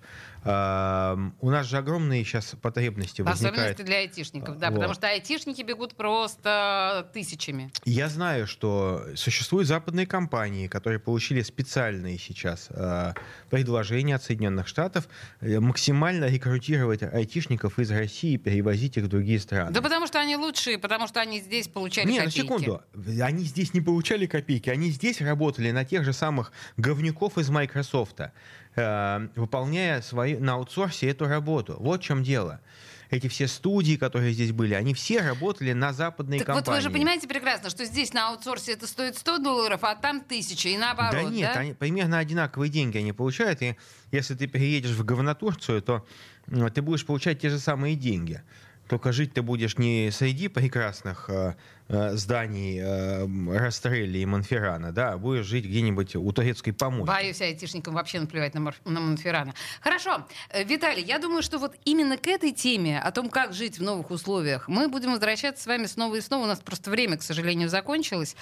У 0.44 1.50
нас 1.50 1.66
же 1.66 1.78
огромные 1.78 2.22
сейчас 2.24 2.54
потребности 2.60 3.22
В 3.22 3.28
особенности 3.28 3.44
возникают. 3.60 3.86
для 3.86 3.96
айтишников, 3.98 4.58
да, 4.58 4.68
Вот. 4.68 4.74
потому 4.76 4.94
что 4.94 5.08
айтишники 5.08 5.62
бегут 5.62 5.94
просто 5.94 7.08
тысячами. 7.14 7.70
Я 7.84 8.08
знаю, 8.08 8.46
что 8.46 9.06
существуют 9.16 9.68
западные 9.68 10.06
компании, 10.06 10.66
которые 10.68 10.98
получили 10.98 11.40
специальные 11.42 12.18
сейчас 12.18 12.68
э, 12.70 13.14
предложения 13.48 14.16
от 14.16 14.22
Соединенных 14.22 14.68
Штатов 14.68 15.08
э, 15.40 15.60
максимально 15.60 16.26
рекрутировать 16.26 17.02
айтишников 17.02 17.78
из 17.78 17.90
России 17.90 18.32
и 18.34 18.38
перевозить 18.38 18.96
их 18.98 19.04
в 19.04 19.08
другие 19.08 19.40
страны. 19.40 19.70
Да 19.72 19.80
потому 19.80 20.06
что 20.06 20.20
они 20.20 20.36
лучшие, 20.36 20.78
потому 20.78 21.06
что 21.08 21.20
они 21.20 21.40
здесь 21.40 21.68
получали 21.68 22.06
Не, 22.06 22.18
на 22.18 22.24
копейки. 22.26 22.40
секунду. 22.46 22.82
Они 23.22 23.44
здесь 23.44 23.72
не 23.72 23.80
получали 23.80 24.26
копейки, 24.26 24.68
они 24.68 24.90
здесь 24.90 25.20
работали 25.22 25.70
на 25.70 25.84
тех 25.86 26.04
же 26.04 26.12
самых 26.12 26.52
говнюков 26.76 27.38
из 27.38 27.48
Microsoft. 27.48 28.20
Э, 28.76 29.28
выполняя 29.36 30.00
свои, 30.02 30.36
на 30.36 30.54
аутсорсе 30.54 31.08
эту 31.10 31.26
работу. 31.26 31.76
Вот 31.78 32.00
в 32.00 32.04
чем 32.04 32.22
дело. 32.22 32.60
Эти 33.10 33.28
все 33.28 33.46
студии, 33.46 33.96
которые 33.96 34.32
здесь 34.32 34.50
были, 34.50 34.74
они 34.74 34.92
все 34.94 35.20
работали 35.20 35.72
на 35.72 35.92
западные 35.92 36.40
Так 36.40 36.46
компании. 36.48 36.66
вот 36.66 36.74
вы 36.76 36.80
же 36.80 36.90
понимаете 36.90 37.28
прекрасно, 37.28 37.70
что 37.70 37.84
здесь 37.84 38.12
на 38.12 38.30
аутсорсе 38.30 38.72
это 38.72 38.86
стоит 38.86 39.16
100 39.16 39.38
долларов, 39.38 39.80
а 39.84 39.94
там 39.94 40.16
1000, 40.16 40.68
и 40.70 40.76
наоборот, 40.76 41.12
Да 41.12 41.22
нет, 41.22 41.52
да? 41.54 41.60
они 41.60 41.74
примерно 41.74 42.18
одинаковые 42.18 42.70
деньги 42.70 42.98
они 42.98 43.12
получают. 43.12 43.62
И 43.62 43.76
если 44.10 44.34
ты 44.34 44.46
переедешь 44.48 44.92
в 44.92 45.04
говнотурцию, 45.04 45.82
то 45.82 46.04
ты 46.74 46.82
будешь 46.82 47.06
получать 47.06 47.40
те 47.40 47.50
же 47.50 47.58
самые 47.58 47.94
деньги. 47.94 48.42
Только 48.88 49.12
жить 49.12 49.32
ты 49.32 49.42
будешь 49.42 49.78
не 49.78 50.10
среди 50.12 50.48
прекрасных 50.48 51.30
э, 51.30 51.54
э, 51.88 52.12
зданий 52.16 52.78
э, 52.82 53.56
Растрелли 53.58 54.18
и 54.18 54.26
Монферрана, 54.26 54.92
да, 54.92 55.12
а 55.12 55.18
будешь 55.18 55.46
жить 55.46 55.64
где-нибудь 55.64 56.16
у 56.16 56.32
турецкой 56.32 56.72
помойки. 56.72 57.06
Боюсь 57.06 57.40
айтишникам 57.40 57.94
вообще 57.94 58.20
наплевать 58.20 58.54
на, 58.54 58.58
Морф- 58.60 58.80
на 58.84 59.00
Монферрана. 59.00 59.54
Хорошо, 59.80 60.26
Э, 60.50 60.64
Виталий, 60.64 61.02
я 61.02 61.18
думаю, 61.18 61.42
что 61.42 61.58
вот 61.58 61.74
именно 61.84 62.16
к 62.18 62.26
этой 62.26 62.52
теме, 62.52 63.00
о 63.00 63.10
том, 63.10 63.30
как 63.30 63.54
жить 63.54 63.78
в 63.78 63.82
новых 63.82 64.10
условиях, 64.10 64.68
мы 64.68 64.88
будем 64.88 65.12
возвращаться 65.12 65.62
с 65.62 65.66
вами 65.66 65.86
снова 65.86 66.16
и 66.16 66.20
снова. 66.20 66.44
У 66.44 66.46
нас 66.46 66.60
просто 66.60 66.90
время, 66.90 67.16
к 67.16 67.22
сожалению, 67.22 67.68
закончилось. 67.70 68.36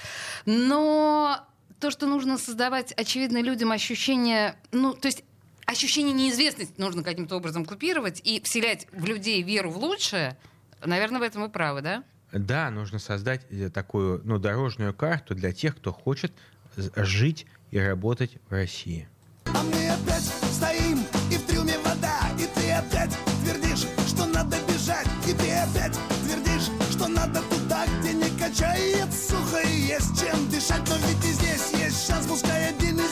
Но 0.44 1.38
то, 1.80 1.90
что 1.90 2.06
нужно 2.06 2.38
создавать, 2.38 2.92
очевидно, 2.92 3.40
людям 3.42 3.72
ощущение, 3.72 4.56
ну, 4.72 4.94
то 4.94 5.06
есть 5.06 5.24
ощущение 5.66 6.12
неизвестности 6.12 6.74
нужно 6.78 7.02
каким-то 7.02 7.36
образом 7.36 7.64
купировать 7.64 8.20
и 8.24 8.40
вселять 8.42 8.86
в 8.92 9.04
людей 9.04 9.42
веру 9.42 9.70
в 9.70 9.78
лучшее, 9.78 10.36
наверное, 10.84 11.20
в 11.20 11.22
этом 11.22 11.42
вы 11.42 11.48
правы, 11.48 11.82
да? 11.82 12.04
Да, 12.32 12.70
нужно 12.70 12.98
создать 12.98 13.46
э, 13.50 13.68
такую 13.68 14.22
ну, 14.24 14.38
дорожную 14.38 14.94
карту 14.94 15.34
для 15.34 15.52
тех, 15.52 15.76
кто 15.76 15.92
хочет 15.92 16.32
жить 16.76 17.46
и 17.70 17.78
работать 17.78 18.38
в 18.48 18.52
России. 18.52 19.08
А 19.46 19.62
мы 19.62 19.90
опять 19.90 20.22
стоим, 20.52 21.00
и 21.30 21.36
в 21.36 21.42
трюме 21.46 21.76
вода 21.84 22.30
И 22.38 22.46
ты 22.58 22.70
опять 22.72 23.10
твердишь, 23.44 23.86
что 24.08 24.26
надо 24.26 24.56
бежать 24.68 25.06
И 25.28 25.32
ты 25.32 25.52
опять 25.52 25.98
твердишь, 26.24 26.70
что 26.90 27.08
надо 27.08 27.42
туда, 27.42 27.84
где 28.00 28.14
не 28.14 28.30
качает 28.38 29.12
сухо 29.12 29.60
И 29.60 29.80
есть 29.88 30.18
чем 30.18 30.48
дышать, 30.48 30.88
но 30.88 30.96
ведь 31.06 31.24
и 31.24 31.32
здесь 31.32 31.72
есть 31.72 32.06
шанс 32.06 32.26
Пускай 32.26 32.70
один 32.70 32.98
из 32.98 33.11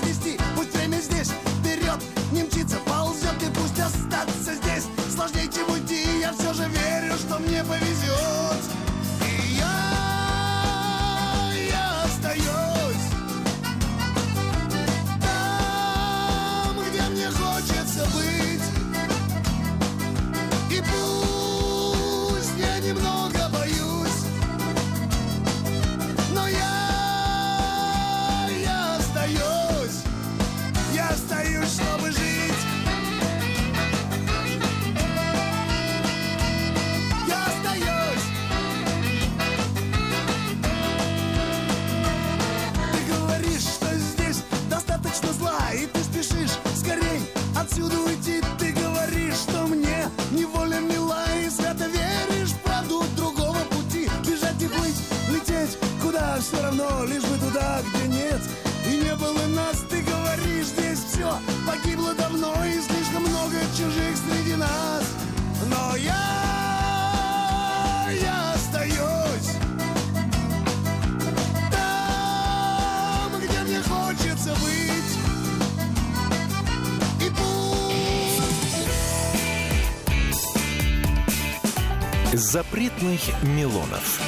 Запретных 83.01 83.43
Милонов. 83.43 84.21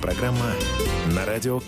Программа 0.00 0.50
на 1.14 1.24
радио 1.24 1.60